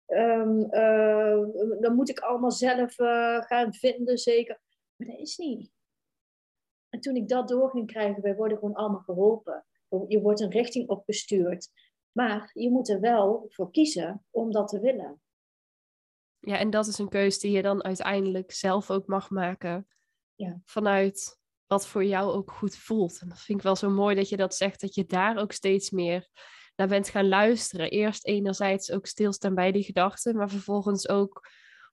um, 0.08 0.68
uh, 0.72 1.46
dan 1.80 1.96
moet 1.96 2.10
ik 2.10 2.20
allemaal 2.20 2.52
zelf 2.52 3.00
uh, 3.00 3.42
gaan 3.42 3.74
vinden, 3.74 4.18
zeker. 4.18 4.60
Maar 4.96 5.08
dat 5.08 5.20
is 5.20 5.38
niet. 5.38 5.72
En 6.90 7.00
toen 7.00 7.16
ik 7.16 7.28
dat 7.28 7.48
door 7.48 7.70
ging 7.70 7.88
krijgen, 7.88 8.22
wij 8.22 8.36
worden 8.36 8.58
gewoon 8.58 8.76
allemaal 8.76 9.02
geholpen. 9.02 9.66
Je 10.08 10.22
wordt 10.22 10.40
een 10.40 10.52
richting 10.52 10.90
opgestuurd. 10.90 11.70
Maar 12.12 12.50
je 12.54 12.72
moet 12.72 12.90
er 12.90 13.00
wel 13.00 13.46
voor 13.50 13.72
kiezen 13.72 14.26
om 14.30 14.52
dat 14.52 14.68
te 14.68 14.80
willen. 14.80 15.22
Ja, 16.40 16.58
en 16.58 16.70
dat 16.70 16.88
is 16.88 16.98
een 16.98 17.10
keuze 17.10 17.40
die 17.40 17.52
je 17.52 17.62
dan 17.62 17.84
uiteindelijk 17.84 18.52
zelf 18.52 18.92
ook 18.92 19.08
mag 19.08 19.30
maken. 19.30 19.88
Ja. 20.36 20.62
Vanuit 20.66 21.40
wat 21.68 21.88
voor 21.88 22.06
jou 22.06 22.32
ook 22.32 22.52
goed 22.52 22.76
voelt. 22.78 23.20
En 23.22 23.30
dat 23.30 23.42
vind 23.42 23.58
ik 23.58 23.64
wel 23.64 23.76
zo 23.76 23.90
mooi 23.90 24.16
dat 24.16 24.30
je 24.30 24.38
dat 24.38 24.56
zegt, 24.56 24.82
dat 24.82 24.96
je 24.96 25.06
daar 25.06 25.38
ook 25.38 25.52
steeds 25.52 25.90
meer 25.90 26.30
naar 26.76 26.88
bent 26.88 27.10
gaan 27.10 27.28
luisteren. 27.28 27.90
Eerst 27.90 28.26
enerzijds 28.26 28.92
ook 28.92 29.06
stilstaan 29.06 29.56
bij 29.56 29.72
die 29.72 29.84
gedachten, 29.84 30.36
maar 30.36 30.50
vervolgens 30.50 31.10
ook 31.10 31.48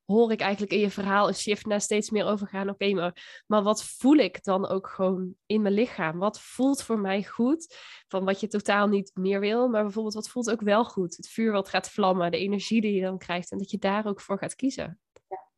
hoor 0.05 0.33
ik 0.33 0.41
eigenlijk 0.41 0.73
in 0.73 0.79
je 0.79 0.91
verhaal 0.91 1.29
een 1.29 1.35
shift 1.35 1.67
naar 1.67 1.81
steeds 1.81 2.11
meer 2.11 2.25
overgaan. 2.25 2.69
Oké, 2.69 2.93
maar, 2.93 3.43
maar 3.47 3.62
wat 3.62 3.85
voel 3.85 4.17
ik 4.17 4.45
dan 4.45 4.69
ook 4.69 4.88
gewoon 4.88 5.35
in 5.47 5.62
mijn 5.62 5.75
lichaam? 5.75 6.19
Wat 6.19 6.41
voelt 6.41 6.83
voor 6.83 6.99
mij 6.99 7.25
goed? 7.25 7.77
Van 8.09 8.25
wat 8.25 8.41
je 8.41 8.49
totaal 8.49 8.88
niet 8.88 9.11
meer 9.15 9.41
wil, 9.41 9.69
maar 9.69 9.83
bijvoorbeeld 9.83 10.15
wat 10.15 10.29
voelt 10.29 10.51
ook 10.51 10.61
wel 10.61 10.85
goed? 10.85 11.17
Het 11.17 11.29
vuur 11.29 11.53
wat 11.53 11.69
gaat 11.69 11.91
vlammen, 11.91 12.31
de 12.31 12.38
energie 12.38 12.81
die 12.81 12.95
je 12.95 13.03
dan 13.03 13.19
krijgt 13.19 13.51
en 13.51 13.59
dat 13.59 13.71
je 13.71 13.79
daar 13.79 14.07
ook 14.07 14.21
voor 14.21 14.38
gaat 14.38 14.55
kiezen. 14.55 15.01
Ja, 15.29 15.49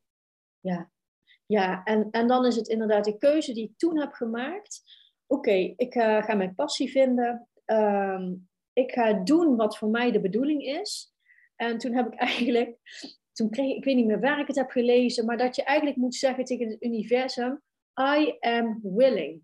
ja. 0.60 0.90
ja. 1.46 1.84
En, 1.84 2.10
en 2.10 2.26
dan 2.28 2.46
is 2.46 2.56
het 2.56 2.68
inderdaad 2.68 3.04
de 3.04 3.18
keuze 3.18 3.52
die 3.52 3.64
ik 3.64 3.78
toen 3.78 4.00
heb 4.00 4.12
gemaakt. 4.12 4.82
Oké, 5.26 5.74
ik 5.76 5.94
uh, 5.94 6.22
ga 6.22 6.34
mijn 6.34 6.54
passie 6.54 6.90
vinden. 6.90 7.48
Ehm, 7.64 8.34
ik 8.72 8.92
ga 8.92 9.12
doen 9.12 9.56
wat 9.56 9.78
voor 9.78 9.88
mij 9.88 10.12
de 10.12 10.20
bedoeling 10.20 10.62
is. 10.62 11.14
En 11.56 11.78
toen 11.78 11.92
heb 11.92 12.12
ik 12.12 12.18
eigenlijk 12.28 12.78
toen 13.34 13.50
kreeg 13.50 13.70
ik, 13.70 13.76
ik 13.76 13.84
weet 13.84 13.96
niet 13.96 14.06
meer 14.06 14.20
waar 14.20 14.40
ik 14.40 14.46
het 14.46 14.56
heb 14.56 14.70
gelezen, 14.70 15.24
maar 15.24 15.36
dat 15.36 15.56
je 15.56 15.62
eigenlijk 15.62 15.98
moet 15.98 16.14
zeggen 16.14 16.44
tegen 16.44 16.68
het 16.68 16.82
universum, 16.82 17.62
I 18.00 18.36
am 18.40 18.80
willing. 18.82 19.42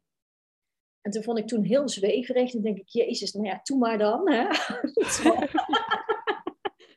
En 1.00 1.11
toen 1.11 1.22
vond 1.22 1.38
ik 1.38 1.46
toen 1.46 1.62
heel 1.62 1.88
zweverig. 1.88 2.55
En 2.55 2.62
denk 2.62 2.79
ik, 2.79 2.88
jezus, 2.88 3.33
nou 3.33 3.46
ja, 3.46 3.61
doe 3.62 3.79
maar 3.79 3.98
dan. 3.98 4.31
Hè? 4.31 4.46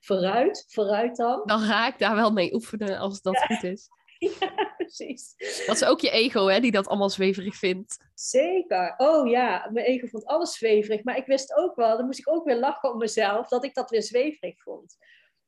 vooruit, 0.07 0.65
vooruit 0.67 1.15
dan. 1.15 1.41
Dan 1.45 1.59
ga 1.59 1.87
ik 1.87 1.99
daar 1.99 2.15
wel 2.15 2.31
mee 2.31 2.53
oefenen 2.53 2.97
als 2.97 3.21
dat 3.21 3.37
goed 3.37 3.63
is. 3.63 3.89
Ja, 4.39 4.73
precies. 4.77 5.35
Dat 5.65 5.75
is 5.75 5.85
ook 5.85 5.99
je 5.99 6.09
ego, 6.09 6.47
hè, 6.47 6.59
die 6.59 6.71
dat 6.71 6.87
allemaal 6.87 7.09
zweverig 7.09 7.55
vindt. 7.55 7.97
Zeker. 8.13 8.93
Oh 8.97 9.29
ja, 9.29 9.69
mijn 9.71 9.85
ego 9.85 10.07
vond 10.07 10.25
alles 10.25 10.53
zweverig. 10.53 11.03
Maar 11.03 11.17
ik 11.17 11.25
wist 11.25 11.55
ook 11.55 11.75
wel, 11.75 11.97
dan 11.97 12.05
moest 12.05 12.19
ik 12.19 12.29
ook 12.29 12.45
weer 12.45 12.57
lachen 12.57 12.91
om 12.91 12.97
mezelf, 12.97 13.47
dat 13.47 13.63
ik 13.63 13.73
dat 13.73 13.89
weer 13.89 14.03
zweverig 14.03 14.61
vond. 14.61 14.97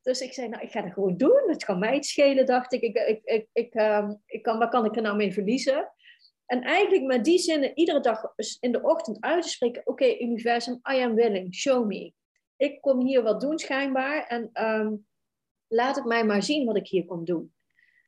Dus 0.06 0.22
ik 0.22 0.34
zei, 0.34 0.48
nou, 0.48 0.63
ik 0.63 0.72
ga 0.72 0.84
het 0.84 0.94
gewoon 0.94 1.18
doen. 1.18 1.44
Het 1.46 1.65
kan 1.65 1.80
mij 1.80 1.96
het 1.96 2.06
schelen, 2.06 2.46
dacht 2.46 2.74
ik. 2.74 2.82
ik, 2.82 2.98
ik, 2.98 3.22
ik, 3.24 3.48
ik, 3.54 3.74
ehm, 3.74 4.13
ik 4.26 4.44
kan, 4.44 4.58
waar 4.58 4.70
kan 4.70 4.86
ik 4.86 4.96
er 4.96 5.02
nou 5.02 5.15
mee 5.15 5.34
verliezen? 5.34 5.94
En 6.46 6.62
eigenlijk 6.62 7.04
met 7.04 7.24
die 7.24 7.39
zinnen 7.39 7.78
iedere 7.78 8.00
dag 8.00 8.34
in 8.60 8.72
de 8.72 8.82
ochtend 8.82 9.22
uit 9.22 9.44
te 9.44 9.50
spreken. 9.50 9.82
Oké, 9.86 10.20
universum, 10.20 10.74
I 10.74 11.02
am 11.02 11.15
willing, 11.15 11.56
show 11.56 11.86
me. 11.86 12.13
Ik 12.58 12.82
kom 12.82 13.06
hier 13.06 13.24
wat 13.24 13.41
doen 13.41 13.58
schijnbaar. 13.60 14.28
En 14.28 14.50
ehm, 14.54 14.96
laat 15.68 15.96
het 15.96 16.06
mij 16.06 16.26
maar 16.26 16.44
zien 16.44 16.65
wat 16.65 16.78
ik 16.78 16.88
hier 16.88 17.06
kom 17.06 17.26
doen. 17.26 17.55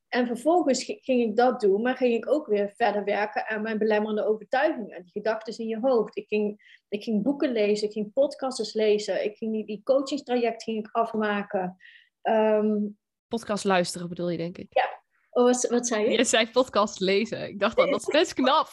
En 0.07 0.27
vervolgens 0.27 0.83
ging 0.83 1.21
ik 1.21 1.35
dat 1.35 1.59
doen, 1.59 1.81
maar 1.81 1.97
ging 1.97 2.13
ik 2.13 2.29
ook 2.29 2.47
weer 2.47 2.73
verder 2.75 3.03
werken 3.03 3.47
aan 3.47 3.61
mijn 3.61 3.77
belemmerende 3.77 4.25
overtuigingen, 4.25 5.03
die 5.03 5.11
gedachten 5.11 5.57
in 5.57 5.67
je 5.67 5.79
hoofd. 5.79 6.17
Ik 6.17 6.27
ging, 6.27 6.81
ik 6.89 7.03
ging 7.03 7.23
boeken 7.23 7.51
lezen, 7.51 7.87
ik 7.87 7.93
ging 7.93 8.13
podcasts 8.13 8.73
lezen, 8.73 9.23
ik 9.23 9.37
ging 9.37 9.51
die, 9.51 9.65
die 9.65 9.81
coachingstraject 9.83 10.63
ging 10.63 10.77
ik 10.77 10.89
afmaken. 10.91 11.77
Um, 12.23 12.97
podcast 13.27 13.63
luisteren 13.63 14.09
bedoel 14.09 14.29
je, 14.29 14.37
denk 14.37 14.57
ik? 14.57 14.67
Ja. 14.69 14.97
Oh, 15.29 15.43
wat, 15.43 15.67
wat 15.69 15.87
zei 15.87 16.03
je? 16.03 16.17
Je 16.17 16.23
zei 16.23 16.51
podcast 16.51 16.99
lezen. 16.99 17.47
Ik 17.47 17.59
dacht 17.59 17.75
dat 17.75 17.89
dat 17.89 17.99
is 17.99 18.05
best 18.19 18.33
knap. 18.33 18.69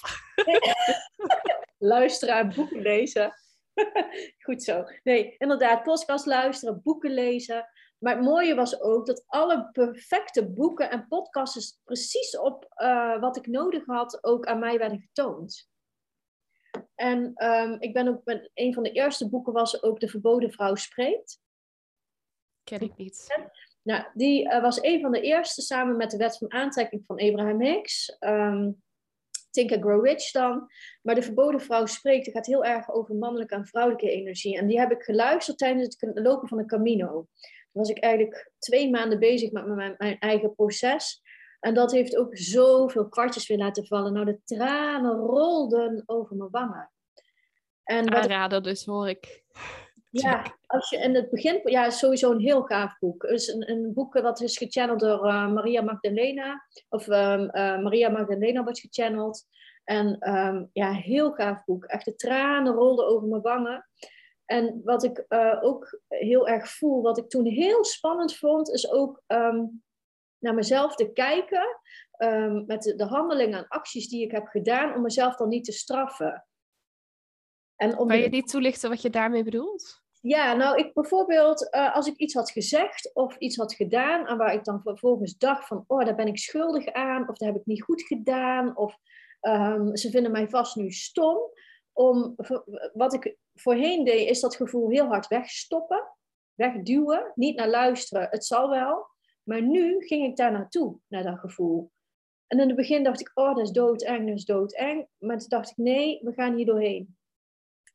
luisteren, 1.79 2.55
boeken 2.55 2.83
lezen. 2.83 3.35
Goed 4.45 4.63
zo. 4.63 4.85
Nee, 5.03 5.35
inderdaad, 5.39 5.83
podcast 5.83 6.27
luisteren, 6.27 6.81
boeken 6.83 7.11
lezen. 7.11 7.69
Maar 7.99 8.15
het 8.15 8.25
mooie 8.25 8.55
was 8.55 8.81
ook 8.81 9.07
dat 9.07 9.25
alle 9.27 9.69
perfecte 9.73 10.49
boeken 10.49 10.91
en 10.91 11.09
podcasts 11.09 11.81
precies 11.85 12.39
op 12.39 12.75
uh, 12.77 13.21
wat 13.21 13.37
ik 13.37 13.47
nodig 13.47 13.87
had 13.87 14.25
ook 14.25 14.47
aan 14.47 14.59
mij 14.59 14.79
werden 14.79 15.01
getoond. 15.01 15.69
En 16.95 17.33
um, 17.45 17.77
ik 17.81 17.93
ben 17.93 18.09
ook 18.09 18.25
met 18.25 18.51
een 18.55 18.75
van 18.75 18.83
de 18.83 18.93
eerste 18.93 19.29
boeken 19.29 19.53
was 19.53 19.83
ook 19.83 20.01
De 20.01 20.09
Verboden 20.09 20.53
Vrouw 20.53 20.75
Spreekt. 20.75 21.41
Ken 22.65 22.81
ik 22.81 22.97
niet. 22.97 23.27
Nou, 23.83 24.05
die 24.15 24.45
uh, 24.45 24.63
was 24.63 24.83
een 24.83 25.01
van 25.01 25.13
de 25.13 25.21
eerste 25.21 25.63
samen 25.63 25.97
met 25.97 26.11
de 26.11 26.17
Wet 26.17 26.39
van 26.39 26.53
Aantrekking 26.53 27.07
van 27.07 27.21
Abraham 27.21 27.61
Hicks. 27.61 28.17
Um, 28.21 28.83
Think 29.51 29.73
and 29.73 29.83
Grow 29.83 30.05
Rich 30.05 30.31
dan. 30.31 30.71
Maar 31.03 31.15
De 31.15 31.23
Verboden 31.23 31.61
Vrouw 31.61 31.87
Spreekt, 31.87 32.27
het 32.27 32.35
gaat 32.35 32.47
heel 32.47 32.65
erg 32.65 32.91
over 32.91 33.15
mannelijke 33.15 33.55
en 33.55 33.67
vrouwelijke 33.67 34.11
energie. 34.11 34.59
En 34.59 34.67
die 34.67 34.79
heb 34.79 34.91
ik 34.91 35.03
geluisterd 35.03 35.59
tijdens 35.59 35.97
het 35.99 36.19
lopen 36.19 36.49
van 36.49 36.59
de 36.59 36.65
Camino 36.65 37.27
was 37.75 37.89
ik 37.89 37.99
eigenlijk 37.99 38.51
twee 38.59 38.91
maanden 38.91 39.19
bezig 39.19 39.53
met 39.53 39.67
mijn, 39.67 39.95
mijn 39.99 40.19
eigen 40.19 40.55
proces. 40.55 41.23
En 41.61 41.75
dat 41.75 41.93
heeft 41.93 42.17
ook 42.17 42.37
zoveel 42.37 43.09
kwartjes 43.09 43.47
weer 43.47 43.59
laten 43.59 43.87
vallen. 43.87 44.13
Nou, 44.13 44.25
de 44.25 44.41
tranen 44.45 45.17
rolden 45.17 46.03
over 46.07 46.37
mijn 46.37 46.51
wangen. 46.51 46.91
En 47.85 48.15
Aanrader 48.15 48.63
dus, 48.63 48.85
hoor 48.85 49.09
ik. 49.09 49.45
Ja, 50.11 50.57
als 50.67 50.91
je 50.91 50.97
in 50.97 51.15
het 51.15 51.31
begin... 51.31 51.61
Ja, 51.65 51.91
sowieso 51.91 52.31
een 52.31 52.41
heel 52.41 52.63
gaaf 52.63 52.99
boek. 52.99 53.23
Het 53.23 53.31
is 53.31 53.49
een, 53.49 53.71
een 53.71 53.93
boek 53.95 54.13
dat 54.13 54.41
is 54.41 54.57
gechanneld 54.57 55.01
door 55.01 55.27
uh, 55.27 55.53
Maria 55.53 55.83
Magdalena. 55.83 56.67
Of 56.89 57.07
um, 57.07 57.41
uh, 57.41 57.79
Maria 57.79 58.09
Magdalena 58.09 58.63
wordt 58.63 58.81
gechanneld. 58.81 59.47
En 59.85 60.31
um, 60.37 60.71
ja, 60.73 60.93
heel 60.93 61.33
gaaf 61.33 61.65
boek. 61.65 61.85
Echt 61.85 62.05
de 62.05 62.15
tranen 62.15 62.75
rolden 62.75 63.07
over 63.07 63.29
mijn 63.29 63.43
wangen. 63.43 63.89
En 64.45 64.81
wat 64.85 65.05
ik 65.05 65.25
uh, 65.29 65.59
ook 65.61 66.01
heel 66.09 66.49
erg 66.49 66.69
voel, 66.69 67.03
wat 67.03 67.19
ik 67.19 67.29
toen 67.29 67.47
heel 67.47 67.85
spannend 67.85 68.37
vond, 68.37 68.71
is 68.71 68.91
ook 68.91 69.23
um, 69.27 69.83
naar 70.39 70.55
mezelf 70.55 70.95
te 70.95 71.13
kijken 71.13 71.81
um, 72.19 72.65
met 72.67 72.83
de, 72.83 72.95
de, 72.95 73.05
handelingen 73.05 73.59
en 73.59 73.69
acties 73.69 74.09
die 74.09 74.25
ik 74.25 74.31
heb 74.31 74.47
gedaan, 74.47 74.95
om 74.95 75.03
mezelf 75.03 75.37
dan 75.37 75.49
niet 75.49 75.65
te 75.65 75.73
straffen. 75.73 76.47
En 77.77 77.99
om 77.99 78.09
kan 78.09 78.19
je 78.19 78.29
niet 78.29 78.49
toelichten 78.49 78.91
wat 78.91 79.03
je 79.03 79.11
daarmee 79.11 79.45
bedoelt? 79.45 80.03
Ja, 80.21 80.55
nou, 80.55 80.79
ik 80.79 80.95
bijvoorbeeld, 80.95 81.69
uh, 81.75 81.95
als 81.95 82.07
ik 82.07 82.17
iets 82.17 82.35
had 82.35 82.51
gezegd 82.51 83.15
of 83.15 83.37
iets 83.37 83.57
had 83.57 83.75
gedaan, 83.75 84.27
en 84.27 84.37
waar 84.37 84.55
ik 84.55 84.65
dan 84.65 84.83
vervolgens 84.83 85.37
dacht 85.37 85.67
van, 85.67 85.85
oh, 85.87 86.05
daar 86.05 86.15
ben 86.15 86.27
ik 86.27 86.39
schuldig 86.39 86.93
aan, 86.93 87.29
of 87.29 87.37
daar 87.37 87.49
heb 87.49 87.61
ik 87.61 87.67
niet 87.67 87.83
goed 87.83 88.03
gedaan, 88.03 88.77
of 88.77 88.97
um, 89.41 89.97
ze 89.97 90.11
vinden 90.11 90.33
mij 90.33 90.49
vast 90.49 90.77
nu 90.77 90.91
stom, 90.91 91.39
om 91.95 92.35
wat 92.93 93.15
ik 93.15 93.37
voorheen 93.55 94.05
deed, 94.05 94.29
is 94.29 94.41
dat 94.41 94.57
gevoel 94.57 94.91
heel 94.91 95.07
hard 95.07 95.27
wegstoppen, 95.27 96.05
wegduwen, 96.55 97.33
niet 97.35 97.57
naar 97.57 97.69
luisteren, 97.69 98.29
het 98.31 98.45
zal 98.45 98.71
wel. 98.71 99.07
Maar 99.43 99.63
nu 99.63 100.01
ging 100.01 100.27
ik 100.27 100.37
daar 100.37 100.53
naartoe, 100.53 100.99
naar 101.09 101.23
dat 101.23 101.39
gevoel. 101.39 101.93
En 102.47 102.61
in 102.61 102.67
het 102.67 102.77
begin 102.77 103.03
dacht 103.05 103.21
ik, 103.21 103.31
oh, 103.35 103.55
dat 103.55 103.65
is 103.65 103.71
doodeng, 103.71 104.27
dat 104.27 104.37
is 104.37 104.45
doodeng. 104.45 105.09
Maar 105.19 105.39
toen 105.39 105.49
dacht 105.49 105.71
ik, 105.71 105.77
nee, 105.77 106.21
we 106.23 106.33
gaan 106.33 106.55
hier 106.55 106.67
doorheen. 106.67 107.17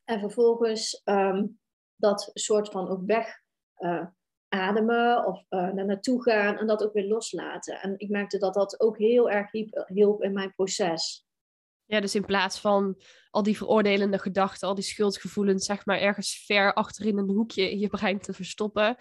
En 0.03 0.19
vervolgens 0.19 1.01
um, 1.05 1.59
dat 1.95 2.29
soort 2.33 2.69
van 2.69 2.89
ook 2.89 3.05
weg, 3.05 3.41
uh, 3.77 4.05
ademen 4.47 5.25
of 5.25 5.45
uh, 5.49 5.71
naar 5.71 5.85
naartoe 5.85 6.23
gaan 6.23 6.57
en 6.57 6.67
dat 6.67 6.83
ook 6.83 6.93
weer 6.93 7.07
loslaten. 7.07 7.81
En 7.81 7.93
ik 7.97 8.09
merkte 8.09 8.37
dat 8.37 8.53
dat 8.53 8.79
ook 8.79 8.97
heel 8.97 9.29
erg 9.29 9.51
hielp 9.87 10.23
in 10.23 10.33
mijn 10.33 10.53
proces. 10.53 11.27
Ja, 11.89 11.99
dus 11.99 12.15
in 12.15 12.25
plaats 12.25 12.59
van 12.59 13.01
al 13.29 13.43
die 13.43 13.57
veroordelende 13.57 14.19
gedachten, 14.19 14.67
al 14.67 14.75
die 14.75 14.83
schuldgevoelens, 14.83 15.65
zeg 15.65 15.85
maar 15.85 15.99
ergens 15.99 16.43
ver 16.45 16.73
achterin 16.73 17.17
een 17.17 17.29
hoekje 17.29 17.71
in 17.71 17.79
je 17.79 17.87
brein 17.87 18.19
te 18.19 18.33
verstoppen, 18.33 18.95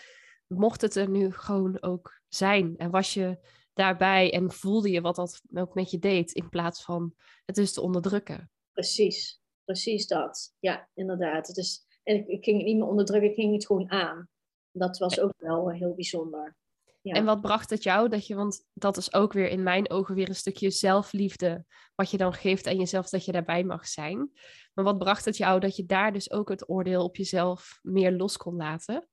mocht 0.47 0.81
het 0.81 0.95
er 0.95 1.09
nu 1.09 1.33
gewoon 1.33 1.83
ook 1.83 2.21
zijn. 2.29 2.77
En 2.77 2.91
was 2.91 3.15
je 3.15 3.39
daarbij 3.73 4.33
en 4.33 4.53
voelde 4.53 4.91
je 4.91 5.01
wat 5.01 5.17
dat 5.17 5.41
ook 5.55 5.75
met 5.75 5.91
je 5.91 5.99
deed, 5.99 6.33
in 6.33 6.49
plaats 6.49 6.85
van 6.85 7.15
het 7.45 7.55
dus 7.55 7.73
te 7.73 7.81
onderdrukken. 7.81 8.51
Precies, 8.73 9.41
precies 9.65 10.07
dat. 10.07 10.55
Ja, 10.59 10.89
inderdaad. 10.95 11.47
Het 11.47 11.57
is, 11.57 11.87
en 12.03 12.17
ik, 12.17 12.27
ik 12.27 12.45
ging 12.45 12.57
het 12.57 12.67
niet 12.67 12.77
meer 12.77 12.89
onderdrukken, 12.89 13.31
ik 13.31 13.37
ging 13.37 13.53
het 13.53 13.67
gewoon 13.67 13.91
aan. 13.91 14.29
Dat 14.71 14.99
was 14.99 15.21
ook 15.21 15.33
wel 15.37 15.71
heel 15.71 15.95
bijzonder. 15.95 16.57
Ja. 17.01 17.15
En 17.15 17.25
wat 17.25 17.41
bracht 17.41 17.71
het 17.71 17.83
jou 17.83 18.09
dat 18.09 18.27
je, 18.27 18.35
want 18.35 18.67
dat 18.73 18.97
is 18.97 19.15
ook 19.15 19.33
weer 19.33 19.49
in 19.49 19.63
mijn 19.63 19.91
ogen 19.91 20.15
weer 20.15 20.29
een 20.29 20.35
stukje 20.35 20.71
zelfliefde, 20.71 21.65
wat 21.95 22.11
je 22.11 22.17
dan 22.17 22.33
geeft 22.33 22.67
aan 22.67 22.77
jezelf, 22.77 23.09
dat 23.09 23.25
je 23.25 23.33
daarbij 23.33 23.65
mag 23.65 23.87
zijn. 23.87 24.31
Maar 24.75 24.85
wat 24.85 24.99
bracht 24.99 25.25
het 25.25 25.37
jou 25.37 25.61
dat 25.61 25.77
je 25.77 25.87
daar 25.87 26.13
dus 26.13 26.31
ook 26.31 26.49
het 26.49 26.71
oordeel 26.71 27.05
op 27.05 27.17
jezelf 27.17 27.79
meer 27.83 28.13
los 28.13 28.37
kon 28.37 28.57
laten? 28.57 29.09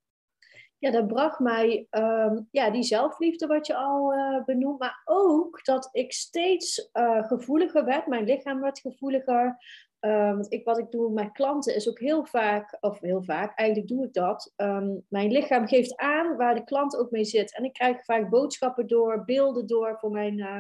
Ja, 0.78 0.92
dat 0.92 1.08
bracht 1.08 1.40
mij 1.40 1.88
ehm, 1.90 2.42
ja, 2.52 2.70
die 2.70 2.84
zelfliefde 2.84 3.48
wat 3.48 3.68
je 3.68 3.76
al 3.76 4.14
uh, 4.14 4.44
benoemt, 4.44 4.80
maar 4.80 5.02
ook 5.06 5.64
dat 5.64 5.90
ik 5.92 6.14
steeds 6.14 6.90
uh, 6.94 7.24
gevoeliger 7.28 7.86
werd. 7.86 8.08
Mijn 8.08 8.26
lichaam 8.26 8.62
werd 8.62 8.80
gevoeliger. 8.80 9.58
Uh, 10.06 10.32
want 10.32 10.54
ik, 10.54 10.66
wat 10.66 10.78
ik 10.78 10.92
doe 10.92 11.12
met 11.12 11.32
klanten 11.32 11.76
is 11.76 11.90
ook 11.90 12.00
heel 12.00 12.26
vaak, 12.26 12.78
of 12.80 13.00
heel 13.00 13.24
vaak, 13.24 13.58
eigenlijk 13.58 13.90
doe 13.90 14.06
ik 14.06 14.14
dat. 14.14 14.54
Um, 14.56 15.06
mijn 15.10 15.32
lichaam 15.32 15.68
geeft 15.68 15.98
aan 15.98 16.36
waar 16.36 16.56
de 16.56 16.64
klant 16.64 16.98
ook 16.98 17.12
mee 17.12 17.24
zit. 17.24 17.56
En 17.56 17.64
ik 17.64 17.74
krijg 17.74 18.04
vaak 18.04 18.30
boodschappen 18.30 18.88
door, 18.88 19.26
beelden 19.26 19.68
door 19.68 19.98
voor 20.00 20.12
mijn 20.12 20.38
uh, 20.38 20.60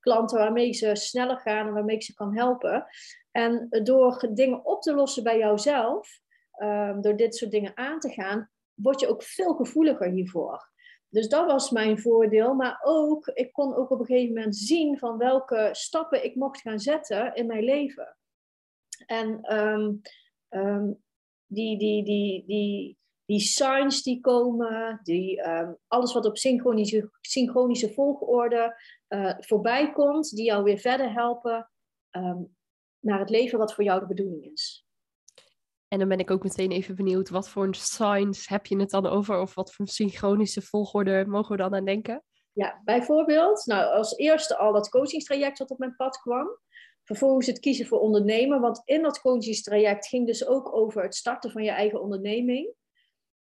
klanten 0.00 0.38
waarmee 0.38 0.72
ze 0.72 0.94
sneller 0.94 1.38
gaan 1.38 1.66
en 1.66 1.72
waarmee 1.72 1.96
ik 1.96 2.02
ze 2.02 2.14
kan 2.14 2.36
helpen. 2.36 2.86
En 3.30 3.66
door 3.82 4.28
dingen 4.32 4.64
op 4.64 4.82
te 4.82 4.94
lossen 4.94 5.22
bij 5.22 5.38
jouzelf, 5.38 6.20
um, 6.62 7.00
door 7.00 7.16
dit 7.16 7.36
soort 7.36 7.50
dingen 7.50 7.76
aan 7.76 8.00
te 8.00 8.10
gaan, 8.10 8.50
word 8.74 9.00
je 9.00 9.08
ook 9.08 9.22
veel 9.22 9.54
gevoeliger 9.54 10.10
hiervoor. 10.10 10.70
Dus 11.08 11.28
dat 11.28 11.46
was 11.46 11.70
mijn 11.70 11.98
voordeel. 11.98 12.54
Maar 12.54 12.80
ook, 12.82 13.26
ik 13.26 13.52
kon 13.52 13.74
ook 13.74 13.90
op 13.90 14.00
een 14.00 14.06
gegeven 14.06 14.34
moment 14.34 14.56
zien 14.56 14.98
van 14.98 15.18
welke 15.18 15.68
stappen 15.72 16.24
ik 16.24 16.34
mocht 16.34 16.60
gaan 16.60 16.78
zetten 16.80 17.34
in 17.34 17.46
mijn 17.46 17.64
leven. 17.64 18.16
En 19.06 19.56
um, 19.56 20.00
um, 20.48 21.02
die, 21.46 21.78
die, 21.78 22.04
die, 22.04 22.44
die, 22.46 22.98
die 23.24 23.40
signs 23.40 24.02
die 24.02 24.20
komen, 24.20 25.00
die, 25.02 25.48
um, 25.48 25.76
alles 25.86 26.12
wat 26.12 26.26
op 26.26 26.38
synchronische, 26.38 27.10
synchronische 27.20 27.92
volgorde 27.92 28.80
uh, 29.08 29.34
voorbij 29.38 29.92
komt, 29.92 30.36
die 30.36 30.44
jou 30.44 30.62
weer 30.62 30.78
verder 30.78 31.12
helpen 31.12 31.70
naar 33.00 33.18
het 33.18 33.30
leven 33.30 33.58
wat 33.58 33.74
voor 33.74 33.84
jou 33.84 34.00
de 34.00 34.06
bedoeling 34.06 34.44
is. 34.44 34.86
En 35.88 35.98
dan 35.98 36.08
ben 36.08 36.18
ik 36.18 36.30
ook 36.30 36.42
meteen 36.42 36.70
even 36.70 36.94
benieuwd, 36.94 37.28
wat 37.28 37.48
voor 37.48 37.74
signs 37.74 38.48
heb 38.48 38.66
je 38.66 38.78
het 38.78 38.90
dan 38.90 39.06
over? 39.06 39.40
Of 39.40 39.54
wat 39.54 39.72
voor 39.72 39.88
synchronische 39.88 40.62
volgorde 40.62 41.24
mogen 41.26 41.56
we 41.56 41.62
dan 41.62 41.74
aan 41.74 41.84
denken? 41.84 42.22
Ja, 42.52 42.80
bijvoorbeeld, 42.84 43.66
nou 43.66 43.94
als 43.94 44.16
eerste 44.16 44.56
al 44.56 44.72
dat 44.72 44.88
coachingstraject 44.88 45.58
wat 45.58 45.70
op 45.70 45.78
mijn 45.78 45.96
pad 45.96 46.18
kwam. 46.18 46.58
Vervolgens 47.08 47.46
het 47.46 47.60
kiezen 47.60 47.86
voor 47.86 48.00
ondernemen, 48.00 48.60
want 48.60 48.82
in 48.84 49.02
dat 49.02 49.20
coachingstraject 49.20 50.06
ging 50.06 50.26
dus 50.26 50.46
ook 50.46 50.74
over 50.74 51.02
het 51.02 51.14
starten 51.14 51.50
van 51.50 51.62
je 51.62 51.70
eigen 51.70 52.02
onderneming. 52.02 52.74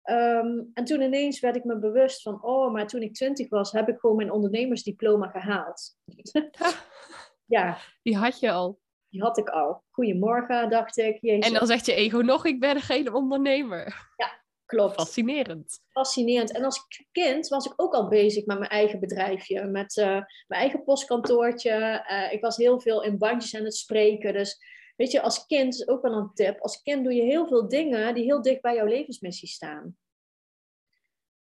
Um, 0.04 0.70
en 0.74 0.84
toen 0.84 1.00
ineens 1.00 1.40
werd 1.40 1.56
ik 1.56 1.64
me 1.64 1.78
bewust 1.78 2.22
van, 2.22 2.42
oh, 2.42 2.72
maar 2.72 2.86
toen 2.86 3.02
ik 3.02 3.14
twintig 3.14 3.48
was, 3.48 3.72
heb 3.72 3.88
ik 3.88 3.98
gewoon 3.98 4.16
mijn 4.16 4.30
ondernemersdiploma 4.30 5.28
gehaald. 5.28 5.96
ja. 7.56 7.78
Die 8.02 8.16
had 8.16 8.40
je 8.40 8.50
al. 8.50 8.80
Die 9.08 9.22
had 9.22 9.38
ik 9.38 9.48
al. 9.48 9.82
Goedemorgen, 9.90 10.70
dacht 10.70 10.96
ik. 10.96 11.18
Jezus. 11.20 11.46
En 11.46 11.52
dan 11.58 11.66
zegt 11.66 11.86
je 11.86 11.94
ego 11.94 12.18
nog, 12.18 12.44
ik 12.44 12.60
ben 12.60 12.80
geen 12.80 13.14
ondernemer. 13.14 14.10
Ja, 14.16 14.37
klopt. 14.68 14.94
Fascinerend. 14.94 15.80
Fascinerend. 15.88 16.52
En 16.52 16.64
als 16.64 16.86
kind 17.12 17.48
was 17.48 17.66
ik 17.66 17.72
ook 17.76 17.94
al 17.94 18.08
bezig 18.08 18.46
met 18.46 18.58
mijn 18.58 18.70
eigen 18.70 19.00
bedrijfje. 19.00 19.64
Met 19.64 19.96
uh, 19.96 20.06
mijn 20.46 20.60
eigen 20.60 20.84
postkantoortje. 20.84 22.04
Uh, 22.10 22.32
ik 22.32 22.40
was 22.40 22.56
heel 22.56 22.80
veel 22.80 23.02
in 23.02 23.18
bandjes 23.18 23.54
aan 23.54 23.64
het 23.64 23.76
spreken. 23.76 24.32
Dus 24.32 24.58
weet 24.96 25.10
je, 25.10 25.20
als 25.20 25.46
kind 25.46 25.74
is 25.74 25.88
ook 25.88 26.02
wel 26.02 26.12
een 26.12 26.30
tip. 26.34 26.60
Als 26.60 26.82
kind 26.82 27.04
doe 27.04 27.14
je 27.14 27.22
heel 27.22 27.46
veel 27.46 27.68
dingen 27.68 28.14
die 28.14 28.24
heel 28.24 28.42
dicht 28.42 28.60
bij 28.60 28.74
jouw 28.74 28.86
levensmissie 28.86 29.48
staan. 29.48 29.96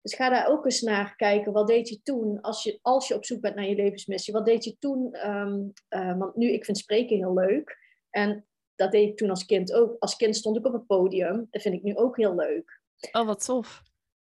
Dus 0.02 0.16
ga 0.16 0.30
daar 0.30 0.48
ook 0.48 0.66
eens 0.66 0.82
naar 0.82 1.16
kijken. 1.16 1.52
Wat 1.52 1.68
deed 1.68 1.90
je 1.90 2.02
toen, 2.02 2.42
als 2.42 2.64
je, 2.64 2.80
als 2.82 3.08
je 3.08 3.16
op 3.16 3.26
zoek 3.26 3.42
bent 3.42 3.56
naar 3.56 3.68
je 3.68 3.76
levensmissie? 3.76 4.34
Wat 4.34 4.46
deed 4.46 4.64
je 4.64 4.78
toen? 4.80 5.28
Um, 5.30 5.74
uh, 5.90 6.18
want 6.18 6.36
nu, 6.36 6.52
ik 6.52 6.66
vind 6.66 6.78
spreken 6.78 7.18
heel 7.18 7.34
leuk. 7.34 7.78
En 8.10 8.48
dat 8.76 8.92
deed 8.92 9.10
ik 9.10 9.18
toen 9.18 9.30
als 9.30 9.46
kind 9.46 9.74
ook. 9.74 9.96
Als 10.00 10.16
kind 10.16 10.36
stond 10.36 10.58
ik 10.58 10.66
op 10.66 10.74
het 10.74 10.86
podium. 10.86 11.48
Dat 11.50 11.62
vind 11.62 11.76
ik 11.76 11.84
nu 11.84 11.96
ook 11.96 12.18
heel 12.18 12.36
leuk. 12.36 12.79
Oh, 13.12 13.26
wat 13.26 13.46
tof. 13.46 13.82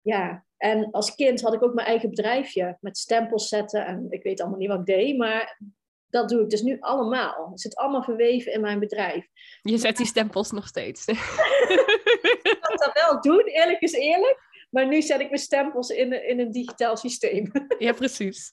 Ja, 0.00 0.44
en 0.56 0.90
als 0.90 1.14
kind 1.14 1.40
had 1.40 1.54
ik 1.54 1.62
ook 1.62 1.74
mijn 1.74 1.86
eigen 1.86 2.08
bedrijfje. 2.08 2.76
Met 2.80 2.98
stempels 2.98 3.48
zetten. 3.48 3.86
En 3.86 4.06
ik 4.10 4.22
weet 4.22 4.40
allemaal 4.40 4.58
niet 4.58 4.68
wat 4.68 4.78
ik 4.78 4.86
deed. 4.86 5.16
Maar 5.16 5.60
dat 6.06 6.28
doe 6.28 6.42
ik 6.42 6.50
dus 6.50 6.62
nu 6.62 6.76
allemaal. 6.80 7.48
Het 7.50 7.60
zit 7.60 7.76
allemaal 7.76 8.02
verweven 8.02 8.52
in 8.52 8.60
mijn 8.60 8.78
bedrijf. 8.78 9.26
Je 9.62 9.78
zet 9.78 9.96
die 9.96 10.06
stempels 10.06 10.50
nog 10.50 10.66
steeds. 10.66 11.06
ik 11.06 12.56
kan 12.60 12.76
dat 12.76 12.90
wel 12.92 13.20
doen, 13.20 13.44
eerlijk 13.44 13.80
is 13.80 13.92
eerlijk. 13.92 14.44
Maar 14.70 14.86
nu 14.86 15.02
zet 15.02 15.20
ik 15.20 15.28
mijn 15.28 15.40
stempels 15.40 15.88
in, 15.88 16.28
in 16.28 16.40
een 16.40 16.52
digitaal 16.52 16.96
systeem. 16.96 17.50
Ja, 17.78 17.92
precies. 17.92 18.52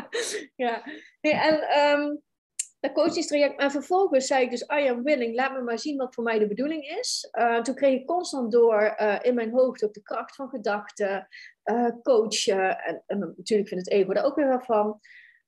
ja. 0.64 0.82
Nee, 1.20 1.32
en 1.32 1.78
um, 1.98 2.22
dat 2.82 2.92
coachingstraject. 2.92 3.60
En 3.60 3.70
vervolgens 3.70 4.26
zei 4.26 4.44
ik 4.44 4.50
dus, 4.50 4.62
I 4.62 4.88
am 4.88 5.02
willing, 5.02 5.34
laat 5.34 5.52
me 5.52 5.62
maar 5.62 5.78
zien 5.78 5.96
wat 5.96 6.14
voor 6.14 6.24
mij 6.24 6.38
de 6.38 6.46
bedoeling 6.46 6.84
is. 6.84 7.28
Uh, 7.32 7.60
toen 7.60 7.74
kreeg 7.74 8.00
ik 8.00 8.06
constant 8.06 8.52
door 8.52 8.96
uh, 9.00 9.18
in 9.22 9.34
mijn 9.34 9.50
hoofd 9.50 9.84
ook 9.84 9.94
de 9.94 10.02
kracht 10.02 10.34
van 10.34 10.48
gedachten, 10.48 11.28
uh, 11.64 11.88
coachen. 12.02 12.78
En, 12.78 13.02
en, 13.06 13.18
natuurlijk 13.18 13.68
vindt 13.68 13.84
het 13.84 13.90
ego 13.94 14.12
daar 14.12 14.24
ook 14.24 14.36
weer 14.36 14.48
wel 14.48 14.60
van. 14.60 14.84
Toen 14.84 15.00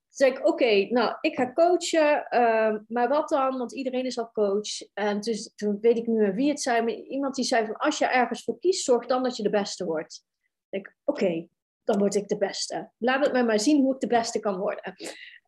zei 0.08 0.30
ik, 0.30 0.46
oké, 0.46 0.86
nou, 0.90 1.16
ik 1.20 1.34
ga 1.34 1.52
coachen, 1.52 2.26
uh, 2.30 2.76
maar 2.86 3.08
wat 3.08 3.28
dan? 3.28 3.58
Want 3.58 3.74
iedereen 3.74 4.04
is 4.04 4.18
al 4.18 4.32
coach. 4.32 4.92
En 4.92 5.20
dus, 5.20 5.52
toen 5.54 5.78
weet 5.80 5.96
ik 5.96 6.06
niet 6.06 6.16
meer 6.16 6.34
wie 6.34 6.48
het 6.48 6.62
zei, 6.62 6.82
maar 6.82 6.94
iemand 6.94 7.34
die 7.34 7.44
zei 7.44 7.66
van, 7.66 7.76
als 7.76 7.98
je 7.98 8.06
ergens 8.06 8.44
voor 8.44 8.58
kiest, 8.58 8.84
zorg 8.84 9.06
dan 9.06 9.22
dat 9.22 9.36
je 9.36 9.42
de 9.42 9.50
beste 9.50 9.84
wordt. 9.84 10.24
Ik 10.70 10.96
oké, 11.04 11.46
dan 11.84 11.98
word 11.98 12.14
ik 12.14 12.28
de 12.28 12.38
beste. 12.38 12.90
Laat 12.98 13.24
het 13.24 13.32
mij 13.32 13.44
maar 13.44 13.60
zien 13.60 13.82
hoe 13.82 13.94
ik 13.94 14.00
de 14.00 14.06
beste 14.06 14.40
kan 14.40 14.58
worden. 14.58 14.94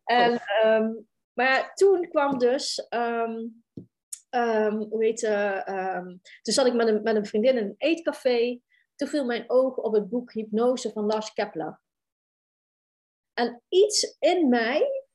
En, 0.03 0.33
oh. 0.33 0.75
um, 0.75 1.07
maar 1.37 1.73
toen 1.73 2.07
kwam 2.09 2.37
dus, 2.37 2.87
um, 2.89 3.63
hoe 4.89 5.03
heet 5.03 5.21
het, 5.21 5.65
toen 6.41 6.53
zat 6.53 6.65
ik 6.65 6.73
met 6.73 6.87
een, 6.87 7.03
met 7.03 7.15
een 7.15 7.25
vriendin 7.25 7.57
in 7.57 7.63
een 7.63 7.75
eetcafé. 7.77 8.59
Toen 8.95 9.07
viel 9.07 9.25
mijn 9.25 9.49
oog 9.49 9.77
op 9.77 9.93
het 9.93 10.09
boek 10.09 10.33
Hypnose 10.33 10.91
van 10.91 11.05
Lars 11.05 11.33
Kepler. 11.33 11.79
En 13.33 13.61
iets 13.69 14.15
in 14.19 14.49
mij, 14.49 15.05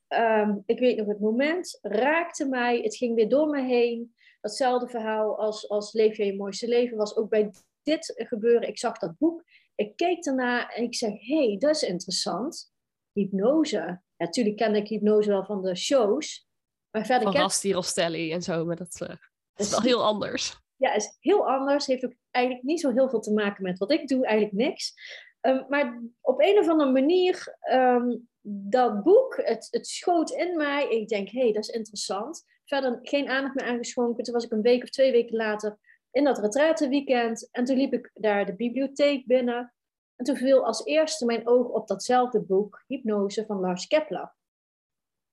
ik 0.67 0.79
weet 0.79 0.97
nog 0.97 1.07
het 1.07 1.21
moment, 1.21 1.79
raakte 1.83 2.49
mij. 2.49 2.81
Het 2.81 2.97
ging 2.97 3.15
weer 3.15 3.29
door 3.29 3.49
me 3.49 3.63
heen. 3.63 4.15
Datzelfde 4.41 4.89
verhaal 4.89 5.39
als, 5.39 5.69
als 5.69 5.93
Leef 5.93 6.17
je 6.17 6.25
je 6.25 6.37
mooiste 6.37 6.69
leven 6.69 6.97
was 6.97 7.17
ook 7.17 7.29
bij 7.29 7.51
dit 7.83 8.13
gebeuren. 8.17 8.69
Ik 8.69 8.79
zag 8.79 8.99
dat 8.99 9.19
boek, 9.19 9.45
ik 9.75 9.97
keek 9.97 10.25
ernaar 10.25 10.69
en 10.69 10.83
ik 10.83 10.95
zeg, 10.95 11.27
hey, 11.27 11.57
dat 11.59 11.75
is 11.75 11.83
interessant. 11.83 12.73
Hypnose. 13.13 14.03
Natuurlijk 14.23 14.57
kende 14.57 14.79
ik 14.79 14.89
hypnose 14.89 15.29
wel 15.29 15.45
van 15.45 15.63
de 15.63 15.77
shows. 15.77 16.49
Maar 16.91 17.07
verder 17.07 17.33
van 17.33 17.51
ken... 17.51 17.73
Rostelli 17.73 18.33
en 18.33 18.43
zo, 18.43 18.65
maar 18.65 18.77
dat, 18.77 19.01
uh, 19.03 19.17
is 19.57 19.71
wel 19.71 19.81
heel 19.81 20.05
anders. 20.05 20.61
Ja, 20.77 20.95
is 20.95 21.17
heel 21.21 21.49
anders. 21.49 21.87
Heeft 21.87 22.05
ook 22.05 22.15
eigenlijk 22.31 22.65
niet 22.65 22.81
zo 22.81 22.93
heel 22.93 23.09
veel 23.09 23.21
te 23.21 23.33
maken 23.33 23.63
met 23.63 23.79
wat 23.79 23.91
ik 23.91 24.09
doe, 24.09 24.27
eigenlijk 24.27 24.69
niks. 24.69 24.95
Um, 25.41 25.67
maar 25.69 26.03
op 26.21 26.41
een 26.41 26.59
of 26.59 26.69
andere 26.69 26.93
manier, 26.93 27.59
um, 27.73 28.29
dat 28.41 29.03
boek, 29.03 29.41
het, 29.45 29.69
het 29.71 29.87
schoot 29.87 30.31
in 30.31 30.57
mij. 30.57 30.89
Ik 30.89 31.09
denk, 31.09 31.29
hé, 31.29 31.41
hey, 31.41 31.53
dat 31.53 31.63
is 31.63 31.75
interessant. 31.75 32.45
Verder 32.65 32.99
geen 33.03 33.29
aandacht 33.29 33.55
meer 33.55 33.67
aangeschonken. 33.67 34.25
Toen 34.25 34.35
was 34.35 34.45
ik 34.45 34.53
een 34.53 34.63
week 34.63 34.83
of 34.83 34.91
twee 34.91 35.13
weken 35.13 35.37
later 35.37 35.79
in 36.11 36.25
dat 36.25 36.39
retraiteweekend. 36.39 37.49
En 37.51 37.65
toen 37.65 37.77
liep 37.77 37.93
ik 37.93 38.11
daar 38.15 38.47
de 38.47 38.55
bibliotheek 38.55 39.27
binnen. 39.27 39.75
En 40.23 40.29
toen 40.29 40.37
viel 40.37 40.65
als 40.67 40.85
eerste 40.85 41.25
mijn 41.25 41.49
oog 41.49 41.69
op 41.69 41.89
datzelfde 41.89 42.41
boek, 42.41 42.85
Hypnose 42.87 43.47
van 43.47 43.61
Lars 43.61 43.87
Kepler. 43.87 44.35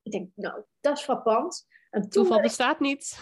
Ik 0.02 0.12
denk, 0.12 0.30
nou, 0.34 0.62
dat 0.80 0.96
is 0.96 1.02
frappant. 1.02 1.66
En 1.90 2.08
Toeval 2.08 2.36
ik... 2.36 2.42
bestaat 2.42 2.80
niet. 2.80 3.18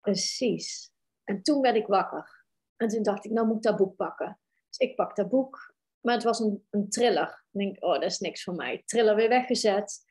Precies. 0.00 0.92
En 1.24 1.42
toen 1.42 1.60
werd 1.60 1.76
ik 1.76 1.86
wakker. 1.86 2.44
En 2.76 2.88
toen 2.88 3.02
dacht 3.02 3.24
ik, 3.24 3.30
nou 3.30 3.46
moet 3.46 3.56
ik 3.56 3.62
dat 3.62 3.76
boek 3.76 3.96
pakken. 3.96 4.40
Dus 4.68 4.78
ik 4.78 4.96
pak 4.96 5.16
dat 5.16 5.28
boek 5.28 5.74
maar 6.00 6.14
het 6.14 6.24
was 6.24 6.40
een, 6.40 6.66
een 6.70 6.90
thriller. 6.90 7.44
Ik 7.50 7.60
denk, 7.60 7.84
oh, 7.84 7.92
dat 7.92 8.02
is 8.02 8.18
niks 8.18 8.44
voor 8.44 8.54
mij. 8.54 8.82
Triller 8.84 9.14
weer 9.14 9.28
weggezet. 9.28 10.06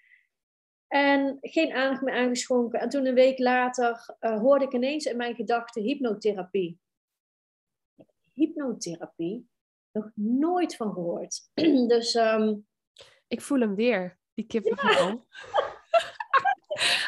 En 0.87 1.37
geen 1.41 1.73
aandacht 1.73 2.01
meer 2.01 2.15
aangeschonken. 2.15 2.79
En 2.79 2.89
toen 2.89 3.05
een 3.05 3.13
week 3.13 3.39
later 3.39 4.15
uh, 4.19 4.39
hoorde 4.39 4.65
ik 4.65 4.73
ineens 4.73 5.05
in 5.05 5.17
mijn 5.17 5.35
gedachten 5.35 5.81
hypnotherapie. 5.81 6.79
Hypnotherapie? 8.33 9.49
Nog 9.97 10.11
nooit 10.15 10.75
van 10.75 10.93
gehoord. 10.93 11.49
dus... 11.93 12.15
ehm, 12.15 12.55
Ik 13.27 13.41
voel 13.41 13.59
hem 13.59 13.75
weer, 13.75 14.17
die 14.33 14.45
kippenvel. 14.45 15.07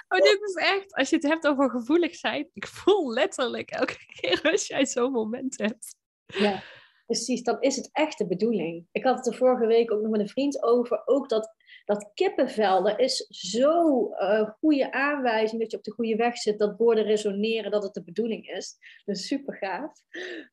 oh, 0.09 0.19
dit 0.19 0.39
is 0.41 0.55
echt, 0.55 0.93
als 0.93 1.09
je 1.09 1.15
het 1.15 1.25
hebt 1.25 1.47
over 1.47 1.69
gevoelig 1.69 2.15
zijn, 2.15 2.49
ik 2.53 2.67
voel 2.67 3.13
letterlijk 3.13 3.69
elke 3.69 3.97
keer 4.15 4.39
als 4.51 4.67
jij 4.67 4.85
zo'n 4.85 5.11
moment 5.11 5.57
hebt. 5.57 5.95
Ja, 6.25 6.63
precies. 7.05 7.43
Dan 7.43 7.61
is 7.61 7.75
het 7.75 7.89
echt 7.91 8.17
de 8.17 8.27
bedoeling. 8.27 8.87
Ik 8.91 9.03
had 9.03 9.17
het 9.17 9.27
er 9.27 9.35
vorige 9.35 9.65
week 9.67 9.91
ook 9.91 10.01
nog 10.01 10.11
met 10.11 10.19
een 10.19 10.29
vriend 10.29 10.63
over. 10.63 11.01
Ook 11.05 11.29
dat, 11.29 11.55
dat 11.89 12.11
kippenvel, 12.13 12.83
dat 12.83 12.99
is 12.99 13.25
zo'n 13.29 14.13
eh, 14.13 14.49
goede 14.59 14.91
aanwijzing 14.91 15.61
dat 15.61 15.71
je 15.71 15.77
op 15.77 15.83
de 15.83 15.91
goede 15.91 16.15
weg 16.15 16.37
zit. 16.37 16.59
Dat 16.59 16.77
woorden 16.77 17.03
resoneren, 17.03 17.71
dat 17.71 17.83
het 17.83 17.93
de 17.93 18.03
bedoeling 18.03 18.47
is. 18.47 18.77
Dus 19.05 19.27
super 19.27 19.55
gaaf. 19.55 19.91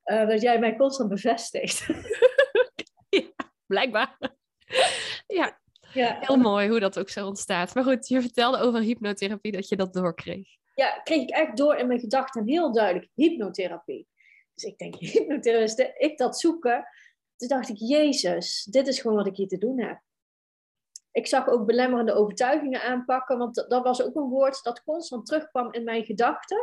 Eh, 0.02 0.28
dat 0.28 0.42
jij 0.42 0.58
mij 0.58 0.76
constant 0.76 1.08
bevestigt. 1.08 1.86
Blijkbaar. 3.66 4.18
ja, 5.26 5.60
ja. 5.92 6.18
heel 6.20 6.36
mooi 6.36 6.68
hoe 6.68 6.80
dat 6.80 6.98
ook 6.98 7.08
zo 7.08 7.26
ontstaat. 7.26 7.74
Maar 7.74 7.84
goed, 7.84 8.08
je 8.08 8.20
vertelde 8.20 8.58
over 8.58 8.80
hypnotherapie 8.80 9.52
dat 9.52 9.68
je 9.68 9.76
dat 9.76 9.92
doorkreeg. 9.92 10.48
ja, 10.74 11.00
kreeg 11.04 11.22
ik 11.22 11.30
echt 11.30 11.56
door 11.56 11.76
in 11.76 11.86
mijn 11.86 12.00
gedachten 12.00 12.48
heel 12.48 12.72
duidelijk 12.72 13.08
hypnotherapie. 13.14 14.08
Dus 14.54 14.64
ik 14.64 14.78
denk, 14.78 14.94
hypnotherapie, 15.12 15.92
ik 15.96 16.18
dat 16.18 16.38
zoeken. 16.38 16.84
Toen 17.36 17.48
dacht 17.48 17.68
ik, 17.68 17.76
Jezus, 17.78 18.64
dit 18.70 18.86
is 18.86 19.00
gewoon 19.00 19.16
wat 19.16 19.26
ik 19.26 19.36
hier 19.36 19.48
te 19.48 19.58
doen 19.58 19.80
heb. 19.80 20.04
Ik 21.16 21.26
zag 21.26 21.48
ook 21.48 21.66
belemmerende 21.66 22.12
overtuigingen 22.12 22.82
aanpakken, 22.82 23.38
want 23.38 23.54
dat 23.68 23.82
was 23.82 24.02
ook 24.02 24.14
een 24.14 24.28
woord 24.28 24.62
dat 24.62 24.82
constant 24.82 25.26
terugkwam 25.26 25.72
in 25.72 25.84
mijn 25.84 26.04
gedachten. 26.04 26.58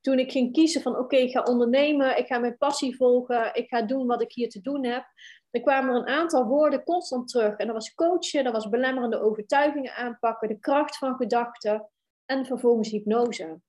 Toen 0.00 0.18
ik 0.18 0.30
ging 0.30 0.52
kiezen 0.52 0.82
van, 0.82 0.98
oké, 0.98 1.16
ik 1.16 1.30
ga 1.30 1.42
ondernemen, 1.42 2.18
ik 2.18 2.26
ga 2.26 2.38
mijn 2.38 2.56
passie 2.56 2.96
volgen, 2.96 3.54
ik 3.54 3.68
ga 3.68 3.82
doen 3.82 4.06
wat 4.06 4.22
ik 4.22 4.32
hier 4.32 4.48
te 4.48 4.60
doen 4.60 4.84
heb. 4.84 5.04
Er 5.50 5.60
kwamen 5.60 5.94
er 5.94 6.00
een 6.00 6.06
aantal 6.06 6.44
woorden 6.46 6.84
constant 6.84 7.28
terug. 7.28 7.56
En 7.56 7.66
dat 7.66 7.74
was 7.74 7.94
coachen, 7.94 8.44
dat 8.44 8.52
was 8.52 8.68
belemmerende 8.68 9.20
overtuigingen 9.20 9.94
aanpakken, 9.94 10.48
de 10.48 10.58
kracht 10.58 10.98
van 10.98 11.16
gedachten 11.16 11.88
en 12.24 12.46
vervolgens 12.46 12.90
hypnose. 12.90 13.60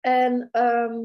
En 0.00 0.48
ehm, 0.50 1.00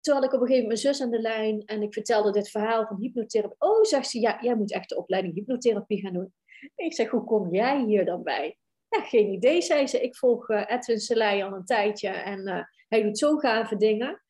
toen 0.00 0.14
had 0.14 0.24
ik 0.24 0.32
op 0.32 0.40
een 0.40 0.46
gegeven 0.46 0.62
moment 0.62 0.82
mijn 0.82 0.94
zus 0.94 1.02
aan 1.02 1.10
de 1.10 1.20
lijn 1.20 1.62
en 1.64 1.82
ik 1.82 1.92
vertelde 1.92 2.30
dit 2.30 2.50
verhaal 2.50 2.86
van 2.86 2.96
hypnotherapie. 3.00 3.56
Oh, 3.58 3.82
zegt 3.82 4.08
ze, 4.08 4.20
ja, 4.20 4.38
jij 4.40 4.54
moet 4.54 4.72
echt 4.72 4.88
de 4.88 4.96
opleiding 4.96 5.34
hypnotherapie 5.34 6.00
gaan 6.00 6.12
doen. 6.12 6.32
Ik 6.74 6.94
zeg, 6.94 7.08
hoe 7.10 7.24
kom 7.24 7.54
jij 7.54 7.84
hier 7.84 8.04
dan 8.04 8.22
bij? 8.22 8.58
Ja, 8.88 9.00
geen 9.00 9.32
idee, 9.32 9.62
zei 9.62 9.86
ze. 9.86 10.00
Ik 10.02 10.16
volg 10.16 10.48
eh, 10.48 10.64
Edwin 10.66 11.00
Selei 11.00 11.42
al 11.42 11.52
een 11.52 11.64
tijdje 11.64 12.08
en 12.08 12.46
eh, 12.46 12.64
hij 12.88 13.02
doet 13.02 13.18
zo 13.18 13.36
gave 13.36 13.76
dingen. 13.76 14.22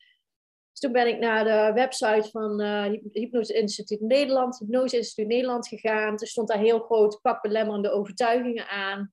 Dus 0.70 0.80
toen 0.80 0.93
ben 0.93 1.07
ik 1.07 1.18
naar 1.18 1.45
de 1.45 1.72
website 1.74 2.28
van 2.30 2.61
uh, 2.61 2.85
Hypnose 3.12 3.55
Instituut 3.55 4.01
Nederland, 4.01 4.59
Hypnose 4.59 4.97
Instituut 4.97 5.26
Nederland 5.26 5.68
gegaan. 5.68 6.12
Er 6.12 6.26
stond 6.26 6.49
daar 6.49 6.59
heel 6.59 6.80
groot 6.80 7.20
pak 7.22 7.43
belemmerende 7.43 7.91
overtuigingen 7.91 8.68
aan. 8.68 9.12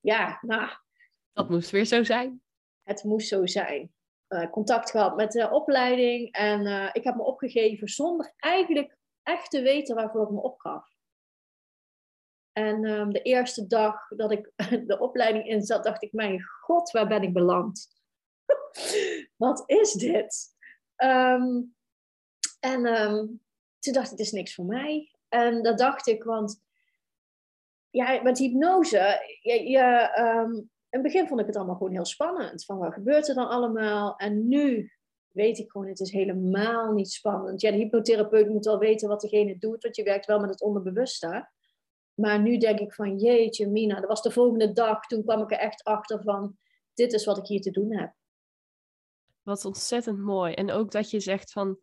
Ja, 0.00 0.38
nou, 0.40 0.70
Dat 1.32 1.48
moest 1.48 1.70
weer 1.70 1.84
zo 1.84 2.04
zijn. 2.04 2.42
het 2.82 3.04
moest 3.04 3.28
zo 3.28 3.46
zijn. 3.46 3.92
Eh, 4.32 4.50
contact 4.50 4.90
gehad 4.90 5.16
met 5.16 5.32
de 5.32 5.50
opleiding 5.50 6.32
en 6.32 6.66
eh, 6.66 6.88
ik 6.92 7.04
heb 7.04 7.14
me 7.14 7.22
opgegeven 7.22 7.88
zonder 7.88 8.32
eigenlijk 8.36 8.96
echt 9.22 9.50
te 9.50 9.62
weten 9.62 9.94
waarvoor 9.94 10.22
ik 10.22 10.30
me 10.30 10.40
opgaf. 10.40 10.91
En 12.52 12.84
ehm, 12.84 13.10
de 13.10 13.22
eerste 13.22 13.66
dag 13.66 14.08
dat 14.08 14.30
ik 14.30 14.52
de 14.86 14.98
opleiding 14.98 15.46
in 15.46 15.62
zat, 15.62 15.84
dacht 15.84 16.02
ik, 16.02 16.12
mijn 16.12 16.42
god, 16.42 16.90
waar 16.90 17.06
ben 17.08 17.22
ik 17.22 17.32
beland? 17.32 17.88
Wat 19.36 19.62
is 19.66 19.92
dit? 19.92 20.56
Ehm, 20.96 21.62
en 22.60 22.86
ehm, 22.86 23.26
toen 23.78 23.92
dacht 23.92 24.10
ik, 24.10 24.16
dit 24.16 24.26
is 24.26 24.32
niks 24.32 24.54
voor 24.54 24.64
mij. 24.64 25.10
En 25.28 25.62
dat 25.62 25.78
dacht 25.78 26.06
ik, 26.06 26.24
want 26.24 26.60
ja, 27.90 28.22
met 28.22 28.38
hypnose, 28.38 29.22
in 29.42 30.98
het 31.00 31.02
begin 31.02 31.28
vond 31.28 31.40
ik 31.40 31.46
het 31.46 31.56
allemaal 31.56 31.76
gewoon 31.76 31.92
heel 31.92 32.04
spannend. 32.04 32.64
Van 32.64 32.78
wat 32.78 32.92
gebeurt 32.92 33.28
er 33.28 33.34
dan 33.34 33.48
allemaal? 33.48 34.16
En 34.16 34.48
nu 34.48 34.92
weet 35.28 35.58
ik 35.58 35.70
gewoon, 35.70 35.88
het 35.88 36.00
is 36.00 36.10
helemaal 36.10 36.92
niet 36.92 37.10
spannend. 37.10 37.60
Ja, 37.60 37.70
de 37.70 37.76
hypnotherapeut 37.76 38.48
moet 38.48 38.64
wel 38.64 38.78
weten 38.78 39.08
wat 39.08 39.20
degene 39.20 39.58
doet, 39.58 39.82
want 39.82 39.96
je 39.96 40.02
werkt 40.02 40.26
wel 40.26 40.40
met 40.40 40.50
het 40.50 40.62
onderbewuste. 40.62 41.48
Maar 42.22 42.40
nu 42.40 42.58
denk 42.58 42.78
ik 42.78 42.94
van, 42.94 43.18
jeetje 43.18 43.68
Mina, 43.68 44.00
dat 44.00 44.08
was 44.08 44.22
de 44.22 44.30
volgende 44.30 44.72
dag. 44.72 45.06
Toen 45.06 45.22
kwam 45.22 45.42
ik 45.42 45.50
er 45.50 45.58
echt 45.58 45.84
achter 45.84 46.22
van, 46.22 46.56
dit 46.94 47.12
is 47.12 47.24
wat 47.24 47.38
ik 47.38 47.46
hier 47.46 47.60
te 47.60 47.70
doen 47.70 47.96
heb. 47.96 48.14
Wat 49.42 49.64
ontzettend 49.64 50.18
mooi. 50.18 50.54
En 50.54 50.70
ook 50.70 50.90
dat 50.90 51.10
je 51.10 51.20
zegt 51.20 51.52
van, 51.52 51.78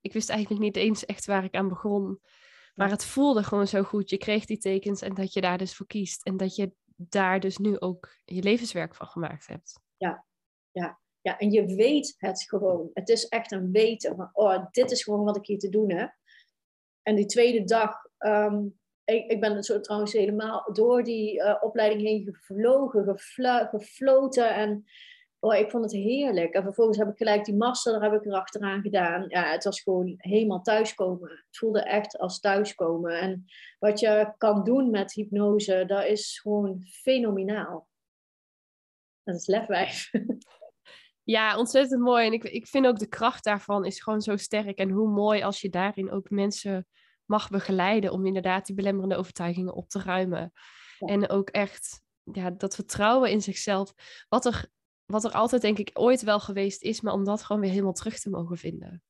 ik 0.00 0.12
wist 0.12 0.28
eigenlijk 0.28 0.60
niet 0.60 0.76
eens 0.76 1.04
echt 1.04 1.26
waar 1.26 1.44
ik 1.44 1.54
aan 1.54 1.68
begon. 1.68 2.20
Maar 2.74 2.90
het 2.90 3.04
voelde 3.04 3.42
gewoon 3.42 3.66
zo 3.66 3.82
goed. 3.82 4.10
Je 4.10 4.16
kreeg 4.16 4.44
die 4.44 4.58
tekens 4.58 5.00
en 5.00 5.14
dat 5.14 5.32
je 5.32 5.40
daar 5.40 5.58
dus 5.58 5.76
voor 5.76 5.86
kiest. 5.86 6.24
En 6.24 6.36
dat 6.36 6.56
je 6.56 6.72
daar 6.96 7.40
dus 7.40 7.56
nu 7.56 7.78
ook 7.78 8.16
je 8.24 8.42
levenswerk 8.42 8.94
van 8.94 9.06
gemaakt 9.06 9.46
hebt. 9.46 9.80
Ja, 11.20 11.38
en 11.38 11.50
je 11.50 11.74
weet 11.74 12.14
het 12.18 12.42
gewoon. 12.48 12.90
Het 12.94 13.08
is 13.08 13.28
echt 13.28 13.52
een 13.52 13.70
weten 13.70 14.16
van, 14.16 14.30
oh, 14.32 14.66
dit 14.70 14.90
is 14.90 15.02
gewoon 15.02 15.24
wat 15.24 15.36
ik 15.36 15.46
hier 15.46 15.58
te 15.58 15.68
doen 15.68 15.90
heb. 15.90 16.16
En 17.02 17.14
die 17.14 17.26
tweede 17.26 17.64
dag, 17.64 18.06
ehm, 18.18 18.66
ik, 19.04 19.30
ik 19.30 19.40
ben 19.40 19.62
zo 19.62 19.80
trouwens 19.80 20.12
helemaal 20.12 20.72
door 20.72 21.02
die 21.02 21.42
eh, 21.42 21.62
opleiding 21.62 22.02
heen 22.02 22.24
gevlogen, 22.32 23.18
gefloten. 23.70 24.54
En 24.54 24.84
oh, 25.38 25.54
ik 25.54 25.70
vond 25.70 25.84
het 25.84 25.92
heerlijk. 25.92 26.54
En 26.54 26.62
vervolgens 26.62 26.98
heb 26.98 27.08
ik 27.08 27.16
gelijk 27.16 27.44
die 27.44 27.56
master, 27.56 27.92
daar 27.92 28.10
heb 28.10 28.20
ik 28.20 28.26
erachteraan 28.26 28.82
gedaan. 28.82 29.24
Ja, 29.28 29.50
het 29.50 29.64
was 29.64 29.80
gewoon 29.80 30.14
helemaal 30.16 30.62
thuiskomen. 30.62 31.30
Het 31.30 31.58
voelde 31.58 31.82
echt 31.82 32.18
als 32.18 32.40
thuiskomen. 32.40 33.20
En 33.20 33.44
wat 33.78 34.00
je 34.00 34.32
kan 34.36 34.64
doen 34.64 34.90
met 34.90 35.12
hypnose, 35.12 35.84
dat 35.86 36.04
is 36.04 36.40
gewoon 36.40 36.82
fenomenaal. 36.82 37.88
Dat 39.22 39.34
is 39.34 39.46
lefwijf. 39.46 40.10
Ja, 41.26 41.58
ontzettend 41.58 42.00
mooi. 42.00 42.26
En 42.26 42.32
ik, 42.32 42.44
ik 42.44 42.66
vind 42.66 42.86
ook 42.86 42.98
de 42.98 43.08
kracht 43.08 43.44
daarvan 43.44 43.84
is 43.84 44.02
gewoon 44.02 44.20
zo 44.20 44.36
sterk. 44.36 44.78
En 44.78 44.90
hoe 44.90 45.08
mooi 45.08 45.42
als 45.42 45.60
je 45.60 45.68
daarin 45.68 46.10
ook 46.10 46.30
mensen 46.30 46.86
mag 47.26 47.50
begeleiden 47.50 48.12
om 48.12 48.26
inderdaad 48.26 48.66
die 48.66 48.74
belemmerende 48.74 49.16
overtuigingen 49.16 49.74
op 49.74 49.88
te 49.88 50.02
ruimen. 50.02 50.52
Ja. 50.98 51.06
En 51.06 51.28
ook 51.28 51.48
echt 51.48 52.02
ja, 52.32 52.50
dat 52.50 52.74
vertrouwen 52.74 53.30
in 53.30 53.42
zichzelf, 53.42 53.94
wat 54.28 54.44
er, 54.44 54.66
wat 55.04 55.24
er 55.24 55.32
altijd 55.32 55.62
denk 55.62 55.78
ik 55.78 55.90
ooit 55.92 56.22
wel 56.22 56.40
geweest 56.40 56.82
is, 56.82 57.00
maar 57.00 57.12
om 57.12 57.24
dat 57.24 57.42
gewoon 57.42 57.62
weer 57.62 57.70
helemaal 57.70 57.92
terug 57.92 58.18
te 58.18 58.30
mogen 58.30 58.56
vinden. 58.56 59.02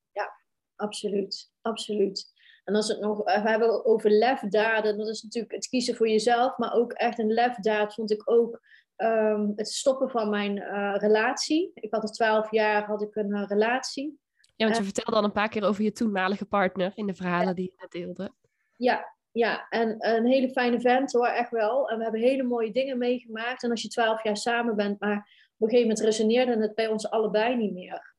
Absoluut, 0.76 1.52
absoluut. 1.60 2.32
En 2.64 2.74
als 2.74 2.88
het 2.88 3.00
nog, 3.00 3.24
eh, 3.24 3.42
we 3.42 3.48
hebben 3.48 3.84
over 3.84 4.10
lefdaden, 4.10 4.98
dat 4.98 5.08
is 5.08 5.22
natuurlijk 5.22 5.54
het 5.54 5.68
kiezen 5.68 5.94
voor 5.94 6.08
jezelf, 6.08 6.58
maar 6.58 6.72
ook 6.72 6.92
echt 6.92 7.18
een 7.18 7.32
lefdaad 7.32 7.94
vond 7.94 8.10
ik 8.10 8.30
ook 8.30 8.60
ehm, 8.96 9.52
het 9.56 9.68
stoppen 9.68 10.10
van 10.10 10.30
mijn 10.30 10.58
eh, 10.58 10.94
relatie. 10.96 11.70
Ik 11.74 11.94
had 11.94 12.02
al 12.02 12.08
twaalf 12.08 12.50
jaar 12.50 12.84
had 12.84 13.02
ik 13.02 13.14
een 13.14 13.32
eh, 13.32 13.46
relatie. 13.46 14.18
Ja, 14.56 14.64
want 14.64 14.76
je 14.76 14.84
vertelde 14.84 15.16
al 15.16 15.24
een 15.24 15.32
paar 15.32 15.48
keer 15.48 15.64
over 15.64 15.82
je 15.82 15.92
toenmalige 15.92 16.44
partner 16.44 16.92
in 16.94 17.06
de 17.06 17.14
verhalen 17.14 17.54
die 17.54 17.64
je 17.64 17.74
net 17.76 17.90
deelde. 17.90 18.34
Ja, 18.76 19.14
ja, 19.30 19.68
en 19.68 19.96
een 19.98 20.26
hele 20.26 20.50
fijne 20.50 20.80
vent 20.80 21.12
hoor, 21.12 21.26
echt 21.26 21.50
wel. 21.50 21.88
En 21.90 21.96
we 21.96 22.02
hebben 22.02 22.20
hele 22.20 22.42
mooie 22.42 22.72
dingen 22.72 22.98
meegemaakt. 22.98 23.62
En 23.62 23.70
als 23.70 23.82
je 23.82 23.88
twaalf 23.88 24.22
jaar 24.22 24.36
samen 24.36 24.76
bent, 24.76 25.00
maar 25.00 25.16
op 25.56 25.62
een 25.62 25.68
gegeven 25.68 25.88
moment 25.88 26.00
resoneerde 26.00 26.60
het 26.60 26.74
bij 26.74 26.86
ons 26.86 27.10
allebei 27.10 27.56
niet 27.56 27.72
meer. 27.72 28.14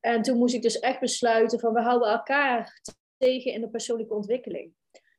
En 0.00 0.22
toen 0.22 0.38
moest 0.38 0.54
ik 0.54 0.62
dus 0.62 0.78
echt 0.78 1.00
besluiten 1.00 1.60
van 1.60 1.72
we 1.72 1.80
houden 1.80 2.08
elkaar 2.08 2.80
tegen 3.16 3.52
in 3.52 3.60
de 3.60 3.70
persoonlijke 3.70 4.14
ontwikkeling. 4.14 4.74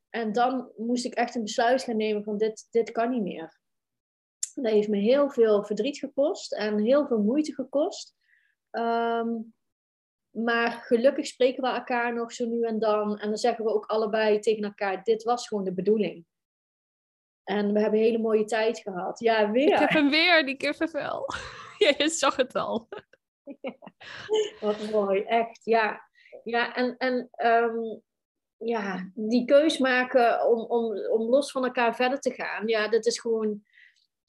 En 0.10 0.32
dan 0.32 0.72
moest 0.78 1.06
ik 1.06 1.14
echt 1.14 1.36
een 1.36 1.44
besluit 1.44 1.84
gaan 1.84 1.98
nemen 1.98 2.24
van 2.24 2.38
dit, 2.38 2.68
dit 2.72 2.92
kan 2.92 3.10
niet 3.10 3.24
meer. 3.24 3.60
Dat 4.54 4.72
heeft 4.72 4.88
me 4.88 4.98
heel 4.98 5.30
veel 5.30 5.64
verdriet 5.64 5.98
gekost 5.98 6.54
en 6.54 6.80
heel 6.80 7.08
veel 7.08 7.22
moeite 7.22 7.54
gekost. 7.54 8.16
Ehm, 8.70 9.30
maar 10.34 10.72
gelukkig 10.72 11.26
spreken 11.26 11.64
we 11.64 11.70
elkaar 11.70 12.14
nog 12.14 12.32
zo 12.32 12.46
nu 12.46 12.62
en 12.62 12.80
dan. 12.80 13.20
En 13.20 13.28
dan 13.28 13.38
zeggen 13.38 13.66
we 13.66 13.74
ook 13.74 13.86
allebei 13.86 14.40
tegen 14.40 14.64
elkaar, 14.64 15.04
dit 15.04 15.24
was 15.24 15.48
gewoon 15.48 15.64
de 15.64 15.74
bedoeling. 15.74 16.26
En 17.44 17.74
we 17.74 17.80
hebben 17.80 18.00
een 18.00 18.06
hele 18.06 18.18
mooie 18.18 18.46
tijd 18.46 18.80
gehad. 18.80 19.20
Ja, 19.20 19.40
Ik 19.40 19.52
weer. 19.52 19.80
heb 19.80 19.90
hem 19.90 20.10
weer, 20.10 20.46
die 20.46 20.58
kippenvel. 20.58 21.26
ja, 21.78 21.94
je 21.98 22.10
zag 22.10 22.36
het 22.36 22.56
al. 22.56 22.88
Wat 24.60 24.92
mooi, 24.92 25.22
echt. 25.22 25.62
Ja, 25.64 26.02
ja 26.44 26.76
en, 26.76 26.98
en 26.98 27.30
ehm, 27.32 28.00
ja, 28.58 29.12
die 29.14 29.46
keus 29.46 29.78
maken 29.78 30.48
om, 30.48 30.60
om, 30.60 31.08
om 31.08 31.30
los 31.30 31.52
van 31.52 31.64
elkaar 31.64 31.96
verder 31.96 32.20
te 32.20 32.32
gaan. 32.32 32.68
Ja, 32.68 32.88
dat 32.88 33.06
is 33.06 33.20
gewoon 33.20 33.64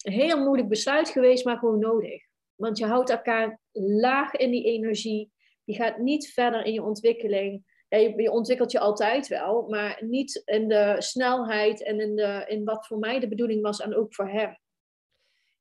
een 0.02 0.12
heel 0.12 0.44
moeilijk 0.44 0.68
besluit 0.68 1.08
geweest, 1.08 1.44
maar 1.44 1.58
gewoon 1.58 1.78
nodig. 1.78 2.22
Want 2.54 2.78
je 2.78 2.86
houdt 2.86 3.10
elkaar 3.10 3.60
laag 3.72 4.34
in 4.34 4.50
die 4.50 4.64
energie. 4.64 5.32
Je 5.64 5.74
gaat 5.74 5.98
niet 5.98 6.32
verder 6.32 6.64
in 6.64 6.72
je 6.72 6.82
ontwikkeling. 6.82 7.72
Ja, 7.88 7.98
je, 7.98 8.30
ontwikkelt 8.30 8.72
je 8.72 8.78
altijd 8.80 9.28
wel, 9.28 9.68
maar 9.68 10.02
niet 10.04 10.42
in 10.44 10.68
de 10.68 10.96
snelheid 10.98 11.82
en 11.82 12.00
in, 12.00 12.16
de, 12.16 12.44
in 12.48 12.64
wat 12.64 12.86
voor 12.86 12.98
mij 12.98 13.20
de 13.20 13.28
bedoeling 13.28 13.62
was 13.62 13.80
en 13.80 13.96
ook 13.96 14.14
voor 14.14 14.28
hem. 14.28 14.58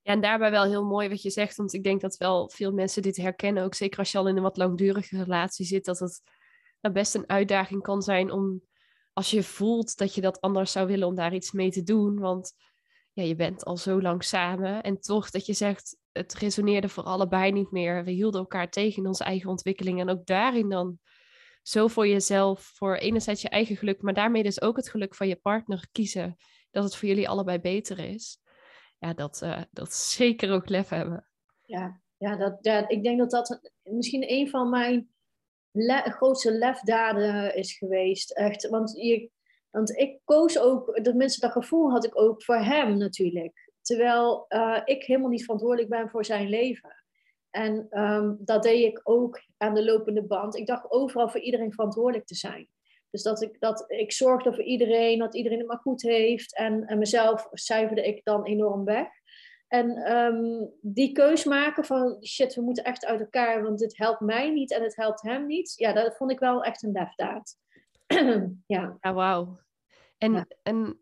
Ja, 0.02 0.12
en 0.12 0.20
daarbij 0.20 0.50
wel 0.50 0.64
heel 0.64 0.84
mooi 0.84 1.08
wat 1.08 1.22
je 1.22 1.30
zegt, 1.30 1.56
want 1.56 1.72
ik 1.72 1.82
denk 1.82 2.00
dat 2.00 2.16
wel 2.16 2.50
veel 2.50 2.72
mensen 2.72 3.02
dit 3.02 3.16
herkennen, 3.16 3.64
ook 3.64 3.74
zeker 3.74 3.98
als 3.98 4.12
je 4.12 4.18
al 4.18 4.28
in 4.28 4.36
een 4.36 4.42
wat 4.42 4.56
langdurige 4.56 5.22
relatie 5.22 5.66
zit, 5.66 5.84
dat 5.84 5.98
het 5.98 6.22
best 6.92 7.14
een 7.14 7.28
uitdaging 7.28 7.82
kan 7.82 8.02
zijn 8.02 8.30
om 8.30 8.62
als 9.14 9.30
je 9.30 9.42
voelt 9.42 9.96
dat 9.96 10.14
je 10.14 10.20
dat 10.20 10.40
anders 10.40 10.72
zou 10.72 10.86
willen 10.86 11.08
om 11.08 11.14
daar 11.14 11.34
iets 11.34 11.52
mee 11.52 11.70
te 11.70 11.82
doen. 11.82 12.18
Want 12.18 12.52
ja, 13.12 13.22
je 13.22 13.34
bent 13.34 13.64
al 13.64 13.76
zo 13.76 14.00
lang 14.00 14.24
samen. 14.24 14.82
En 14.82 15.00
toch 15.00 15.30
dat 15.30 15.46
je 15.46 15.52
zegt, 15.52 15.96
het 16.14 16.34
resoneerde 16.34 16.88
voor 16.88 17.02
allebei 17.02 17.52
niet 17.52 17.70
meer. 17.70 18.04
We 18.04 18.10
hielden 18.10 18.40
elkaar 18.40 18.70
tegen 18.70 19.02
in 19.02 19.08
onze 19.08 19.24
eigen 19.24 19.50
ontwikkeling. 19.50 20.00
En 20.00 20.08
ook 20.08 20.26
daarin 20.26 20.68
dan 20.68 20.98
zo 21.62 21.88
voor 21.88 22.06
jezelf, 22.06 22.60
voor 22.60 22.96
enerzijds 22.96 23.42
je 23.42 23.48
eigen 23.48 23.76
geluk, 23.76 24.02
maar 24.02 24.14
daarmee 24.14 24.42
dus 24.42 24.62
ook 24.62 24.76
het 24.76 24.88
geluk 24.90 25.14
van 25.14 25.28
je 25.28 25.36
partner 25.36 25.88
kiezen. 25.92 26.36
Dat 26.70 26.84
het 26.84 26.96
voor 26.96 27.08
jullie 27.08 27.28
allebei 27.28 27.58
beter 27.58 27.98
is. 27.98 28.38
Ja, 28.98 29.14
dat, 29.14 29.40
uh, 29.42 29.62
dat 29.70 29.92
zeker 30.18 30.52
ook 30.52 30.68
lef 30.68 30.88
hebben. 30.88 31.28
Ja, 31.62 32.00
ja, 32.16 32.36
dat, 32.36 32.58
ja, 32.60 32.88
ik 32.88 33.02
denk 33.02 33.18
dat 33.18 33.30
dat 33.30 33.70
misschien 33.82 34.30
een 34.30 34.48
van 34.48 34.70
mijn 34.70 35.08
grootste 36.04 36.52
lefdaden 36.52 37.56
is 37.56 37.78
geweest. 37.78 38.30
Echt, 38.30 38.68
want, 38.68 38.92
je, 38.96 39.30
want 39.70 39.98
ik 39.98 40.20
koos 40.24 40.58
ook, 40.58 41.00
tenminste 41.02 41.40
dat 41.40 41.52
gevoel 41.52 41.90
had 41.90 42.04
ik 42.04 42.20
ook 42.20 42.44
voor 42.44 42.58
hem 42.58 42.96
natuurlijk. 42.96 43.63
Terwijl 43.84 44.46
uh, 44.48 44.80
ik 44.84 45.04
helemaal 45.04 45.30
niet 45.30 45.42
verantwoordelijk 45.42 45.88
ben 45.88 46.10
voor 46.10 46.24
zijn 46.24 46.48
leven. 46.48 47.04
En 47.50 48.00
um, 48.02 48.36
dat 48.40 48.62
deed 48.62 48.84
ik 48.84 49.00
ook 49.02 49.40
aan 49.56 49.74
de 49.74 49.84
lopende 49.84 50.22
band. 50.22 50.56
Ik 50.56 50.66
dacht 50.66 50.90
overal 50.90 51.28
voor 51.28 51.40
iedereen 51.40 51.72
verantwoordelijk 51.72 52.26
te 52.26 52.34
zijn. 52.34 52.68
Dus 53.10 53.22
dat 53.22 53.42
ik, 53.42 53.60
dat 53.60 53.84
ik 53.86 54.12
zorgde 54.12 54.54
voor 54.54 54.64
iedereen, 54.64 55.18
dat 55.18 55.34
iedereen 55.34 55.58
het 55.58 55.66
maar 55.66 55.78
goed 55.78 56.02
heeft. 56.02 56.56
En, 56.56 56.84
en 56.84 56.98
mezelf 56.98 57.48
cijferde 57.52 58.06
ik 58.06 58.24
dan 58.24 58.44
enorm 58.44 58.84
weg. 58.84 59.08
En 59.68 60.12
um, 60.16 60.70
die 60.80 61.12
keus 61.12 61.44
maken 61.44 61.84
van 61.84 62.16
shit, 62.24 62.54
we 62.54 62.62
moeten 62.62 62.84
echt 62.84 63.04
uit 63.04 63.20
elkaar, 63.20 63.62
want 63.62 63.78
dit 63.78 63.96
helpt 63.96 64.20
mij 64.20 64.50
niet 64.50 64.72
en 64.72 64.82
het 64.82 64.96
helpt 64.96 65.22
hem 65.22 65.46
niet. 65.46 65.72
Ja, 65.76 65.92
dat 65.92 66.16
vond 66.16 66.30
ik 66.30 66.38
wel 66.38 66.64
echt 66.64 66.82
een 66.82 66.92
lefdaad. 66.92 67.56
ja. 68.66 68.96
Ja, 69.00 69.12
wauw. 69.12 69.58
En, 70.18 70.32
ja. 70.32 70.46
en 70.62 71.00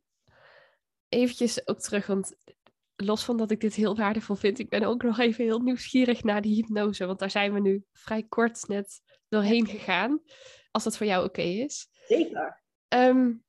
eventjes 1.09 1.69
ook 1.69 1.79
terug, 1.79 2.07
want 2.07 2.35
los 3.05 3.25
van 3.25 3.37
dat 3.37 3.51
ik 3.51 3.61
dit 3.61 3.75
heel 3.75 3.97
waardevol 3.97 4.35
vind, 4.35 4.59
ik 4.59 4.69
ben 4.69 4.85
ook 4.85 5.03
nog 5.03 5.19
even 5.19 5.45
heel 5.45 5.61
nieuwsgierig 5.61 6.23
naar 6.23 6.43
die 6.43 6.55
hypnose. 6.55 7.07
Want 7.07 7.19
daar 7.19 7.31
zijn 7.31 7.53
we 7.53 7.61
nu 7.61 7.85
vrij 7.93 8.23
kort 8.23 8.69
net 8.69 9.01
doorheen 9.29 9.67
gegaan. 9.67 10.21
Als 10.71 10.85
dat 10.85 10.97
voor 10.97 11.07
jou 11.07 11.25
oké 11.25 11.43
is. 11.43 11.89
Zeker. 12.07 12.63
Um, 12.89 13.45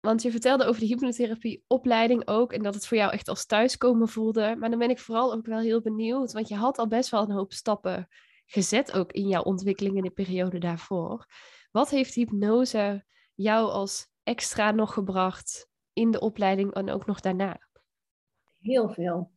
want 0.00 0.22
je 0.22 0.30
vertelde 0.30 0.64
over 0.64 0.80
de 0.80 0.86
hypnotherapieopleiding 0.86 2.28
ook. 2.28 2.52
En 2.52 2.62
dat 2.62 2.74
het 2.74 2.86
voor 2.86 2.96
jou 2.96 3.12
echt 3.12 3.28
als 3.28 3.46
thuiskomen 3.46 4.08
voelde. 4.08 4.56
Maar 4.58 4.70
dan 4.70 4.78
ben 4.78 4.90
ik 4.90 4.98
vooral 4.98 5.32
ook 5.32 5.46
wel 5.46 5.58
heel 5.58 5.80
benieuwd. 5.80 6.32
Want 6.32 6.48
je 6.48 6.54
had 6.54 6.78
al 6.78 6.88
best 6.88 7.10
wel 7.10 7.22
een 7.22 7.30
hoop 7.30 7.52
stappen 7.52 8.08
gezet 8.46 8.92
ook 8.92 9.12
in 9.12 9.28
jouw 9.28 9.42
ontwikkeling 9.42 9.96
in 9.96 10.02
de 10.02 10.10
periode 10.10 10.58
daarvoor. 10.58 11.26
Wat 11.70 11.90
heeft 11.90 12.14
hypnose 12.14 13.04
jou 13.34 13.70
als 13.70 14.08
extra 14.22 14.70
nog 14.70 14.92
gebracht 14.92 15.68
in 15.92 16.10
de 16.10 16.20
opleiding 16.20 16.74
en 16.74 16.90
ook 16.90 17.06
nog 17.06 17.20
daarna? 17.20 17.69
Heel 18.60 18.88
veel. 18.88 19.30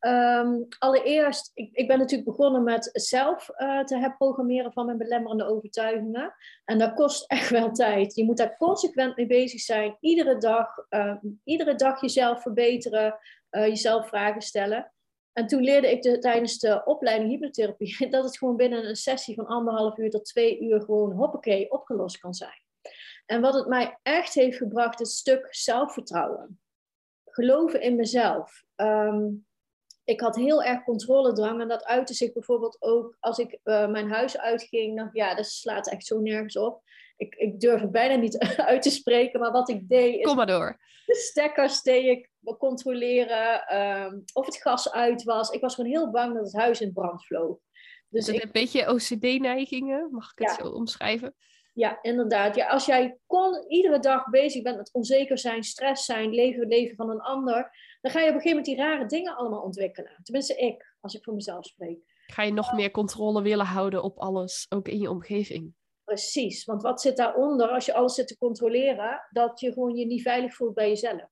Um, 0.00 0.66
allereerst, 0.78 1.50
ik, 1.54 1.70
ik, 1.72 1.88
ben 1.88 1.98
natuurlijk 1.98 2.28
begonnen 2.28 2.62
met 2.62 2.90
zelf 2.92 3.50
uh, 3.58 3.84
te 3.84 3.96
herprogrammeren 3.98 4.72
van 4.72 4.86
mijn 4.86 4.98
belemmerende 4.98 5.44
overtuigingen. 5.44 6.34
En 6.64 6.78
dat 6.78 6.94
kost 6.94 7.24
echt 7.30 7.50
wel 7.50 7.72
tijd. 7.72 8.14
Je 8.14 8.24
moet 8.24 8.36
daar 8.36 8.56
consequent 8.56 9.16
mee 9.16 9.26
bezig 9.26 9.60
zijn. 9.60 9.96
Iedere 10.00 10.38
dag, 10.38 10.86
uh, 10.90 11.16
iedere 11.44 11.74
dag 11.74 12.00
jezelf 12.00 12.42
verbeteren, 12.42 13.18
uh, 13.50 13.66
jezelf 13.66 14.08
vragen 14.08 14.42
stellen. 14.42 14.92
En 15.32 15.46
toen 15.46 15.62
leerde 15.62 15.90
ik 15.90 16.02
de, 16.02 16.18
tijdens 16.18 16.58
de 16.58 16.84
opleiding 16.84 17.30
hypnotherapie 17.30 18.08
dat 18.10 18.24
het 18.24 18.38
gewoon 18.38 18.56
binnen 18.56 18.88
een 18.88 18.96
sessie 18.96 19.34
van 19.34 19.46
anderhalf 19.46 19.98
uur 19.98 20.10
tot 20.10 20.24
twee 20.24 20.60
uur 20.60 20.80
gewoon 20.80 21.12
hoppakee 21.12 21.70
opgelost 21.70 22.18
kan 22.18 22.34
zijn. 22.34 22.62
En 23.26 23.40
wat 23.40 23.54
het 23.54 23.66
mij 23.66 23.98
echt 24.02 24.34
heeft 24.34 24.56
gebracht, 24.56 25.00
is 25.00 25.08
het 25.08 25.18
stuk 25.18 25.46
zelfvertrouwen 25.50 26.60
geloven 27.30 27.80
in 27.80 27.96
mezelf. 27.96 28.64
Um, 28.76 29.46
ik 30.04 30.20
had 30.20 30.36
heel 30.36 30.62
erg 30.62 30.84
controledrang 30.84 31.60
en 31.60 31.68
dat 31.68 31.84
uitte 31.84 32.14
zich 32.14 32.32
bijvoorbeeld 32.32 32.76
ook 32.80 33.16
als 33.20 33.38
ik 33.38 33.58
uh, 33.64 33.88
mijn 33.88 34.10
huis 34.10 34.38
uitging. 34.38 34.96
Dan, 34.96 35.08
ja, 35.12 35.34
dat 35.34 35.46
slaat 35.46 35.90
echt 35.90 36.06
zo 36.06 36.20
nergens 36.20 36.56
op. 36.56 36.82
Ik, 37.16 37.34
ik 37.34 37.60
durf 37.60 37.80
het 37.80 37.90
bijna 37.90 38.14
niet 38.14 38.38
uit 38.70 38.82
te 38.82 38.90
spreken, 38.90 39.40
maar 39.40 39.52
wat 39.52 39.68
ik 39.68 39.88
deed. 39.88 40.18
Is 40.18 40.24
Kom 40.24 40.36
maar 40.36 40.46
door. 40.46 40.78
De 41.06 41.14
stekkers 41.14 41.82
deed 41.82 42.04
ik 42.04 42.30
controleren 42.58 43.76
um, 43.76 44.22
of 44.32 44.46
het 44.46 44.56
gas 44.56 44.92
uit 44.92 45.22
was. 45.22 45.50
Ik 45.50 45.60
was 45.60 45.74
gewoon 45.74 45.90
heel 45.90 46.10
bang 46.10 46.34
dat 46.34 46.44
het 46.44 46.60
huis 46.60 46.80
in 46.80 46.92
brand 46.92 47.26
vloog. 47.26 47.58
Dus 48.08 48.28
ik... 48.28 48.42
een 48.42 48.52
beetje 48.52 48.88
OCD-neigingen, 48.88 50.08
mag 50.10 50.32
ik 50.32 50.38
het 50.38 50.56
ja. 50.56 50.64
zo 50.64 50.70
omschrijven? 50.70 51.34
Ja, 51.72 51.98
inderdaad. 52.02 52.54
Ja, 52.54 52.68
als 52.68 52.86
jij 52.86 53.18
kon, 53.26 53.64
iedere 53.68 53.98
dag 53.98 54.28
bezig 54.30 54.62
bent 54.62 54.76
met 54.76 54.92
onzeker 54.92 55.38
zijn, 55.38 55.62
stress 55.62 56.04
zijn, 56.04 56.30
leven, 56.30 56.68
leven 56.68 56.96
van 56.96 57.10
een 57.10 57.20
ander, 57.20 57.70
dan 58.00 58.10
ga 58.10 58.20
je 58.20 58.28
op 58.28 58.34
een 58.34 58.40
gegeven 58.40 58.48
moment 58.48 58.66
die 58.66 58.76
rare 58.76 59.06
dingen 59.06 59.36
allemaal 59.36 59.62
ontwikkelen. 59.62 60.20
Tenminste, 60.22 60.56
ik, 60.56 60.94
als 61.00 61.14
ik 61.14 61.24
voor 61.24 61.34
mezelf 61.34 61.64
spreek. 61.64 61.98
Ga 62.26 62.42
je 62.42 62.52
nog 62.52 62.72
meer 62.72 62.90
controle 62.90 63.42
willen 63.42 63.66
houden 63.66 64.02
op 64.02 64.18
alles, 64.18 64.66
ook 64.68 64.88
in 64.88 64.98
je 64.98 65.10
omgeving? 65.10 65.74
Precies, 66.04 66.64
want 66.64 66.82
wat 66.82 67.00
zit 67.00 67.16
daaronder 67.16 67.68
als 67.68 67.86
je 67.86 67.94
alles 67.94 68.14
zit 68.14 68.28
te 68.28 68.38
controleren? 68.38 69.26
Dat 69.30 69.60
je 69.60 69.72
gewoon 69.72 69.96
je 69.96 70.06
niet 70.06 70.22
veilig 70.22 70.54
voelt 70.54 70.74
bij 70.74 70.88
jezelf. 70.88 71.28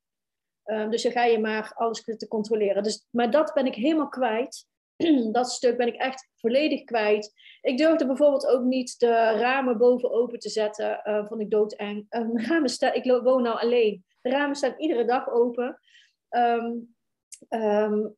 Um, 0.64 0.90
dus 0.90 1.02
dan 1.02 1.12
ga 1.12 1.24
je 1.24 1.38
maar 1.38 1.72
alles 1.74 2.04
te 2.04 2.28
controleren. 2.28 2.82
Dus, 2.82 3.06
maar 3.10 3.30
dat 3.30 3.52
ben 3.54 3.66
ik 3.66 3.74
helemaal 3.74 4.08
kwijt. 4.08 4.66
dat 5.32 5.50
stuk 5.50 5.76
ben 5.76 5.86
ik 5.86 5.94
echt 5.94 6.28
volledig 6.34 6.84
kwijt. 6.84 7.32
Ik 7.60 7.78
durfde 7.78 8.06
bijvoorbeeld 8.06 8.46
ook 8.46 8.62
niet 8.62 8.98
de 8.98 9.12
ramen 9.38 9.78
boven 9.78 10.10
open 10.10 10.38
te 10.38 10.48
zetten. 10.48 11.00
Uh, 11.04 11.26
vond 11.26 11.40
ik 11.40 11.50
doodeng. 11.50 12.06
Uh, 12.10 12.46
ramen 12.46 12.68
staan, 12.68 12.94
ik 12.94 13.04
woon 13.22 13.42
nou 13.42 13.60
alleen. 13.60 14.04
De 14.20 14.30
ramen 14.30 14.56
staan 14.56 14.74
iedere 14.78 15.04
dag 15.04 15.28
open. 15.28 15.80
Um, 16.30 16.94
um, 17.48 18.16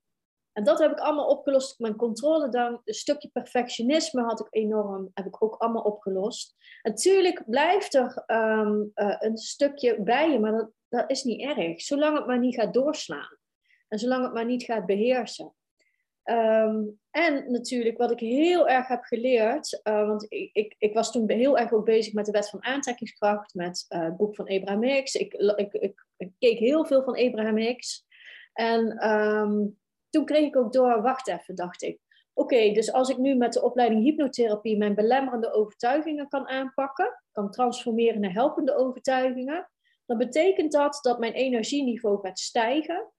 en 0.53 0.64
dat 0.64 0.78
heb 0.78 0.91
ik 0.91 0.99
allemaal 0.99 1.26
opgelost. 1.26 1.78
Mijn 1.78 1.97
controle 1.97 2.49
dan, 2.49 2.81
een 2.85 2.95
stukje 2.95 3.28
perfectionisme 3.28 4.22
had 4.22 4.41
ik 4.41 4.47
enorm, 4.51 5.11
heb 5.14 5.26
ik 5.26 5.43
ook 5.43 5.55
allemaal 5.55 5.83
opgelost. 5.83 6.57
Natuurlijk 6.83 7.43
blijft 7.47 7.95
er 7.95 8.24
um, 8.26 8.91
uh, 8.95 9.16
een 9.18 9.37
stukje 9.37 10.03
bij 10.03 10.31
je, 10.31 10.39
maar 10.39 10.53
dat, 10.53 10.70
dat 10.89 11.11
is 11.11 11.24
niet 11.24 11.41
erg. 11.41 11.81
Zolang 11.81 12.16
het 12.16 12.26
maar 12.26 12.39
niet 12.39 12.55
gaat 12.55 12.74
doorslaan. 12.74 13.39
En 13.89 13.99
zolang 13.99 14.24
het 14.24 14.33
maar 14.33 14.45
niet 14.45 14.62
gaat 14.62 14.87
beheersen. 14.87 15.55
Um, 16.31 16.99
en 17.11 17.51
natuurlijk 17.51 17.99
wat 17.99 18.11
ik 18.11 18.20
heel 18.20 18.68
erg 18.68 18.89
heb 18.89 19.03
geleerd, 19.03 19.81
uh, 19.85 20.07
want 20.07 20.26
ik, 20.28 20.51
ik, 20.53 20.74
ik, 20.78 20.95
was 20.95 21.12
toen 21.12 21.31
heel 21.31 21.59
erg 21.59 21.72
ook 21.72 21.85
bezig 21.85 22.12
met 22.12 22.26
de 22.26 22.33
wet 22.33 22.51
van 22.51 22.64
aantrekkingskracht, 22.64 23.55
met 23.55 23.87
uh, 23.89 24.03
het 24.03 24.16
boek 24.16 24.35
van 24.35 24.49
Abraham 24.49 24.83
Hicks. 24.83 25.14
Ik, 25.14 25.33
ik, 26.16 26.33
keek 26.39 26.59
heel 26.59 26.87
veel 26.87 27.03
van 27.03 27.16
Abraham 27.16 27.57
Hicks. 27.57 28.07
En 28.53 29.11
um, 29.11 29.78
toen 30.11 30.24
kreeg 30.24 30.47
ik 30.47 30.57
ook 30.57 30.72
door, 30.72 31.03
wacht 31.03 31.28
even, 31.28 31.55
dacht 31.55 31.83
ik. 31.83 32.01
Oké, 32.35 32.72
dus 32.72 32.93
als 32.93 33.09
ik 33.09 33.16
nu 33.16 33.35
met 33.35 33.53
de 33.53 33.62
opleiding 33.62 34.03
hypnotherapie 34.03 34.76
mijn 34.76 34.95
belemmerende 34.95 35.53
overtuigingen 35.53 36.28
kan 36.28 36.49
aanpakken, 36.49 37.22
kan 37.33 37.51
transformeren 37.51 38.20
naar 38.20 38.33
helpende 38.33 38.76
overtuigingen, 38.76 39.70
dan 40.07 40.18
betekent 40.18 40.72
dat 40.72 40.99
dat 41.03 41.18
mijn 41.18 41.33
energieniveau 41.33 42.20
gaat 42.20 42.39
stijgen 42.39 43.12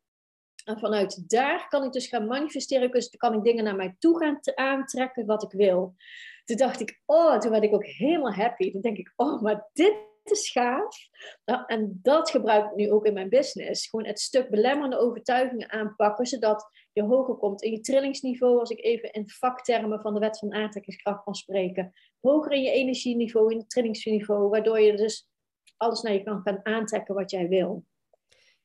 en 0.64 0.80
vanuit 0.80 1.30
daar 1.30 1.68
kan 1.68 1.84
ik 1.84 1.92
dus 1.92 2.08
gaan 2.08 2.28
manifesteren. 2.28 2.92
Dus 2.92 3.10
kan 3.10 3.34
ik 3.34 3.44
dingen 3.44 3.64
naar 3.64 3.76
mij 3.76 3.96
toe 4.00 4.18
gaan 4.18 4.40
aantrekken 4.56 5.26
wat 5.26 5.44
ik 5.44 5.52
wil. 5.52 5.96
Toen 6.44 6.58
dacht 6.58 6.80
ik, 6.80 7.02
oh, 7.06 7.38
toen 7.38 7.52
werd 7.52 7.64
ik 7.64 7.74
ook 7.74 7.86
helemaal 7.86 8.34
happy. 8.34 8.72
Toen 8.72 8.82
denk 8.82 8.98
ik, 8.98 9.14
oh, 9.16 9.42
maar 9.42 9.70
dit 9.74 9.94
is 10.24 10.52
gaaf. 10.52 10.98
Nou, 11.46 11.64
en 11.66 12.00
dat 12.02 12.30
gebruik 12.30 12.66
ik 12.66 12.76
nu 12.76 12.92
ook 12.92 13.06
in 13.06 13.14
mijn 13.14 13.30
business. 13.30 13.90
Gewoon 13.90 14.06
het 14.06 14.20
stuk 14.20 14.50
belemmerende 14.50 14.98
overtuigingen 14.98 15.72
aanpakken, 15.72 16.26
zodat 16.26 16.70
je 16.94 17.04
hoger 17.04 17.36
komt 17.36 17.62
in 17.62 17.72
je 17.72 17.80
trillingsniveau, 17.80 18.60
als 18.60 18.70
ik 18.70 18.84
even 18.84 19.12
in 19.12 19.30
vaktermen 19.30 20.02
van 20.02 20.14
de 20.14 20.20
wet 20.20 20.38
van 20.38 20.54
aantrekkingskracht 20.54 21.24
kan 21.24 21.36
spreken. 21.36 21.94
Hoger 22.20 22.52
in 22.52 22.62
je 22.62 22.72
energieniveau, 22.72 23.52
in 23.52 23.58
het 23.58 23.70
trillingsniveau, 23.70 24.50
waardoor 24.50 24.80
je 24.80 24.96
dus 24.96 25.30
alles 25.78 26.02
naar 26.02 26.14
je 26.14 26.24
kan 26.24 26.42
gaan 26.42 26.60
aantrekken 26.64 27.16
wat 27.16 27.32
jij 27.32 27.48
wil. 27.48 27.86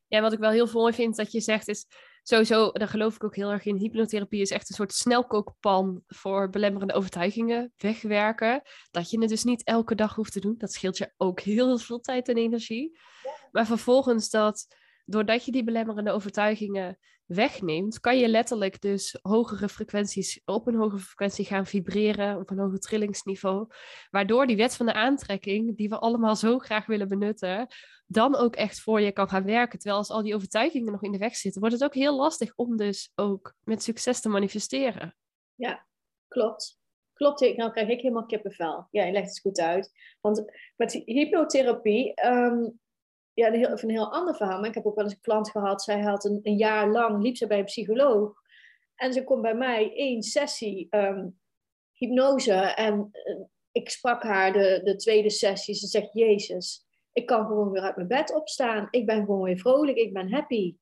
Ja, 0.08 0.20
wat 0.20 0.32
ik 0.32 0.38
wel 0.38 0.50
heel 0.50 0.68
mooi 0.72 0.92
vind 0.92 1.16
dat 1.16 1.32
je 1.32 1.40
zegt 1.40 1.68
is 1.68 1.86
sowieso, 2.28 2.70
daar 2.72 2.88
geloof 2.88 3.14
ik 3.14 3.24
ook 3.24 3.36
heel 3.36 3.50
erg 3.50 3.64
in, 3.64 3.76
hypnotherapie 3.76 4.40
is 4.40 4.50
echt 4.50 4.68
een 4.68 4.74
soort 4.74 4.92
snelkookpan 4.92 6.02
voor 6.06 6.50
belemmerende 6.50 6.94
overtuigingen 6.94 7.72
wegwerken. 7.76 8.62
Dat 8.90 9.10
je 9.10 9.20
het 9.20 9.28
dus 9.28 9.44
niet 9.44 9.64
elke 9.64 9.94
dag 9.94 10.14
hoeft 10.14 10.32
te 10.32 10.40
doen. 10.40 10.54
Dat 10.58 10.72
scheelt 10.72 10.98
je 10.98 11.12
ook 11.16 11.40
heel 11.40 11.78
veel 11.78 12.00
tijd 12.00 12.28
en 12.28 12.36
energie. 12.36 12.98
Maar 13.50 13.66
vervolgens 13.66 14.30
dat, 14.30 14.66
doordat 15.04 15.44
je 15.44 15.52
die 15.52 15.64
belemmerende 15.64 16.10
overtuigingen 16.10 16.98
wegneemt, 17.26 18.00
kan 18.00 18.18
je 18.18 18.28
letterlijk 18.28 18.80
dus 18.80 19.18
hogere 19.22 19.68
frequenties, 19.68 20.40
op 20.44 20.66
een 20.66 20.74
hogere 20.74 21.02
frequentie 21.02 21.44
gaan 21.44 21.66
vibreren, 21.66 22.38
op 22.38 22.50
een 22.50 22.58
hoger 22.58 22.78
trillingsniveau. 22.78 23.66
Waardoor 24.10 24.46
die 24.46 24.56
wet 24.56 24.76
van 24.76 24.86
de 24.86 24.92
aantrekking, 24.92 25.76
die 25.76 25.88
we 25.88 25.98
allemaal 25.98 26.36
zo 26.36 26.58
graag 26.58 26.86
willen 26.86 27.08
benutten, 27.08 27.66
dan 28.06 28.36
ook 28.36 28.56
echt 28.56 28.80
voor 28.80 29.00
je 29.00 29.12
kan 29.12 29.28
gaan 29.28 29.44
werken. 29.44 29.78
Terwijl 29.78 30.00
als 30.00 30.10
al 30.10 30.22
die 30.22 30.34
overtuigingen 30.34 30.92
nog 30.92 31.02
in 31.02 31.12
de 31.12 31.18
weg 31.18 31.36
zitten, 31.36 31.60
wordt 31.60 31.76
het 31.76 31.84
ook 31.84 31.94
heel 31.94 32.16
lastig 32.16 32.52
om 32.54 32.76
dus 32.76 33.12
ook 33.14 33.54
met 33.64 33.82
succes 33.82 34.20
te 34.20 34.28
manifesteren. 34.28 35.16
Ja, 35.54 35.86
klopt. 36.28 36.78
Klopt, 37.12 37.56
nou 37.56 37.70
krijg 37.70 37.88
ik 37.88 38.00
helemaal 38.00 38.26
kippenvel. 38.26 38.88
Ja, 38.90 39.04
je 39.04 39.12
legt 39.12 39.28
het 39.28 39.40
goed 39.40 39.60
uit. 39.60 39.90
Want 40.20 40.52
met 40.76 40.92
hypnotherapie, 40.92 42.26
um, 42.26 42.80
ja, 43.36 43.46
een 43.46 43.54
heel, 43.54 43.72
even 43.72 43.88
een 43.88 43.94
heel 43.94 44.12
ander 44.12 44.34
verhaal. 44.34 44.58
Maar 44.58 44.68
ik 44.68 44.74
heb 44.74 44.86
ook 44.86 44.94
wel 44.94 45.04
eens 45.04 45.12
een 45.12 45.20
klant 45.20 45.50
gehad. 45.50 45.82
Zij 45.82 46.00
had 46.00 46.24
een, 46.24 46.40
een 46.42 46.56
jaar 46.56 46.88
lang, 46.90 47.22
liep 47.22 47.36
ze 47.36 47.46
bij 47.46 47.58
een 47.58 47.64
psycholoog. 47.64 48.42
En 48.94 49.12
ze 49.12 49.24
komt 49.24 49.42
bij 49.42 49.54
mij 49.54 49.94
één 49.94 50.22
sessie 50.22 50.86
ehm, 50.90 51.28
hypnose. 51.92 52.52
En 52.52 53.08
eh, 53.12 53.36
ik 53.72 53.90
sprak 53.90 54.22
haar 54.22 54.52
de, 54.52 54.80
de 54.84 54.96
tweede 54.96 55.30
sessie. 55.30 55.74
Ze 55.74 55.86
zegt, 55.86 56.12
Jezus, 56.12 56.86
ik 57.12 57.26
kan 57.26 57.46
gewoon 57.46 57.70
weer 57.70 57.82
uit 57.82 57.96
mijn 57.96 58.08
bed 58.08 58.34
opstaan. 58.34 58.88
Ik 58.90 59.06
ben 59.06 59.24
gewoon 59.24 59.42
weer 59.42 59.58
vrolijk. 59.58 59.96
Ik 59.96 60.12
ben 60.12 60.32
happy. 60.32 60.76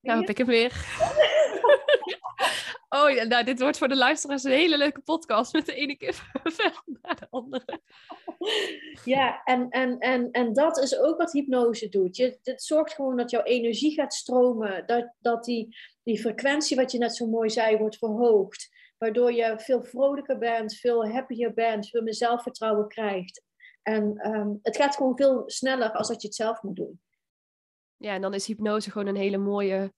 Nou 0.00 0.20
heb 0.20 0.28
ik 0.28 0.38
hem 0.38 0.46
weer. 0.46 0.72
oh 3.02 3.10
ja, 3.10 3.24
nou, 3.24 3.44
dit 3.44 3.60
wordt 3.60 3.78
voor 3.78 3.88
de 3.88 3.96
luisteraars 3.96 4.44
een 4.44 4.50
hele 4.50 4.78
leuke 4.78 5.00
podcast 5.00 5.52
met 5.52 5.66
de 5.66 5.74
ene 5.74 5.96
keer 5.96 6.30
naar 7.02 7.16
de 7.16 7.26
andere. 7.30 7.80
Ja, 9.04 9.42
en, 9.44 9.68
en, 9.70 9.98
en, 9.98 10.30
en 10.30 10.52
dat 10.52 10.78
is 10.78 10.98
ook 10.98 11.18
wat 11.18 11.32
hypnose 11.32 11.88
doet. 11.88 12.16
Je, 12.16 12.38
het 12.42 12.62
zorgt 12.62 12.94
gewoon 12.94 13.16
dat 13.16 13.30
jouw 13.30 13.42
energie 13.42 13.92
gaat 13.92 14.14
stromen. 14.14 14.86
Dat, 14.86 15.14
dat 15.18 15.44
die, 15.44 15.76
die 16.02 16.20
frequentie, 16.20 16.76
wat 16.76 16.92
je 16.92 16.98
net 16.98 17.16
zo 17.16 17.26
mooi 17.26 17.50
zei, 17.50 17.76
wordt 17.76 17.98
verhoogd. 17.98 18.74
Waardoor 18.98 19.32
je 19.32 19.54
veel 19.56 19.84
vrolijker 19.84 20.38
bent, 20.38 20.74
veel 20.74 21.08
happier 21.08 21.54
bent, 21.54 21.88
veel 21.88 22.02
meer 22.02 22.14
zelfvertrouwen 22.14 22.88
krijgt. 22.88 23.44
En 23.82 24.16
ehm, 24.16 24.54
het 24.62 24.76
gaat 24.76 24.96
gewoon 24.96 25.16
veel 25.16 25.42
sneller 25.46 25.92
als 25.92 26.08
dat 26.08 26.22
je 26.22 26.26
het 26.26 26.36
zelf 26.36 26.62
moet 26.62 26.76
doen. 26.76 27.00
Ja, 27.96 28.14
en 28.14 28.20
dan 28.20 28.34
is 28.34 28.46
hypnose 28.46 28.90
gewoon 28.90 29.06
een 29.06 29.16
hele 29.16 29.36
mooie 29.36 29.92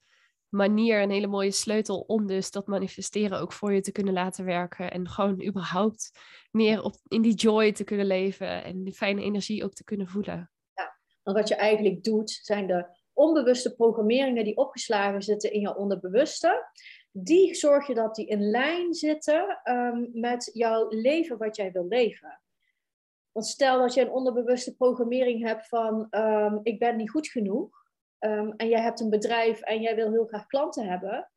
manier, 0.49 1.03
een 1.03 1.11
hele 1.11 1.27
mooie 1.27 1.51
sleutel 1.51 2.01
om 2.01 2.27
dus 2.27 2.51
dat 2.51 2.67
manifesteren 2.67 3.41
ook 3.41 3.53
voor 3.53 3.73
je 3.73 3.81
te 3.81 3.93
kunnen 3.93 4.15
laten 4.15 4.45
werken. 4.45 4.91
En 4.91 5.09
gewoon 5.09 5.45
überhaupt 5.45 6.11
meer 6.51 6.83
op, 6.83 6.95
in 7.09 7.23
die 7.23 7.35
joy 7.35 7.73
te 7.73 7.85
kunnen 7.85 8.07
leven 8.07 8.65
en 8.65 8.85
die 8.85 8.95
fijne 8.95 9.23
energie 9.23 9.65
ook 9.65 9.75
te 9.75 9.85
kunnen 9.85 10.09
voelen. 10.09 10.51
Ja, 10.75 10.99
want 11.23 11.37
wat 11.37 11.49
je 11.49 11.55
eigenlijk 11.55 12.05
doet, 12.05 12.31
zijn 12.31 12.67
de 12.67 12.97
onbewuste 13.13 13.75
programmeringen 13.75 14.45
die 14.45 14.57
opgeslagen 14.57 15.23
zitten 15.23 15.53
in 15.53 15.61
je 15.61 15.77
onderbewuste. 15.77 16.71
Die 17.11 17.55
zorg 17.55 17.87
je 17.87 17.95
dat 17.95 18.15
die 18.15 18.27
in 18.27 18.51
lijn 18.51 18.95
zitten 18.95 19.61
ehm, 19.63 20.07
met 20.13 20.51
jouw 20.53 20.87
leven 20.89 21.39
wat 21.39 21.57
jij 21.57 21.73
wil 21.73 21.87
leven. 21.89 22.41
Want 23.33 23.47
stel 23.47 23.81
dat 23.81 23.95
je 23.95 24.01
een 24.01 24.11
onderbewuste 24.11 24.77
programmering 24.77 25.47
hebt 25.47 25.69
van 25.69 26.07
ehm, 26.11 26.59
ik 26.63 26.79
ben 26.79 26.97
niet 26.97 27.11
goed 27.11 27.29
genoeg. 27.29 27.78
Ehm, 28.19 28.51
en 28.57 28.69
jij 28.69 28.81
hebt 28.81 29.01
een 29.01 29.11
bedrijf 29.11 29.61
en 29.61 29.81
jij 29.81 29.95
wil 29.95 30.11
heel 30.11 30.27
graag 30.27 30.47
klanten 30.47 30.89
hebben, 30.89 31.31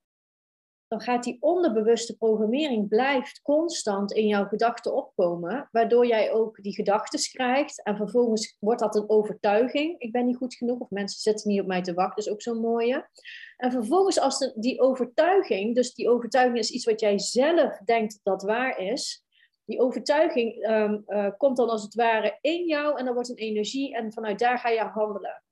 dan 0.91 1.01
gaat 1.01 1.23
die 1.23 1.37
onderbewuste 1.39 2.17
programmering 2.17 2.87
blijft 2.87 3.41
constant 3.41 4.11
in 4.11 4.27
jouw 4.27 4.45
gedachten 4.45 4.95
opkomen, 4.95 5.69
waardoor 5.71 6.05
jij 6.07 6.31
ook 6.31 6.63
die 6.63 6.73
gedachten 6.73 7.19
krijgt 7.19 7.83
en 7.83 7.95
vervolgens 7.95 8.57
wordt 8.59 8.79
dat 8.79 8.95
een 8.95 9.09
overtuiging. 9.09 9.99
Ik 9.99 10.11
ben 10.11 10.25
niet 10.25 10.37
goed 10.37 10.55
genoeg 10.55 10.79
of 10.79 10.89
mensen 10.89 11.19
zitten 11.19 11.49
niet 11.49 11.61
op 11.61 11.67
mij 11.67 11.81
te 11.81 11.93
wachten, 11.93 12.23
is 12.23 12.31
ook 12.31 12.41
zo'n 12.41 12.59
mooie. 12.59 13.09
En 13.57 13.71
vervolgens 13.71 14.19
als 14.19 14.51
die 14.55 14.81
overtuiging, 14.81 15.75
dus 15.75 15.93
die 15.93 16.09
overtuiging 16.09 16.57
is 16.57 16.71
iets 16.71 16.85
wat 16.85 16.99
jij 16.99 17.19
zelf 17.19 17.77
denkt 17.77 18.19
dat 18.23 18.43
waar 18.43 18.79
is, 18.79 19.25
die 19.65 19.79
overtuiging 19.79 20.63
ehm, 20.63 20.99
eh, 21.05 21.31
komt 21.37 21.57
dan 21.57 21.69
als 21.69 21.83
het 21.83 21.95
ware 21.95 22.37
in 22.41 22.65
jou 22.65 22.97
en 22.97 23.05
dan 23.05 23.13
wordt 23.13 23.29
een 23.29 23.35
energie 23.35 23.95
en 23.95 24.13
vanuit 24.13 24.39
daar 24.39 24.59
ga 24.59 24.69
je 24.69 24.79
handelen 24.79 25.43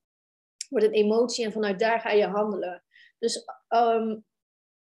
wordt 0.70 0.86
een 0.86 0.93
emotie 0.93 1.45
en 1.45 1.51
vanuit 1.51 1.80
daar 1.80 1.99
ga 1.99 2.11
je 2.11 2.28
handelen. 2.28 2.84
Dus 3.20 3.45
ehm, 3.67 4.17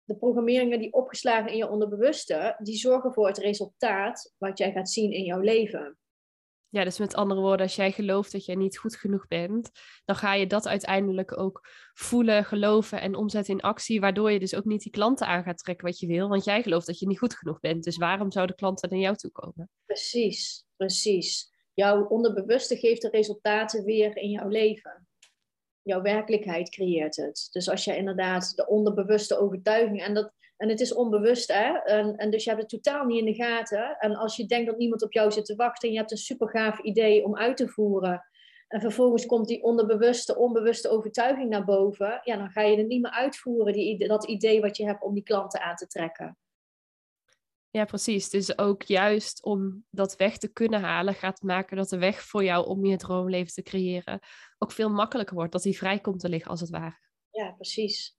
de 0.04 0.16
programmeringen 0.16 0.80
die 0.80 0.94
opgeslagen 0.94 1.52
in 1.52 1.58
je 1.58 1.70
onderbewuste, 1.70 2.56
die 2.60 2.78
zorgen 2.78 3.14
voor 3.14 3.28
het 3.28 3.38
resultaat 3.38 4.34
wat 4.38 4.58
jij 4.58 4.72
gaat 4.72 4.90
zien 4.90 5.12
in 5.12 5.24
jouw 5.24 5.40
leven. 5.40 5.98
Ja, 6.70 6.84
dus 6.84 7.00
met 7.00 7.16
andere 7.16 7.42
woorden, 7.42 7.66
als 7.66 7.76
jij 7.76 7.92
gelooft 7.92 8.32
dat 8.32 8.46
jij 8.46 8.56
niet 8.56 8.78
goed 8.78 8.96
genoeg 8.96 9.28
bent, 9.28 9.72
dan 10.06 10.16
ga 10.16 10.34
je 10.34 10.48
dat 10.48 10.68
uiteindelijk 10.68 11.38
ook 11.38 11.68
voelen, 11.94 12.46
geloven 12.46 13.02
en 13.02 13.16
omzetten 13.16 13.54
in 13.54 13.62
actie, 13.62 14.00
waardoor 14.00 14.32
je 14.32 14.40
dus 14.40 14.56
ook 14.56 14.66
niet 14.66 14.82
die 14.82 14.92
klanten 14.92 15.28
aan 15.28 15.44
gaat 15.44 15.58
trekken 15.58 15.86
wat 15.86 16.00
je 16.00 16.08
wil, 16.08 16.30
want 16.30 16.44
jij 16.44 16.64
gelooft 16.64 16.88
dat 16.88 17.00
je 17.00 17.08
niet 17.08 17.20
goed 17.20 17.36
genoeg 17.36 17.60
bent. 17.60 17.84
Dus 17.84 17.98
waarom 17.98 18.32
zouden 18.32 18.56
klanten 18.56 18.90
naar 18.90 19.00
jou 19.00 19.16
toe 19.16 19.32
komen? 19.32 19.70
Precies, 19.86 20.66
precies. 20.76 21.52
Jouw 21.74 22.06
onderbewuste 22.08 22.78
geeft 22.78 23.02
de 23.02 23.10
resultaten 23.10 23.84
weer 23.84 24.18
in 24.18 24.30
jouw 24.30 24.48
leven 24.48 25.08
jouw 25.84 26.02
werkelijkheid 26.02 26.70
creëert 26.70 27.16
het. 27.16 27.48
Dus 27.52 27.70
als 27.70 27.84
je 27.84 27.98
inderdaad 27.98 28.56
de 28.56 28.68
onderbewuste 28.68 29.40
overtuiging, 29.40 30.02
en, 30.02 30.14
dat, 30.14 30.32
en 30.58 30.70
het 30.70 30.80
is 30.80 30.94
onbewust, 30.94 31.54
hè? 31.54 31.78
En, 31.78 32.16
en 32.16 32.30
dus 32.32 32.44
je 32.44 32.50
hebt 32.50 32.62
het 32.62 32.72
totaal 32.72 33.06
niet 33.06 33.20
in 33.20 33.26
de 33.26 33.34
gaten. 33.34 33.98
En 34.00 34.16
als 34.16 34.36
je 34.36 34.46
denkt 34.46 34.68
dat 34.68 34.78
niemand 34.78 35.04
op 35.04 35.14
jou 35.14 35.32
zit 35.32 35.46
te 35.46 35.56
wachten 35.56 35.88
en 35.88 35.94
je 35.94 36.00
hebt 36.00 36.12
een 36.12 36.18
super 36.18 36.50
gaaf 36.50 36.80
idee 36.80 37.26
om 37.26 37.38
uit 37.38 37.58
te 37.58 37.68
voeren, 37.68 38.26
en 38.74 38.82
vervolgens 38.82 39.26
komt 39.26 39.48
die 39.48 39.64
onderbewuste, 39.64 40.38
onbewuste 40.38 40.90
overtuiging 40.90 41.50
naar 41.50 41.66
boven, 41.66 42.20
ja, 42.24 42.38
dan 42.38 42.50
ga 42.50 42.62
je 42.62 42.78
het 42.78 42.88
niet 42.88 43.02
meer 43.02 43.12
uitvoeren, 43.12 43.74
die, 43.74 44.08
dat 44.08 44.26
idee 44.26 44.62
wat 44.62 44.78
je 44.78 44.86
hebt 44.86 45.04
om 45.04 45.14
die 45.14 45.24
klanten 45.24 45.62
aan 45.62 45.76
te 45.76 45.88
trekken. 45.88 46.38
Ja, 47.74 47.86
precies. 47.86 48.30
Dus 48.30 48.58
ook 48.58 48.84
juist 48.84 49.44
om 49.44 49.86
dat 49.90 50.16
weg 50.16 50.38
te 50.38 50.52
kunnen 50.52 50.82
halen, 50.82 51.14
gaat 51.14 51.42
maken 51.42 51.78
dat 51.78 51.90
de 51.90 51.98
weg 51.98 52.24
voor 52.24 52.44
jou 52.44 52.68
om 52.68 52.86
je 52.86 52.98
droomleven 52.98 53.54
te 53.54 53.62
creëren 53.62 54.20
ook 54.58 54.72
veel 54.72 54.90
makkelijker 54.90 55.36
wordt. 55.36 55.52
Dat 55.52 55.64
die 55.64 55.78
vrij 55.78 56.00
komt 56.00 56.20
te 56.20 56.30
liggen, 56.30 56.52
als 56.52 56.60
het 56.60 56.70
ware. 56.70 57.00
Ja, 57.32 57.52
precies. 57.52 58.18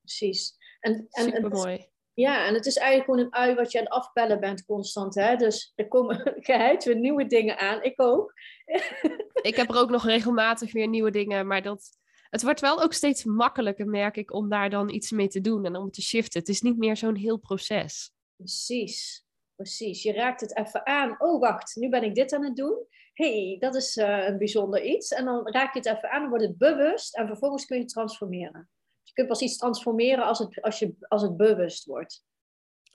Precies. 0.00 0.56
En, 0.80 1.06
en, 1.10 1.24
Super 1.24 1.50
mooi. 1.50 1.88
Ja, 2.14 2.46
en 2.46 2.54
het 2.54 2.66
is 2.66 2.76
eigenlijk 2.76 3.10
gewoon 3.10 3.26
een 3.26 3.34
ui 3.34 3.54
wat 3.54 3.72
je 3.72 3.78
aan 3.78 3.84
het 3.84 3.92
afbellen 3.92 4.40
bent 4.40 4.64
constant. 4.64 5.14
Hè? 5.14 5.36
Dus 5.36 5.72
er 5.74 5.88
komen 5.88 6.34
geheid 6.36 6.84
weer 6.84 6.96
nieuwe 6.96 7.26
dingen 7.26 7.58
aan. 7.58 7.82
Ik 7.82 8.00
ook. 8.00 8.32
ik 9.42 9.56
heb 9.56 9.70
er 9.70 9.78
ook 9.78 9.90
nog 9.90 10.04
regelmatig 10.04 10.72
weer 10.72 10.88
nieuwe 10.88 11.10
dingen, 11.10 11.46
maar 11.46 11.62
dat, 11.62 11.98
het 12.30 12.42
wordt 12.42 12.60
wel 12.60 12.82
ook 12.82 12.92
steeds 12.92 13.24
makkelijker, 13.24 13.86
merk 13.86 14.16
ik, 14.16 14.32
om 14.32 14.48
daar 14.48 14.70
dan 14.70 14.90
iets 14.90 15.10
mee 15.10 15.28
te 15.28 15.40
doen 15.40 15.64
en 15.64 15.76
om 15.76 15.90
te 15.90 16.02
shiften. 16.02 16.40
Het 16.40 16.48
is 16.48 16.60
niet 16.60 16.78
meer 16.78 16.96
zo'n 16.96 17.16
heel 17.16 17.38
proces. 17.38 18.12
Precies, 18.42 19.26
precies. 19.54 20.02
Je 20.02 20.12
raakt 20.12 20.40
het 20.40 20.56
even 20.56 20.86
aan. 20.86 21.20
Oh, 21.20 21.40
wacht, 21.40 21.76
nu 21.76 21.88
ben 21.88 22.02
ik 22.02 22.14
dit 22.14 22.32
aan 22.32 22.44
het 22.44 22.56
doen. 22.56 22.86
hey, 23.12 23.56
dat 23.58 23.74
is 23.74 23.96
uh, 23.96 24.26
een 24.26 24.38
bijzonder 24.38 24.82
iets. 24.84 25.10
En 25.12 25.24
dan 25.24 25.48
raak 25.48 25.72
je 25.72 25.78
het 25.78 25.88
even 25.88 26.10
aan, 26.10 26.20
dan 26.20 26.28
wordt 26.28 26.44
het 26.44 26.58
bewust 26.58 27.16
en 27.16 27.26
vervolgens 27.26 27.64
kun 27.64 27.78
je 27.78 27.84
transformeren. 27.84 28.68
Je 29.02 29.12
kunt 29.12 29.28
pas 29.28 29.40
iets 29.40 29.56
transformeren 29.56 30.24
als 30.24 30.38
het, 30.38 30.62
als 30.62 30.78
je, 30.78 30.94
als 31.08 31.22
het 31.22 31.36
bewust 31.36 31.84
wordt. 31.84 32.24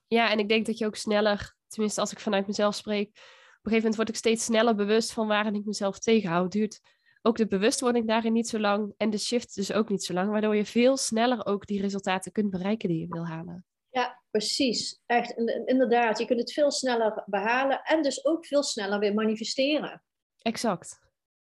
Ja, 0.08 0.32
en 0.32 0.40
ik 0.40 0.50
denk 0.50 0.66
dat 0.66 0.78
je 0.78 0.86
ook 0.86 0.96
sneller, 0.96 1.56
tenminste 1.68 2.02
als 2.02 2.12
ik 2.12 2.20
vanuit 2.20 2.48
mezelf 2.48 2.76
spreek, 2.76 3.08
op 3.08 3.14
een 3.14 3.72
gegeven 3.72 3.76
moment 3.76 3.96
word 3.96 4.10
ik 4.10 4.16
steeds 4.16 4.46
sneller 4.46 4.76
bewust 4.76 5.14
van 5.14 5.28
waarin 5.28 5.56
ik 5.56 5.66
mezelf 5.66 6.00
tegenhoud. 6.00 6.52
Duurt 6.52 6.80
ook 7.22 7.38
de 7.38 7.48
bewustwording 7.48 8.08
daarin 8.08 8.34
niet 8.34 8.48
zo 8.48 8.60
lang 8.60 8.94
en 8.98 9.10
de 9.10 9.18
shift 9.18 9.56
dus 9.56 9.72
ook 9.72 9.90
niet 9.90 10.04
zo 10.04 10.14
lang, 10.14 10.30
waardoor 10.30 10.56
je 10.56 10.66
veel 10.66 10.98
sneller 10.98 11.46
ook 11.46 11.66
die 11.66 11.82
resultaten 11.82 12.32
kunt 12.32 12.50
bereiken 12.50 12.90
die 12.90 13.00
je 13.00 13.08
wil 13.10 13.28
halen. 13.28 13.66
Ja, 13.98 14.22
precies. 14.32 15.02
Echt, 15.06 15.32
inderdaad. 15.66 16.20
Je 16.20 16.26
kunt 16.26 16.40
het 16.40 16.54
veel 16.54 16.72
sneller 16.72 17.24
behalen 17.26 17.82
en 17.84 18.02
dus 18.02 18.26
ook 18.26 18.46
veel 18.46 18.64
sneller 18.64 19.00
weer 19.00 19.14
manifesteren. 19.14 20.04
Exact. 20.42 21.00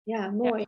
Ja, 0.04 0.30
mooi. 0.30 0.66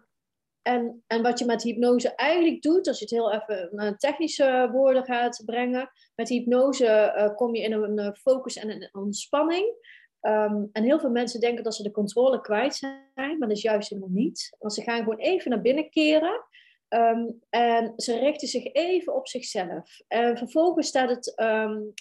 En, 0.61 1.03
en 1.07 1.21
wat 1.21 1.39
je 1.39 1.45
met 1.45 1.63
hypnose 1.63 2.15
eigenlijk 2.15 2.61
doet, 2.61 2.87
als 2.87 2.97
je 2.97 3.03
het 3.03 3.13
heel 3.13 3.33
even 3.33 3.69
naar 3.71 3.97
technische 3.97 4.69
woorden 4.71 5.05
gaat 5.05 5.41
brengen, 5.45 5.91
met 6.15 6.29
hypnose 6.29 7.13
uh, 7.17 7.35
kom 7.35 7.55
je 7.55 7.61
in 7.61 7.71
een 7.71 8.15
focus 8.15 8.55
en 8.55 8.69
een 8.69 8.89
ontspanning. 8.91 9.75
Ehm, 10.19 10.63
en 10.71 10.83
heel 10.83 10.99
veel 10.99 11.09
mensen 11.09 11.39
denken 11.39 11.63
dat 11.63 11.75
ze 11.75 11.83
de 11.83 11.91
controle 11.91 12.41
kwijt 12.41 12.75
zijn, 12.75 13.03
maar 13.13 13.47
dat 13.47 13.51
is 13.51 13.61
juist 13.61 13.89
helemaal 13.89 14.11
niet. 14.11 14.55
Want 14.59 14.73
ze 14.73 14.81
gaan 14.81 15.03
gewoon 15.03 15.19
even 15.19 15.51
naar 15.51 15.61
binnen 15.61 15.89
keren 15.89 16.45
Ehm, 16.87 17.29
en 17.49 17.93
ze 17.95 18.19
richten 18.19 18.47
zich 18.47 18.73
even 18.73 19.15
op 19.15 19.27
zichzelf. 19.27 19.99
En 20.07 20.37
vervolgens 20.37 20.87
staat 20.87 21.09
het, 21.09 21.33
um, 21.35 21.93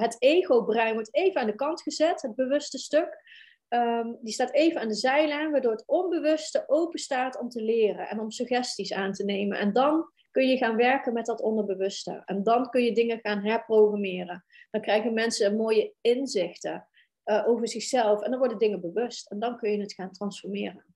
het 0.00 0.16
ego-brein 0.18 0.94
wordt 0.94 1.14
even 1.14 1.40
aan 1.40 1.46
de 1.46 1.54
kant 1.54 1.82
gezet, 1.82 2.22
het 2.22 2.34
bewuste 2.34 2.78
stuk. 2.78 3.22
Um, 3.68 4.18
die 4.20 4.32
staat 4.32 4.52
even 4.52 4.80
aan 4.80 4.88
de 4.88 4.94
zijlijn, 4.94 5.50
waardoor 5.50 5.72
het 5.72 5.86
onbewuste 5.86 6.64
open 6.66 6.98
staat 6.98 7.38
om 7.38 7.48
te 7.48 7.62
leren 7.62 8.08
en 8.08 8.20
om 8.20 8.30
suggesties 8.30 8.92
aan 8.92 9.12
te 9.12 9.24
nemen. 9.24 9.58
En 9.58 9.72
dan 9.72 10.10
kun 10.30 10.48
je 10.48 10.56
gaan 10.56 10.76
werken 10.76 11.12
met 11.12 11.26
dat 11.26 11.40
onderbewuste. 11.40 12.22
En 12.24 12.42
dan 12.42 12.70
kun 12.70 12.82
je 12.82 12.92
dingen 12.92 13.18
gaan 13.22 13.44
herprogrammeren. 13.44 14.44
Dan 14.70 14.80
krijgen 14.80 15.14
mensen 15.14 15.56
mooie 15.56 15.94
inzichten 16.00 16.88
uh, 17.24 17.48
over 17.48 17.68
zichzelf 17.68 18.22
en 18.22 18.30
dan 18.30 18.38
worden 18.38 18.58
dingen 18.58 18.80
bewust. 18.80 19.30
En 19.30 19.38
dan 19.38 19.56
kun 19.56 19.70
je 19.70 19.80
het 19.80 19.94
gaan 19.94 20.12
transformeren. 20.12 20.93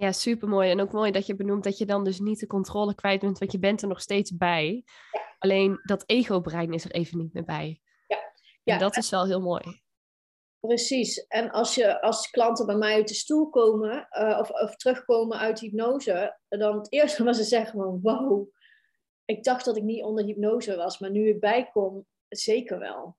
Ja, 0.00 0.12
super 0.12 0.48
mooi. 0.48 0.70
En 0.70 0.80
ook 0.80 0.92
mooi 0.92 1.10
dat 1.10 1.26
je 1.26 1.36
benoemt 1.36 1.64
dat 1.64 1.78
je 1.78 1.86
dan 1.86 2.04
dus 2.04 2.20
niet 2.20 2.40
de 2.40 2.46
controle 2.46 2.94
kwijt 2.94 3.20
bent, 3.20 3.38
want 3.38 3.52
je 3.52 3.58
bent 3.58 3.82
er 3.82 3.88
nog 3.88 4.00
steeds 4.00 4.36
bij. 4.36 4.84
Alleen 5.38 5.80
dat 5.82 6.02
ego-brein 6.06 6.72
is 6.72 6.84
er 6.84 6.90
even 6.90 7.18
niet 7.18 7.32
meer 7.32 7.44
bij. 7.44 7.80
Ja. 8.06 8.18
ja. 8.62 8.74
En 8.74 8.78
dat 8.78 8.96
is 8.96 9.10
wel 9.10 9.26
heel 9.26 9.40
mooi. 9.40 9.82
Precies. 10.60 11.26
En 11.26 11.50
als, 11.50 11.74
je, 11.74 12.00
als 12.00 12.30
klanten 12.30 12.66
bij 12.66 12.76
mij 12.76 12.94
uit 12.94 13.08
de 13.08 13.14
stoel 13.14 13.50
komen 13.50 14.08
uh, 14.10 14.38
of, 14.40 14.50
of 14.50 14.76
terugkomen 14.76 15.38
uit 15.38 15.60
hypnose, 15.60 16.38
dan 16.48 16.76
het 16.76 16.92
eerste 16.92 17.24
wat 17.24 17.36
ze 17.36 17.44
zeggen 17.44 17.78
van 17.78 18.00
wow, 18.02 18.48
ik 19.24 19.44
dacht 19.44 19.64
dat 19.64 19.76
ik 19.76 19.82
niet 19.82 20.02
onder 20.02 20.24
hypnose 20.24 20.76
was, 20.76 20.98
maar 20.98 21.10
nu 21.10 21.28
ik 21.28 21.40
bijkom, 21.40 22.06
zeker 22.28 22.78
wel. 22.78 23.16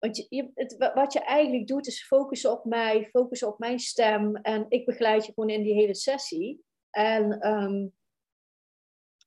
Want 0.00 0.26
je, 0.28 0.50
het, 0.54 0.90
wat 0.94 1.12
je 1.12 1.20
eigenlijk 1.20 1.66
doet 1.66 1.86
is 1.86 2.06
focussen 2.06 2.52
op 2.52 2.64
mij, 2.64 3.08
focussen 3.10 3.48
op 3.48 3.58
mijn 3.58 3.78
stem. 3.78 4.36
En 4.36 4.66
ik 4.68 4.86
begeleid 4.86 5.26
je 5.26 5.32
gewoon 5.32 5.50
in 5.50 5.62
die 5.62 5.74
hele 5.74 5.94
sessie. 5.94 6.64
En 6.90 7.40
ehm, 7.40 7.88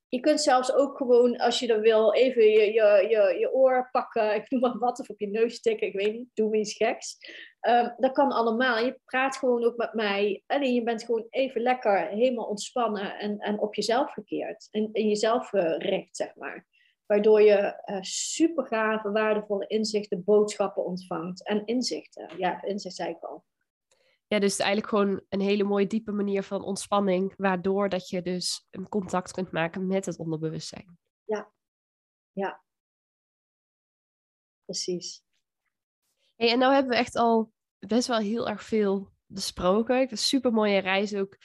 je 0.08 0.20
kunt 0.20 0.42
zelfs 0.42 0.74
ook 0.74 0.98
gewoon, 0.98 1.38
als 1.38 1.60
je 1.60 1.68
dat 1.68 1.80
wil, 1.80 2.14
even 2.14 2.44
je, 2.44 2.74
je, 2.74 3.08
je, 3.10 3.40
je 3.40 3.54
oor 3.54 3.90
pakken. 3.92 4.36
Ik 4.36 4.50
noem 4.50 4.62
maar 4.62 4.78
wat, 4.78 5.00
of 5.00 5.10
op 5.10 5.20
je 5.20 5.28
neus 5.28 5.62
tikken. 5.62 5.88
Ik 5.88 5.94
weet 5.94 6.14
niet, 6.14 6.30
doe 6.34 6.50
me 6.50 6.58
iets 6.58 6.74
geks. 6.74 7.18
Um, 7.68 7.94
dat 7.98 8.12
kan 8.12 8.32
allemaal. 8.32 8.86
Je 8.86 9.00
praat 9.06 9.38
gewoon 9.38 9.64
ook 9.64 9.78
met 9.78 9.94
mij. 9.94 10.44
Alleen 10.48 10.74
je 10.74 10.84
bent 10.84 11.04
gewoon 11.04 11.28
even 11.30 11.62
lekker, 11.62 12.08
helemaal 12.08 12.46
ontspannen 12.46 13.18
en, 13.20 13.38
en 13.38 13.60
op 13.60 13.76
jezelf 13.76 14.14
gekeerd. 14.14 14.68
En 14.72 14.90
in 14.92 15.08
jezelf 15.08 15.50
gericht, 15.50 16.16
zeg 16.16 16.36
maar. 16.36 16.68
Waardoor 17.06 17.42
je 17.42 17.82
uh, 17.86 18.02
super 18.02 18.66
gave, 18.66 19.12
waardevolle 19.12 19.68
inzichten, 19.68 20.24
boodschappen 20.24 20.86
ontvangt. 20.86 21.48
En 21.48 21.66
inzichten. 21.66 22.38
Ja, 22.38 22.64
inzicht 22.64 22.96
zei 22.96 23.10
ik 23.10 23.24
al. 23.24 23.46
Ja, 24.28 24.40
dus 24.40 24.60
eigenlijk 24.60 24.90
gewoon 24.90 25.22
een 25.30 25.42
hele 25.42 25.64
mooie 25.64 25.88
diepe 25.88 26.12
manier 26.12 26.44
van 26.44 26.64
ontspanning, 26.64 27.34
waardoor 27.38 27.90
dat 27.90 28.10
je 28.10 28.22
dus 28.22 28.68
een 28.72 28.90
contact 28.90 29.32
kunt 29.32 29.52
maken 29.52 29.88
met 29.88 30.06
het 30.06 30.18
onderbewustzijn. 30.18 30.98
Ja, 31.24 31.52
ja. 32.32 32.64
Precies. 34.66 35.24
Hey, 36.36 36.52
en 36.52 36.60
nou 36.60 36.74
hebben 36.74 36.92
we 36.92 36.98
echt 36.98 37.16
al 37.16 37.52
best 37.80 38.08
wel 38.08 38.18
heel 38.18 38.50
erg 38.50 38.64
veel 38.64 39.12
besproken. 39.26 40.02
Is 40.02 40.12
een 40.12 40.18
super 40.18 40.52
mooie 40.54 40.80
reis 40.80 41.16
ook, 41.16 41.38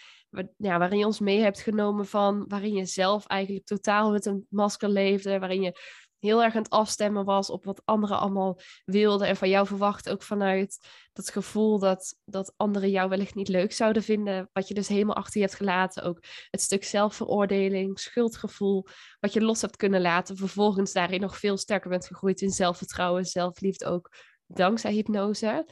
ja, 0.57 0.79
waarin 0.79 0.99
je 0.99 1.07
ons 1.07 1.21
mee 1.21 1.41
hebt 1.41 1.61
genomen 1.61 2.07
van 2.07 2.45
waarin 2.49 2.75
je 2.75 2.85
zelf 2.85 3.27
eigenlijk 3.27 3.67
totaal 3.67 4.11
met 4.11 4.27
een 4.27 4.47
masker 4.49 4.89
leefde, 4.89 5.39
waarin 5.39 5.63
je 5.63 5.77
heel 6.19 6.43
erg 6.43 6.55
aan 6.55 6.63
het 6.63 6.71
afstemmen 6.71 7.25
was 7.25 7.51
op 7.51 7.65
wat 7.65 7.83
anderen 7.85 8.19
allemaal 8.19 8.59
wilden 8.85 9.29
en 9.29 9.37
van 9.37 9.49
jou 9.49 9.67
verwacht 9.67 10.09
ook 10.09 10.23
vanuit 10.23 10.87
dat 11.13 11.31
gevoel 11.31 11.79
dat, 11.79 12.17
dat 12.25 12.53
anderen 12.57 12.91
jou 12.91 13.09
wellicht 13.09 13.35
niet 13.35 13.49
leuk 13.49 13.73
zouden 13.73 14.03
vinden, 14.03 14.49
wat 14.53 14.69
je 14.69 14.75
dus 14.75 14.89
helemaal 14.89 15.17
achter 15.17 15.41
je 15.41 15.47
hebt 15.47 15.59
gelaten. 15.59 16.03
Ook 16.03 16.23
het 16.51 16.61
stuk 16.61 16.85
zelfveroordeling, 16.85 17.99
schuldgevoel, 18.01 18.87
wat 19.21 19.33
je 19.33 19.41
los 19.41 19.61
hebt 19.61 19.77
kunnen 19.77 20.01
laten, 20.01 20.37
vervolgens 20.37 20.93
daarin 20.93 21.21
nog 21.21 21.39
veel 21.39 21.57
sterker 21.57 21.91
bent 21.91 22.07
gegroeid 22.07 22.41
in 22.41 22.51
zelfvertrouwen, 22.51 23.25
zelfliefde 23.25 23.87
ook 23.87 24.13
dankzij 24.47 24.93
hypnose. 24.93 25.67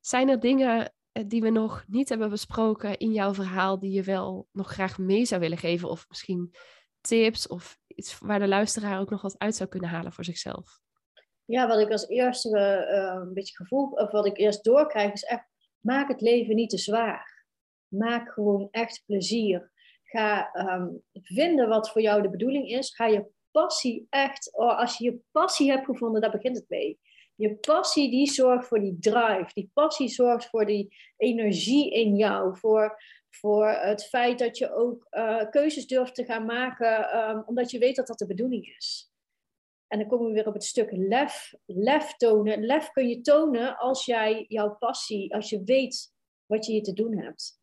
Zijn 0.00 0.28
er 0.28 0.40
dingen 0.40 0.92
die 1.12 1.42
we 1.42 1.50
nog 1.50 1.84
niet 1.86 2.08
hebben 2.08 2.30
besproken 2.30 2.98
in 2.98 3.12
jouw 3.12 3.34
verhaal 3.34 3.78
die 3.78 3.90
je 3.90 4.02
wel 4.02 4.48
nog 4.52 4.72
graag 4.72 4.98
mee 4.98 5.24
zou 5.24 5.40
willen 5.40 5.58
geven 5.58 5.88
of 5.88 6.08
misschien 6.08 6.54
tips 7.00 7.46
of 7.46 7.78
iets 7.86 8.18
waar 8.18 8.38
de 8.38 8.48
luisteraar 8.48 9.00
ook 9.00 9.10
nog 9.10 9.22
wat 9.22 9.38
uit 9.38 9.54
zou 9.54 9.68
kunnen 9.68 9.88
halen 9.88 10.12
voor 10.12 10.24
zichzelf? 10.24 10.80
Ja, 11.44 11.68
wat 11.68 11.78
ik 11.78 11.90
als 11.90 12.08
eerste 12.08 12.58
uh, 12.92 13.20
een 13.22 13.34
beetje 13.34 13.56
gevoel, 13.56 13.90
of 13.90 14.10
wat 14.10 14.26
ik 14.26 14.38
eerst 14.38 14.64
doorkrijg, 14.64 15.12
is 15.12 15.22
echt, 15.22 15.46
maak 15.78 16.08
het 16.08 16.20
leven 16.20 16.54
niet 16.54 16.70
te 16.70 16.78
zwaar. 16.78 17.46
Maak 17.88 18.32
gewoon 18.32 18.68
echt 18.70 19.02
plezier. 19.06 19.72
Ga 20.04 20.54
um, 20.54 21.02
vinden 21.12 21.68
wat 21.68 21.90
voor 21.90 22.02
jou 22.02 22.22
de 22.22 22.30
bedoeling 22.30 22.68
is. 22.68 22.94
Ga 22.94 23.06
je 23.06 23.26
passie 23.50 24.06
echt, 24.10 24.56
oh, 24.56 24.78
als 24.78 24.98
je 24.98 25.04
je 25.04 25.20
passie 25.30 25.70
hebt 25.70 25.84
gevonden, 25.84 26.20
daar 26.20 26.30
begint 26.30 26.56
het 26.56 26.68
mee. 26.68 27.00
Je 27.40 27.56
passie 27.56 28.10
die 28.10 28.30
zorgt 28.30 28.66
voor 28.66 28.80
die 28.80 28.96
drive. 28.98 29.50
Die 29.54 29.70
passie 29.74 30.08
zorgt 30.08 30.48
voor 30.48 30.66
die 30.66 30.96
energie 31.16 31.90
in 31.92 32.16
jou. 32.16 32.56
Voor 32.56 32.98
voor 33.30 33.68
het 33.68 34.04
feit 34.04 34.38
dat 34.38 34.58
je 34.58 34.74
ook 34.74 35.06
uh, 35.10 35.50
keuzes 35.50 35.86
durft 35.86 36.14
te 36.14 36.24
gaan 36.24 36.44
maken, 36.44 37.18
um, 37.18 37.42
omdat 37.46 37.70
je 37.70 37.78
weet 37.78 37.96
dat 37.96 38.06
dat 38.06 38.18
de 38.18 38.26
bedoeling 38.26 38.66
is. 38.76 39.12
En 39.86 39.98
dan 39.98 40.08
komen 40.08 40.26
we 40.26 40.32
weer 40.32 40.46
op 40.46 40.54
het 40.54 40.64
stuk 40.64 40.90
lef. 40.92 41.54
Lef 41.66 42.14
tonen. 42.16 42.64
Lef 42.64 42.90
kun 42.90 43.08
je 43.08 43.20
tonen 43.20 43.78
als 43.78 44.04
jij 44.04 44.44
jouw 44.48 44.76
passie, 44.76 45.34
als 45.34 45.50
je 45.50 45.62
weet 45.64 46.14
wat 46.46 46.66
je 46.66 46.72
hier 46.72 46.82
te 46.82 46.92
doen 46.92 47.18
hebt. 47.18 47.60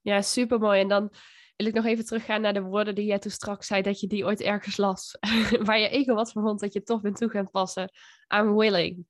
Ja, 0.00 0.22
super 0.22 0.58
mooi. 0.58 0.80
En 0.80 0.88
dan 0.88 1.12
wil 1.60 1.68
ik 1.68 1.74
nog 1.74 1.84
even 1.84 2.04
teruggaan 2.04 2.40
naar 2.40 2.52
de 2.52 2.62
woorden 2.62 2.94
die 2.94 3.04
jij 3.04 3.18
toen 3.18 3.30
straks 3.30 3.66
zei, 3.66 3.82
dat 3.82 4.00
je 4.00 4.06
die 4.06 4.24
ooit 4.24 4.40
ergens 4.40 4.76
las. 4.76 5.16
Waar 5.64 5.78
je 5.78 5.88
ego 5.88 6.14
wat 6.14 6.32
van 6.32 6.42
vond 6.42 6.60
dat 6.60 6.72
je 6.72 6.82
toch 6.82 7.00
bent 7.00 7.16
toe 7.16 7.28
gaan 7.28 7.50
passen. 7.50 7.90
I'm 8.34 8.56
willing. 8.56 9.06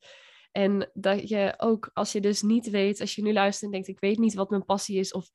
En 0.52 0.90
dat 0.92 1.28
je 1.28 1.54
ook, 1.56 1.90
als 1.92 2.12
je 2.12 2.20
dus 2.20 2.42
niet 2.42 2.70
weet, 2.70 3.00
als 3.00 3.14
je 3.14 3.22
nu 3.22 3.32
luistert 3.32 3.64
en 3.64 3.70
denkt, 3.70 3.88
ik 3.88 4.00
weet 4.00 4.18
niet 4.18 4.34
wat 4.34 4.50
mijn 4.50 4.64
passie 4.64 4.98
is, 4.98 5.12
of 5.12 5.30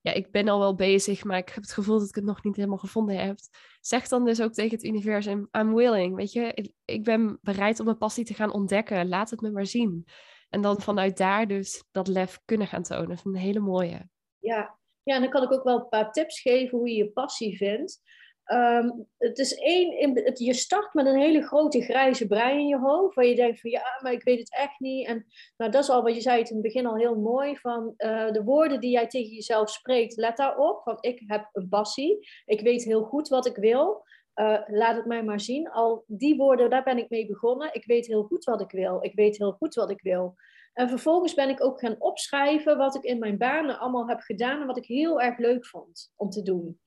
ja, 0.00 0.12
ik 0.12 0.30
ben 0.30 0.48
al 0.48 0.58
wel 0.58 0.74
bezig, 0.74 1.24
maar 1.24 1.38
ik 1.38 1.48
heb 1.48 1.62
het 1.62 1.72
gevoel 1.72 1.98
dat 1.98 2.08
ik 2.08 2.14
het 2.14 2.24
nog 2.24 2.42
niet 2.42 2.56
helemaal 2.56 2.78
gevonden 2.78 3.16
heb. 3.16 3.38
Zeg 3.80 4.08
dan 4.08 4.24
dus 4.24 4.42
ook 4.42 4.52
tegen 4.52 4.76
het 4.76 4.84
universum, 4.84 5.48
I'm 5.52 5.74
willing, 5.74 6.14
weet 6.16 6.32
je, 6.32 6.72
ik, 6.84 7.04
ben 7.04 7.38
bereid 7.42 7.78
om 7.78 7.84
mijn 7.84 7.98
passie 7.98 8.24
te 8.24 8.34
gaan 8.34 8.52
ontdekken, 8.52 9.08
laat 9.08 9.30
het 9.30 9.40
me 9.40 9.50
maar 9.50 9.66
zien. 9.66 10.04
En 10.48 10.60
dan 10.60 10.80
vanuit 10.80 11.16
daar 11.16 11.46
dus 11.46 11.84
dat 11.90 12.08
lef 12.08 12.40
kunnen 12.44 12.66
gaan 12.66 12.82
tonen. 12.82 13.08
Dat 13.08 13.18
is 13.18 13.24
een 13.24 13.36
hele 13.36 13.60
mooie. 13.60 14.08
Ja. 14.38 14.79
Ja, 15.10 15.16
en 15.16 15.22
dan 15.22 15.30
kan 15.30 15.42
ik 15.42 15.52
ook 15.52 15.64
wel 15.64 15.78
een 15.78 15.88
paar 15.88 16.12
tips 16.12 16.40
geven 16.40 16.78
hoe 16.78 16.88
je 16.88 16.96
je 16.96 17.10
passie 17.10 17.56
vindt. 17.56 18.00
Ehm, 18.44 18.90
het 19.18 19.38
is 19.38 19.54
één, 19.54 20.24
het, 20.24 20.38
je 20.38 20.54
start 20.54 20.94
met 20.94 21.06
een 21.06 21.18
hele 21.18 21.42
grote 21.42 21.82
grijze 21.82 22.26
brei 22.26 22.58
in 22.58 22.66
je 22.66 22.78
hoofd, 22.78 23.14
waar 23.14 23.26
je 23.26 23.34
denkt 23.34 23.60
van 23.60 23.70
ja, 23.70 23.98
maar 24.02 24.12
ik 24.12 24.22
weet 24.22 24.38
het 24.38 24.54
echt 24.54 24.78
niet. 24.78 25.06
En 25.06 25.26
nou, 25.56 25.70
dat 25.70 25.82
is 25.82 25.90
al 25.90 26.02
wat 26.02 26.14
je 26.14 26.20
zei 26.20 26.38
het 26.38 26.48
in 26.48 26.54
het 26.54 26.64
begin 26.64 26.86
al 26.86 26.96
heel 26.96 27.16
mooi, 27.16 27.56
van 27.56 27.94
uh, 27.96 28.30
de 28.30 28.42
woorden 28.44 28.80
die 28.80 28.90
jij 28.90 29.06
tegen 29.06 29.34
jezelf 29.34 29.70
spreekt, 29.70 30.16
let 30.16 30.36
daarop, 30.36 30.82
van 30.82 30.96
ik 31.00 31.22
heb 31.26 31.48
een 31.52 31.68
passie, 31.68 32.28
ik 32.44 32.60
weet 32.60 32.84
heel 32.84 33.02
goed 33.02 33.28
wat 33.28 33.46
ik 33.46 33.56
wil, 33.56 34.04
uh, 34.34 34.60
laat 34.66 34.96
het 34.96 35.06
mij 35.06 35.24
maar 35.24 35.40
zien. 35.40 35.70
Al 35.70 36.04
die 36.06 36.36
woorden, 36.36 36.70
daar 36.70 36.84
ben 36.84 36.98
ik 36.98 37.10
mee 37.10 37.26
begonnen, 37.26 37.74
ik 37.74 37.84
weet 37.84 38.06
heel 38.06 38.22
goed 38.22 38.44
wat 38.44 38.60
ik 38.60 38.70
wil, 38.70 38.98
ik 39.04 39.14
weet 39.14 39.38
heel 39.38 39.52
goed 39.52 39.74
wat 39.74 39.90
ik 39.90 40.00
wil. 40.02 40.34
En 40.80 40.88
vervolgens 40.88 41.34
ben 41.34 41.48
ik 41.48 41.64
ook 41.64 41.80
gaan 41.80 41.96
opschrijven 41.98 42.76
wat 42.76 42.94
ik 42.94 43.02
in 43.02 43.18
mijn 43.18 43.38
banen 43.38 43.78
allemaal 43.78 44.08
heb 44.08 44.20
gedaan 44.20 44.60
en 44.60 44.66
wat 44.66 44.76
ik 44.76 44.84
heel 44.84 45.20
erg 45.20 45.38
leuk 45.38 45.66
vond 45.66 46.12
om 46.16 46.30
te 46.30 46.42
doen. 46.42 46.80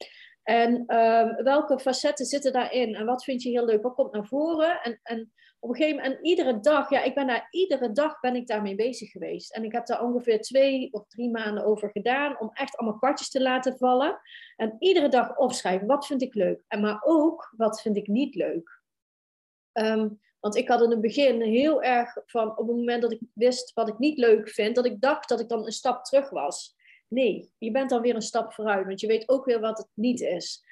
En 0.43 0.95
um, 0.97 1.43
welke 1.43 1.79
facetten 1.79 2.25
zitten 2.25 2.53
daarin? 2.53 2.95
En 2.95 3.05
wat 3.05 3.23
vind 3.23 3.41
je 3.41 3.49
heel 3.49 3.65
leuk? 3.65 3.83
Wat 3.83 3.93
komt 3.93 4.11
naar 4.11 4.25
voren? 4.25 4.81
En, 4.81 4.99
en 5.03 5.31
op 5.59 5.69
een 5.69 5.75
gegeven 5.75 5.95
moment, 5.95 6.15
en 6.15 6.25
iedere 6.25 6.59
dag, 6.59 6.89
ja, 6.89 7.03
ik 7.03 7.15
ben 7.15 7.27
daar 7.27 7.47
iedere 7.51 7.91
dag 7.91 8.19
ben 8.19 8.35
ik 8.35 8.47
daarmee 8.47 8.75
bezig 8.75 9.11
geweest. 9.11 9.55
En 9.55 9.63
ik 9.63 9.71
heb 9.71 9.85
daar 9.85 10.03
ongeveer 10.03 10.41
twee 10.41 10.87
of 10.91 11.07
drie 11.07 11.29
maanden 11.29 11.65
over 11.65 11.89
gedaan 11.89 12.39
om 12.39 12.49
echt 12.53 12.77
allemaal 12.77 12.99
kwartjes 12.99 13.29
te 13.29 13.41
laten 13.41 13.77
vallen. 13.77 14.19
En 14.55 14.75
iedere 14.79 15.09
dag 15.09 15.37
opschrijven, 15.37 15.87
wat 15.87 16.05
vind 16.05 16.21
ik 16.21 16.33
leuk? 16.33 16.63
En 16.67 16.81
maar 16.81 17.01
ook, 17.05 17.53
wat 17.57 17.81
vind 17.81 17.97
ik 17.97 18.07
niet 18.07 18.35
leuk? 18.35 18.82
Um, 19.73 20.21
want 20.39 20.55
ik 20.55 20.67
had 20.67 20.81
in 20.81 20.89
het 20.89 21.01
begin 21.01 21.41
heel 21.41 21.83
erg 21.83 22.17
van, 22.25 22.49
op 22.51 22.67
het 22.67 22.75
moment 22.75 23.01
dat 23.01 23.11
ik 23.11 23.19
wist 23.33 23.73
wat 23.73 23.87
ik 23.89 23.97
niet 23.97 24.17
leuk 24.17 24.49
vind, 24.49 24.75
dat 24.75 24.85
ik 24.85 25.01
dacht 25.01 25.29
dat 25.29 25.39
ik 25.39 25.49
dan 25.49 25.65
een 25.65 25.71
stap 25.71 26.03
terug 26.03 26.29
was. 26.29 26.75
Nee, 27.07 27.51
je 27.57 27.71
bent 27.71 27.89
dan 27.89 28.01
weer 28.01 28.15
een 28.15 28.21
stap 28.21 28.53
vooruit, 28.53 28.85
want 28.85 28.99
je 28.99 29.07
weet 29.07 29.29
ook 29.29 29.45
weer 29.45 29.59
wat 29.59 29.77
het 29.77 29.87
niet 29.93 30.21
is. 30.21 30.63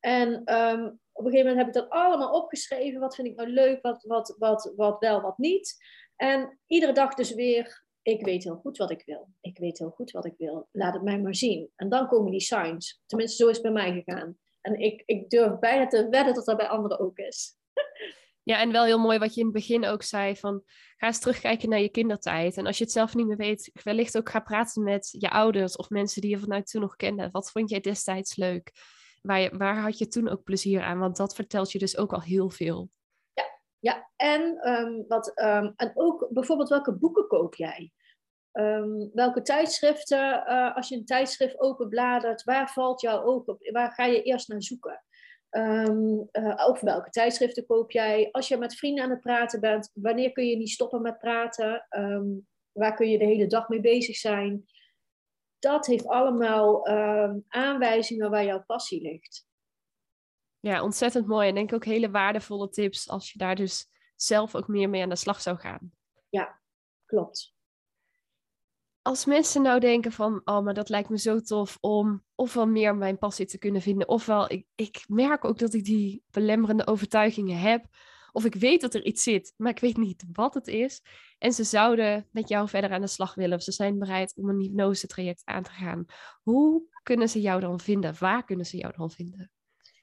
En 0.00 0.44
ehm, 0.44 0.84
op 1.12 1.24
een 1.24 1.30
gegeven 1.30 1.50
moment 1.50 1.56
heb 1.56 1.66
ik 1.66 1.72
dat 1.72 1.90
allemaal 1.90 2.32
opgeschreven. 2.32 3.00
Wat 3.00 3.14
vind 3.14 3.28
ik 3.28 3.36
nou 3.36 3.48
leuk, 3.48 3.82
wat, 3.82 4.02
wat, 4.02 4.34
wat, 4.38 4.72
wat 4.76 4.98
wel, 4.98 5.20
wat 5.20 5.38
niet. 5.38 5.76
En 6.16 6.58
iedere 6.66 6.92
dag 6.92 7.14
dus 7.14 7.34
weer, 7.34 7.84
ik 8.02 8.24
weet 8.24 8.44
heel 8.44 8.56
goed 8.56 8.76
wat 8.76 8.90
ik 8.90 9.02
wil. 9.06 9.28
Ik 9.40 9.58
weet 9.58 9.78
heel 9.78 9.90
goed 9.90 10.10
wat 10.10 10.24
ik 10.24 10.34
wil. 10.36 10.68
Laat 10.72 10.94
het 10.94 11.02
mij 11.02 11.20
maar 11.20 11.34
zien. 11.34 11.70
En 11.76 11.88
dan 11.88 12.08
komen 12.08 12.30
die 12.30 12.40
signs. 12.40 13.02
Tenminste, 13.06 13.42
zo 13.42 13.48
is 13.48 13.56
het 13.56 13.72
bij 13.72 13.72
mij 13.72 14.02
gegaan. 14.02 14.38
En 14.60 14.80
ik, 14.80 15.02
ik 15.06 15.30
durf 15.30 15.58
bijna 15.58 15.86
te 15.86 16.08
wedden 16.08 16.34
dat 16.34 16.44
dat 16.44 16.56
bij 16.56 16.68
anderen 16.68 16.98
ook 16.98 17.18
is. 17.18 17.58
Ja, 18.50 18.60
en 18.60 18.72
wel 18.72 18.84
heel 18.84 18.98
mooi 18.98 19.18
wat 19.18 19.34
je 19.34 19.40
in 19.40 19.46
het 19.46 19.54
begin 19.54 19.86
ook 19.86 20.02
zei 20.02 20.36
van 20.36 20.62
ga 20.96 21.06
eens 21.06 21.18
terugkijken 21.18 21.68
naar 21.68 21.80
je 21.80 21.88
kindertijd. 21.88 22.56
En 22.56 22.66
als 22.66 22.78
je 22.78 22.84
het 22.84 22.92
zelf 22.92 23.14
niet 23.14 23.26
meer 23.26 23.36
weet, 23.36 23.70
wellicht 23.82 24.16
ook 24.16 24.28
ga 24.28 24.40
praten 24.40 24.82
met 24.82 25.08
je 25.18 25.30
ouders 25.30 25.76
of 25.76 25.90
mensen 25.90 26.20
die 26.20 26.30
je 26.30 26.38
vanuit 26.38 26.70
toen 26.70 26.80
nog 26.80 26.96
kende. 26.96 27.28
Wat 27.32 27.50
vond 27.50 27.70
jij 27.70 27.80
destijds 27.80 28.36
leuk? 28.36 28.72
Waar, 29.22 29.56
waar 29.56 29.76
had 29.76 29.98
je 29.98 30.08
toen 30.08 30.28
ook 30.28 30.42
plezier 30.42 30.82
aan? 30.82 30.98
Want 30.98 31.16
dat 31.16 31.34
vertelt 31.34 31.72
je 31.72 31.78
dus 31.78 31.96
ook 31.96 32.12
al 32.12 32.22
heel 32.22 32.50
veel. 32.50 32.90
Ja, 33.32 33.44
ja. 33.78 34.10
En, 34.16 34.68
um, 34.68 35.04
wat, 35.08 35.40
um, 35.42 35.72
en 35.76 35.92
ook 35.94 36.28
bijvoorbeeld 36.30 36.68
welke 36.68 36.92
boeken 36.92 37.26
koop 37.26 37.54
jij? 37.54 37.92
Um, 38.52 39.10
welke 39.12 39.42
tijdschriften, 39.42 40.44
uh, 40.48 40.76
als 40.76 40.88
je 40.88 40.96
een 40.96 41.04
tijdschrift 41.04 41.60
openbladert, 41.60 42.44
waar 42.44 42.70
valt 42.72 43.00
jouw 43.00 43.22
oog 43.22 43.46
op? 43.46 43.70
Waar 43.72 43.92
ga 43.92 44.04
je 44.04 44.22
eerst 44.22 44.48
naar 44.48 44.62
zoeken? 44.62 45.04
Um, 45.50 46.28
uh, 46.32 46.64
over 46.66 46.84
welke 46.84 47.10
tijdschriften 47.10 47.66
koop 47.66 47.90
jij? 47.90 48.28
Als 48.30 48.48
je 48.48 48.56
met 48.56 48.74
vrienden 48.74 49.04
aan 49.04 49.10
het 49.10 49.20
praten 49.20 49.60
bent, 49.60 49.90
wanneer 49.94 50.32
kun 50.32 50.46
je 50.46 50.56
niet 50.56 50.70
stoppen 50.70 51.02
met 51.02 51.18
praten? 51.18 51.86
Um, 51.90 52.48
waar 52.72 52.94
kun 52.94 53.10
je 53.10 53.18
de 53.18 53.24
hele 53.24 53.46
dag 53.46 53.68
mee 53.68 53.80
bezig 53.80 54.16
zijn? 54.16 54.64
Dat 55.58 55.86
heeft 55.86 56.06
allemaal 56.06 56.88
um, 56.88 57.44
aanwijzingen 57.48 58.30
waar 58.30 58.44
jouw 58.44 58.64
passie 58.64 59.02
ligt. 59.02 59.48
Ja, 60.60 60.82
ontzettend 60.82 61.26
mooi. 61.26 61.48
En 61.48 61.54
denk 61.54 61.72
ook 61.72 61.84
hele 61.84 62.10
waardevolle 62.10 62.68
tips 62.68 63.08
als 63.08 63.32
je 63.32 63.38
daar 63.38 63.54
dus 63.54 63.88
zelf 64.16 64.54
ook 64.54 64.68
meer 64.68 64.88
mee 64.88 65.02
aan 65.02 65.08
de 65.08 65.16
slag 65.16 65.40
zou 65.40 65.58
gaan. 65.58 65.92
Ja, 66.28 66.60
klopt 67.04 67.58
als 69.02 69.24
mensen 69.24 69.62
nou 69.62 69.80
denken 69.80 70.12
van, 70.12 70.40
oh, 70.44 70.64
maar 70.64 70.74
dat 70.74 70.88
lijkt 70.88 71.08
me 71.08 71.18
zo 71.18 71.40
tof 71.40 71.78
om 71.80 72.24
ofwel 72.34 72.66
meer 72.66 72.96
mijn 72.96 73.18
passie 73.18 73.46
te 73.46 73.58
kunnen 73.58 73.82
vinden, 73.82 74.08
ofwel 74.08 74.52
ik, 74.52 74.66
ik 74.74 75.04
merk 75.08 75.44
ook 75.44 75.58
dat 75.58 75.74
ik 75.74 75.84
die 75.84 76.22
belemmerende 76.30 76.86
overtuigingen 76.86 77.58
heb, 77.58 77.84
Of 78.32 78.44
ik 78.44 78.54
weet 78.54 78.80
dat 78.80 78.94
er 78.94 79.04
iets 79.04 79.22
zit, 79.22 79.54
maar 79.56 79.70
ik 79.70 79.78
weet 79.78 79.96
niet 79.96 80.24
wat 80.32 80.54
het 80.54 80.66
is. 80.66 81.02
En 81.38 81.52
ze 81.52 81.64
zouden 81.64 82.28
met 82.30 82.48
jou 82.48 82.68
verder 82.68 82.90
aan 82.90 83.00
de 83.00 83.06
slag 83.06 83.34
willen. 83.34 83.56
Of 83.56 83.62
ze 83.62 83.72
zijn 83.72 83.98
bereid 83.98 84.36
om 84.36 84.48
een 84.48 84.60
hypnose-traject 84.60 85.42
aan 85.44 85.62
te 85.62 85.70
gaan. 85.70 86.04
Hoe 86.42 86.82
kunnen 87.02 87.28
ze 87.28 87.40
jou 87.40 87.60
dan 87.60 87.80
vinden? 87.80 88.14
Waar 88.18 88.44
kunnen 88.44 88.66
ze 88.66 88.76
jou 88.76 88.92
dan 88.96 89.10
vinden? 89.10 89.50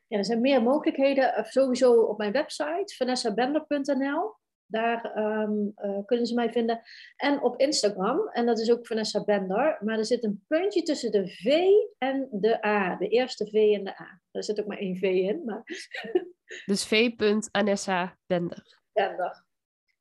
Ja, 0.07 0.17
er 0.17 0.25
zijn 0.25 0.41
meer 0.41 0.61
mogelijkheden. 0.61 1.45
Sowieso 1.45 1.93
op 1.93 2.17
mijn 2.17 2.31
website, 2.31 2.93
vanessabender.nl. 2.97 4.35
Daar 4.68 5.13
ehm, 5.13 5.68
eh, 5.76 6.05
kunnen 6.05 6.26
ze 6.26 6.34
mij 6.34 6.51
vinden. 6.51 6.82
En 7.15 7.41
op 7.41 7.59
Instagram. 7.59 8.30
En 8.30 8.45
dat 8.45 8.59
is 8.59 8.72
ook 8.72 8.88
Vanessa 8.88 9.24
Bender. 9.24 9.78
Maar 9.84 9.97
er 9.97 10.05
zit 10.05 10.24
een 10.24 10.43
puntje 10.47 10.84
tussen 10.84 11.11
de 11.11 11.28
V 11.28 11.68
en 11.97 12.28
de 12.32 12.65
A. 12.65 12.95
De 12.95 13.07
eerste 13.07 13.45
V 13.45 13.53
en 13.53 13.84
de 13.84 13.99
A. 13.99 14.22
Er 14.32 14.43
zit 14.43 14.59
ook 14.59 14.65
maar 14.65 14.78
één 14.78 14.97
V 14.97 15.01
in. 15.01 15.41
Maar... 15.45 15.63
Dus 16.65 16.86
v.anessa 16.86 18.18
Bender. 18.26 18.80
Bender. 18.93 19.45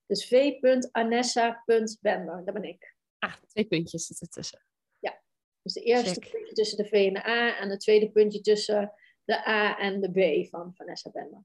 Dus 0.06 0.26
v.anessa.bender. 0.26 2.44
Dat 2.44 2.54
ben 2.54 2.64
ik. 2.64 2.94
Ah, 3.18 3.34
twee 3.46 3.66
puntjes 3.66 4.06
zitten 4.06 4.28
tussen. 4.28 4.64
Ja. 5.00 5.20
Dus 5.62 5.72
de 5.72 5.80
eerste 5.80 6.20
puntje 6.30 6.54
tussen 6.54 6.76
de 6.76 6.84
V 6.84 6.92
en 6.92 7.12
de 7.12 7.26
A. 7.26 7.58
En 7.58 7.70
het 7.70 7.80
tweede 7.80 8.10
puntje 8.10 8.40
tussen 8.40 8.92
de 9.24 9.48
A 9.48 9.78
en 9.78 10.00
de 10.00 10.10
B 10.10 10.48
van 10.48 10.74
Vanessa 10.74 11.10
Bender. 11.10 11.44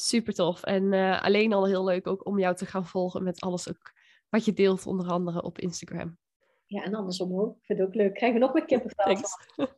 Super 0.00 0.34
tof. 0.34 0.62
En 0.62 0.92
uh, 0.92 1.22
alleen 1.22 1.52
al 1.52 1.66
heel 1.66 1.84
leuk 1.84 2.06
ook 2.06 2.26
om 2.26 2.38
jou 2.38 2.56
te 2.56 2.66
gaan 2.66 2.86
volgen 2.86 3.22
met 3.22 3.40
alles 3.40 3.68
ook 3.68 3.92
wat 4.28 4.44
je 4.44 4.52
deelt, 4.52 4.86
onder 4.86 5.08
andere 5.08 5.42
op 5.42 5.58
Instagram. 5.58 6.18
Ja, 6.66 6.82
en 6.82 6.94
andersom 6.94 7.40
ook. 7.40 7.56
Ik 7.56 7.64
vind 7.64 7.78
het 7.78 7.88
ook 7.88 7.94
leuk. 7.94 8.14
Krijgen 8.14 8.40
we 8.40 8.44
nog 8.44 8.54
meer 8.54 8.64
kippenvel. 8.64 9.16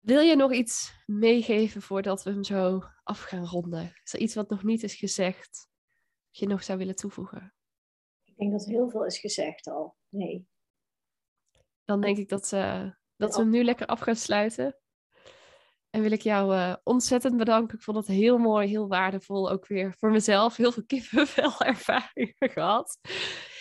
Wil 0.00 0.20
je 0.20 0.36
nog 0.36 0.52
iets 0.52 1.02
meegeven 1.06 1.82
voordat 1.82 2.22
we 2.22 2.30
hem 2.30 2.44
zo 2.44 2.82
af 3.02 3.20
gaan 3.20 3.46
ronden? 3.46 3.92
Is 4.04 4.12
er 4.12 4.20
iets 4.20 4.34
wat 4.34 4.48
nog 4.48 4.62
niet 4.62 4.82
is 4.82 4.94
gezegd, 4.94 5.68
dat 6.30 6.38
je 6.38 6.46
nog 6.46 6.62
zou 6.62 6.78
willen 6.78 6.96
toevoegen? 6.96 7.54
Ik 8.24 8.36
denk 8.36 8.52
dat 8.52 8.64
heel 8.64 8.90
veel 8.90 9.04
is 9.04 9.18
gezegd 9.18 9.66
al. 9.66 9.96
Nee. 10.08 10.48
Dan 11.84 12.00
denk 12.00 12.16
ik 12.18 12.28
dat, 12.28 12.52
uh, 12.52 12.90
dat 13.16 13.34
we 13.34 13.40
hem 13.40 13.50
nu 13.50 13.64
lekker 13.64 13.86
af 13.86 14.00
gaan 14.00 14.16
sluiten. 14.16 14.81
En 15.92 16.02
wil 16.02 16.12
ik 16.12 16.22
jou 16.22 16.54
uh, 16.54 16.74
ontzettend 16.84 17.36
bedanken. 17.36 17.76
Ik 17.76 17.82
vond 17.82 17.96
het 17.96 18.06
heel 18.06 18.38
mooi, 18.38 18.68
heel 18.68 18.88
waardevol. 18.88 19.50
Ook 19.50 19.66
weer 19.66 19.94
voor 19.98 20.10
mezelf 20.10 20.56
heel 20.56 20.72
veel 20.72 20.84
kippenvel 20.86 21.60
ervaringen 21.72 22.34
gehad. 22.38 22.98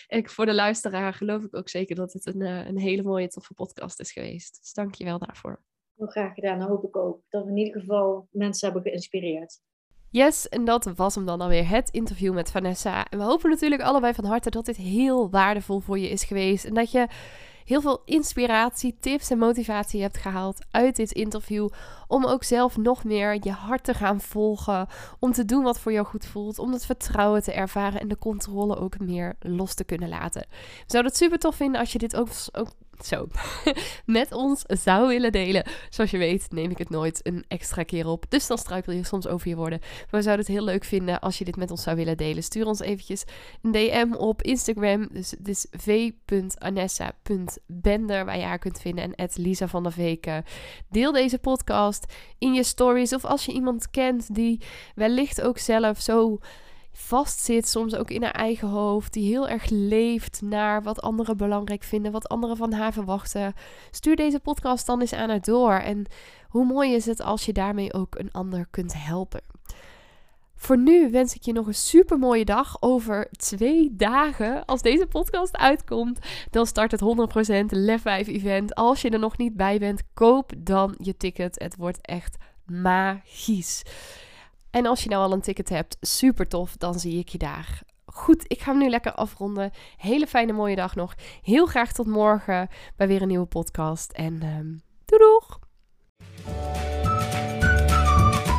En 0.08 0.30
voor 0.30 0.46
de 0.46 0.54
luisteraar 0.54 1.14
geloof 1.14 1.44
ik 1.44 1.56
ook 1.56 1.70
zeker 1.70 1.96
dat 1.96 2.14
het 2.14 2.26
een, 2.26 2.40
uh, 2.40 2.68
een 2.68 2.78
hele 2.78 3.04
mooie, 3.04 3.28
toffe 3.28 3.54
podcast 3.54 4.00
is 4.00 4.12
geweest. 4.12 4.58
Dus 4.62 4.74
dank 4.74 4.96
je 4.96 5.04
wel 5.04 5.20
daarvoor. 5.20 5.62
Heel 5.96 6.08
graag 6.08 6.34
gedaan. 6.34 6.60
Dan 6.60 6.68
hoop 6.68 6.84
ik 6.84 6.98
ook 6.98 7.22
dat 7.30 7.44
we 7.44 7.50
in 7.50 7.58
ieder 7.58 7.80
geval 7.82 8.28
mensen 8.32 8.72
hebben 8.72 8.92
geïnspireerd. 8.92 9.60
Yes, 10.10 10.50
en 10.50 10.66
dat 10.66 10.86
was 10.96 11.16
hem 11.16 11.26
dan 11.26 11.42
alweer, 11.42 11.70
het 11.70 11.90
interview 11.90 12.34
met 12.34 12.52
Vanessa. 12.52 13.10
En 13.10 13.18
we 13.18 13.24
hopen 13.24 13.50
natuurlijk 13.50 13.82
allebei 13.82 14.14
van 14.14 14.26
harte 14.26 14.50
dat 14.50 14.66
dit 14.66 14.78
heel 14.78 15.30
waardevol 15.30 15.80
voor 15.80 16.00
je 16.00 16.10
is 16.10 16.24
geweest. 16.24 16.66
En 16.66 16.74
dat 16.74 16.92
je 16.92 17.08
heel 17.66 17.82
veel 17.82 18.02
inspiratie, 18.06 18.96
tips 19.00 19.30
en 19.30 19.38
motivatie 19.38 20.02
hebt 20.02 20.18
gehaald 20.18 20.60
uit 20.72 20.96
dit 20.96 21.12
interview. 21.12 21.70
Om 22.08 22.26
ook 22.26 22.44
zelf 22.44 22.78
nog 22.78 23.04
meer 23.04 23.38
je 23.42 23.52
hart 23.52 23.84
te 23.84 23.94
gaan 23.94 24.22
volgen. 24.22 24.88
Om 25.20 25.32
te 25.32 25.46
doen 25.46 25.64
wat 25.64 25.80
voor 25.80 25.92
jou 25.92 26.06
goed 26.06 26.26
voelt. 26.26 26.60
Om 26.60 26.72
het 26.72 26.86
vertrouwen 26.86 27.44
te 27.44 27.54
ervaren 27.54 28.00
en 28.00 28.08
de 28.08 28.18
controle 28.18 28.78
ook 28.78 29.00
meer 29.00 29.36
los 29.40 29.74
te 29.74 29.84
kunnen 29.84 30.10
laten. 30.10 30.46
We 30.50 30.84
zouden 30.86 31.12
het 31.12 31.22
super 31.22 31.40
tof 31.40 31.56
vinden 31.56 31.80
als 31.80 31.92
je 31.92 31.98
dit 31.98 32.16
ook, 32.16 32.30
ook 32.52 32.70
zo 33.06 33.28
met 34.06 34.32
ons 34.32 34.64
zou 34.68 35.08
willen 35.08 35.32
delen. 35.32 35.64
Zoals 35.90 36.12
je 36.12 36.18
weet 36.18 36.48
neem 36.50 36.72
ik 36.72 36.78
het 36.78 36.90
nooit 36.90 37.20
een 37.24 37.46
extra 37.48 37.84
keer 37.84 38.08
op. 38.08 38.26
Dus 38.30 38.48
dan 38.48 38.58
struikel 38.58 38.94
je 38.94 39.04
soms 39.04 39.28
over 39.28 39.48
je 39.48 39.56
woorden. 39.56 39.80
Maar 39.80 40.08
we 40.10 40.22
zouden 40.22 40.46
het 40.46 40.56
heel 40.56 40.64
leuk 40.64 40.84
vinden 40.84 41.20
als 41.20 41.38
je 41.38 41.46
dit 41.46 41.56
met 41.56 41.72
ons 41.72 41.84
zou 41.84 41.96
willen 41.96 42.18
delen. 42.18 42.44
Stuur 42.44 42.66
ons 42.66 42.80
eventjes 42.80 43.24
een 43.62 43.72
DM 43.72 44.14
op 44.14 44.42
Instagram. 44.42 45.08
Dus 45.12 45.32
het 45.32 45.48
is 45.48 45.68
v.anessa.bender 45.72 48.26
waar 48.26 48.38
je 48.38 48.44
haar 48.44 48.60
kunt 48.60 48.82
vinden. 48.82 49.16
En 49.16 49.30
Lisa 49.34 49.68
van 49.68 49.84
der 49.84 49.92
Veken. 49.92 50.44
Deel 50.90 51.12
deze 51.12 51.38
podcast 51.38 52.14
in 52.38 52.54
je 52.54 52.64
stories. 52.64 53.14
Of 53.14 53.26
als 53.26 53.46
je 53.46 53.52
iemand 53.52 53.90
kent 53.90 54.36
die 54.36 54.62
wellicht 54.96 55.42
ook 55.42 55.58
zelf 55.58 56.02
zo 56.02 56.40
vastzit, 56.92 57.68
soms 57.68 57.96
ook 57.96 58.10
in 58.10 58.24
haar 58.24 58.32
eigen 58.32 58.68
hoofd, 58.68 59.14
die 59.14 59.28
heel 59.28 59.48
erg 59.48 59.70
leeft 59.70 60.42
naar 60.42 60.84
wat 60.84 61.02
anderen 61.02 61.38
belangrijk 61.38 61.84
vinden, 61.84 62.12
wat 62.12 62.30
anderen 62.30 62.58
van 62.58 62.74
haar 62.74 62.94
verwachten. 62.94 63.54
Stuur 63.92 64.16
deze 64.16 64.40
podcast 64.40 64.86
dan 64.86 65.02
eens 65.02 65.14
aan 65.14 65.30
haar 65.30 65.42
door. 65.42 65.74
En 65.74 66.06
hoe 66.48 66.66
mooi 66.66 66.94
is 66.94 67.06
het 67.06 67.22
als 67.22 67.46
je 67.46 67.54
daarmee 67.54 67.94
ook 67.94 68.16
een 68.16 68.32
ander 68.32 68.68
kunt 68.70 68.94
helpen. 68.98 69.42
Voor 70.56 70.78
nu 70.78 71.12
wens 71.12 71.36
ik 71.36 71.42
je 71.42 71.52
nog 71.52 71.68
een 71.68 71.74
super 71.74 72.20
mooie 72.20 72.46
dag. 72.46 72.78
Over 72.80 73.28
twee 73.32 73.96
dagen, 73.96 74.66
als 74.66 74.82
deze 74.82 75.08
podcast 75.08 75.58
uitkomt, 75.58 76.20
dan 76.50 76.66
start 76.66 76.92
het 76.92 77.02
100% 77.02 77.66
Lef 77.66 78.02
5 78.02 78.28
event. 78.28 78.76
Als 78.76 79.02
je 79.02 79.10
er 79.10 79.20
nog 79.20 79.38
niet 79.38 79.56
bij 79.56 79.80
bent, 79.80 80.02
koop 80.14 80.52
dan 80.58 80.96
je 80.98 81.18
ticket. 81.18 81.60
Het 81.60 81.76
wordt 81.76 82.00
echt 82.02 82.38
magisch. 82.66 83.84
En 84.72 84.86
als 84.86 85.04
je 85.04 85.10
nou 85.10 85.24
al 85.24 85.32
een 85.32 85.42
ticket 85.42 85.70
hebt, 85.70 85.98
super 86.02 86.48
tof, 86.48 86.78
dan 86.78 87.00
zie 87.00 87.20
ik 87.20 87.30
je 87.30 87.38
daar. 87.38 87.82
Goed, 88.06 88.44
ik 88.48 88.62
ga 88.62 88.72
hem 88.72 88.80
nu 88.80 88.90
lekker 88.90 89.14
afronden. 89.14 89.72
Hele 89.98 90.28
fijne 90.28 90.52
mooie 90.52 90.76
dag 90.76 90.96
nog. 90.96 91.16
Heel 91.42 91.66
graag 91.66 91.92
tot 91.92 92.08
morgen 92.08 92.68
bij 92.96 93.08
weer 93.08 93.22
een 93.22 93.28
nieuwe 93.28 93.46
podcast. 93.46 94.12
En 94.12 94.34
um, 94.44 94.82
doei 95.06 95.22
doeg! 95.22 95.60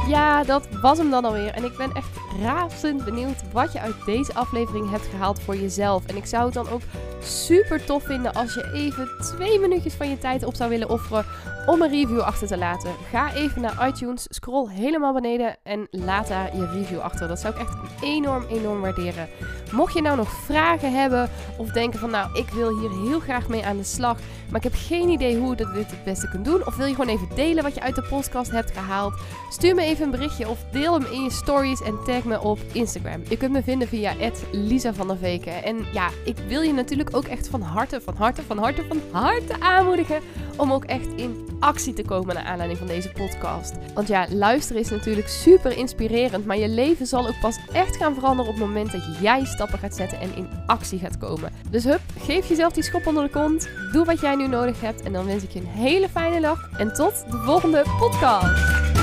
Ja, 0.08 0.44
dat 0.44 0.68
was 0.80 0.98
hem 0.98 1.10
dan 1.10 1.24
alweer. 1.24 1.54
En 1.54 1.64
ik 1.64 1.76
ben 1.76 1.92
echt 1.92 2.16
razend 2.40 3.04
benieuwd 3.04 3.52
wat 3.52 3.72
je 3.72 3.80
uit 3.80 4.04
deze 4.04 4.34
aflevering 4.34 4.90
hebt 4.90 5.06
gehaald 5.06 5.40
voor 5.40 5.56
jezelf. 5.56 6.06
En 6.06 6.16
ik 6.16 6.26
zou 6.26 6.44
het 6.44 6.54
dan 6.54 6.68
ook 6.68 6.82
super 7.20 7.84
tof 7.84 8.04
vinden 8.04 8.32
als 8.32 8.54
je 8.54 8.72
even 8.72 9.08
twee 9.20 9.58
minuutjes 9.58 9.94
van 9.94 10.08
je 10.08 10.18
tijd 10.18 10.44
op 10.44 10.54
zou 10.54 10.70
willen 10.70 10.88
offeren 10.88 11.24
om 11.66 11.82
een 11.82 11.90
review 11.90 12.20
achter 12.20 12.46
te 12.46 12.58
laten. 12.58 12.90
Ga 13.10 13.34
even 13.34 13.62
naar 13.62 13.88
iTunes, 13.88 14.26
scroll 14.28 14.68
helemaal 14.70 15.12
beneden 15.12 15.56
en 15.62 15.86
laat 15.90 16.28
daar 16.28 16.56
je 16.56 16.66
review 16.66 16.98
achter. 16.98 17.28
Dat 17.28 17.40
zou 17.40 17.54
ik 17.54 17.60
echt 17.60 17.76
enorm, 18.02 18.44
enorm 18.50 18.80
waarderen. 18.80 19.28
Mocht 19.72 19.94
je 19.94 20.02
nou 20.02 20.16
nog 20.16 20.30
vragen 20.30 20.92
hebben 20.92 21.30
of 21.56 21.68
denken 21.68 21.98
van 21.98 22.10
nou, 22.10 22.38
ik 22.38 22.48
wil 22.48 22.78
hier 22.78 22.90
heel 22.90 23.20
graag 23.20 23.48
mee 23.48 23.64
aan 23.64 23.76
de 23.76 23.84
slag, 23.84 24.18
maar 24.48 24.64
ik 24.64 24.72
heb 24.72 24.74
geen 24.76 25.08
idee 25.08 25.38
hoe 25.38 25.52
ik 25.52 25.72
dit 25.74 25.90
het 25.90 26.04
beste 26.04 26.28
kunt 26.28 26.44
doen. 26.44 26.66
Of 26.66 26.76
wil 26.76 26.86
je 26.86 26.94
gewoon 26.94 27.14
even 27.14 27.28
delen 27.34 27.62
wat 27.62 27.74
je 27.74 27.80
uit 27.80 27.94
de 27.94 28.02
podcast 28.02 28.50
hebt 28.50 28.70
gehaald? 28.70 29.14
Stuur 29.50 29.74
me 29.74 29.82
even 29.82 30.04
een 30.04 30.10
berichtje 30.10 30.48
of 30.48 30.64
deel 30.70 30.92
hem 30.92 31.12
in 31.12 31.22
je 31.22 31.30
stories 31.30 31.82
en 31.82 31.98
tag 32.04 32.24
me 32.24 32.40
op 32.40 32.58
Instagram. 32.72 33.22
Je 33.28 33.36
kunt 33.36 33.52
me 33.52 33.62
vinden 33.62 33.88
via 33.88 34.14
Lisa 34.52 34.94
van 34.94 35.06
der 35.06 35.16
Veken. 35.16 35.64
En 35.64 35.86
ja, 35.92 36.08
ik 36.24 36.36
wil 36.48 36.60
je 36.60 36.72
natuurlijk 36.72 37.16
ook 37.16 37.24
echt 37.24 37.48
van 37.48 37.60
harte, 37.60 38.00
van 38.00 38.14
harte, 38.16 38.42
van 38.42 38.58
harte, 38.58 38.84
van 38.88 39.00
harte 39.10 39.60
aanmoedigen 39.60 40.20
om 40.56 40.72
ook 40.72 40.84
echt 40.84 41.08
in 41.16 41.46
actie 41.62 41.92
te 41.92 42.04
komen 42.04 42.34
naar 42.34 42.44
aanleiding 42.44 42.78
van 42.78 42.88
deze 42.88 43.08
podcast. 43.08 43.74
Want 43.94 44.08
ja, 44.08 44.26
luisteren 44.30 44.82
is 44.82 44.90
natuurlijk 44.90 45.28
super 45.28 45.76
inspirerend, 45.76 46.46
maar 46.46 46.58
je 46.58 46.68
leven 46.68 47.06
zal 47.06 47.26
ook 47.26 47.40
pas 47.40 47.58
echt 47.72 47.96
gaan 47.96 48.14
veranderen 48.14 48.52
op 48.52 48.58
het 48.58 48.66
moment 48.66 48.92
dat 48.92 49.02
jij 49.20 49.44
stappen 49.44 49.78
gaat 49.78 49.96
zetten 49.96 50.20
en 50.20 50.36
in 50.36 50.48
actie 50.66 50.98
gaat 50.98 51.18
komen. 51.18 51.52
Dus 51.70 51.84
hup, 51.84 52.00
geef 52.18 52.48
jezelf 52.48 52.72
die 52.72 52.82
schop 52.82 53.06
onder 53.06 53.22
de 53.22 53.30
kont, 53.30 53.68
doe 53.92 54.04
wat 54.04 54.20
jij 54.20 54.34
nu 54.34 54.48
nodig 54.48 54.80
hebt 54.80 55.02
en 55.02 55.12
dan 55.12 55.26
wens 55.26 55.42
ik 55.42 55.50
je 55.50 55.60
een 55.60 55.66
hele 55.66 56.08
fijne 56.08 56.40
dag 56.40 56.70
en 56.78 56.92
tot 56.92 57.24
de 57.30 57.36
volgende 57.36 57.84
podcast. 57.98 59.01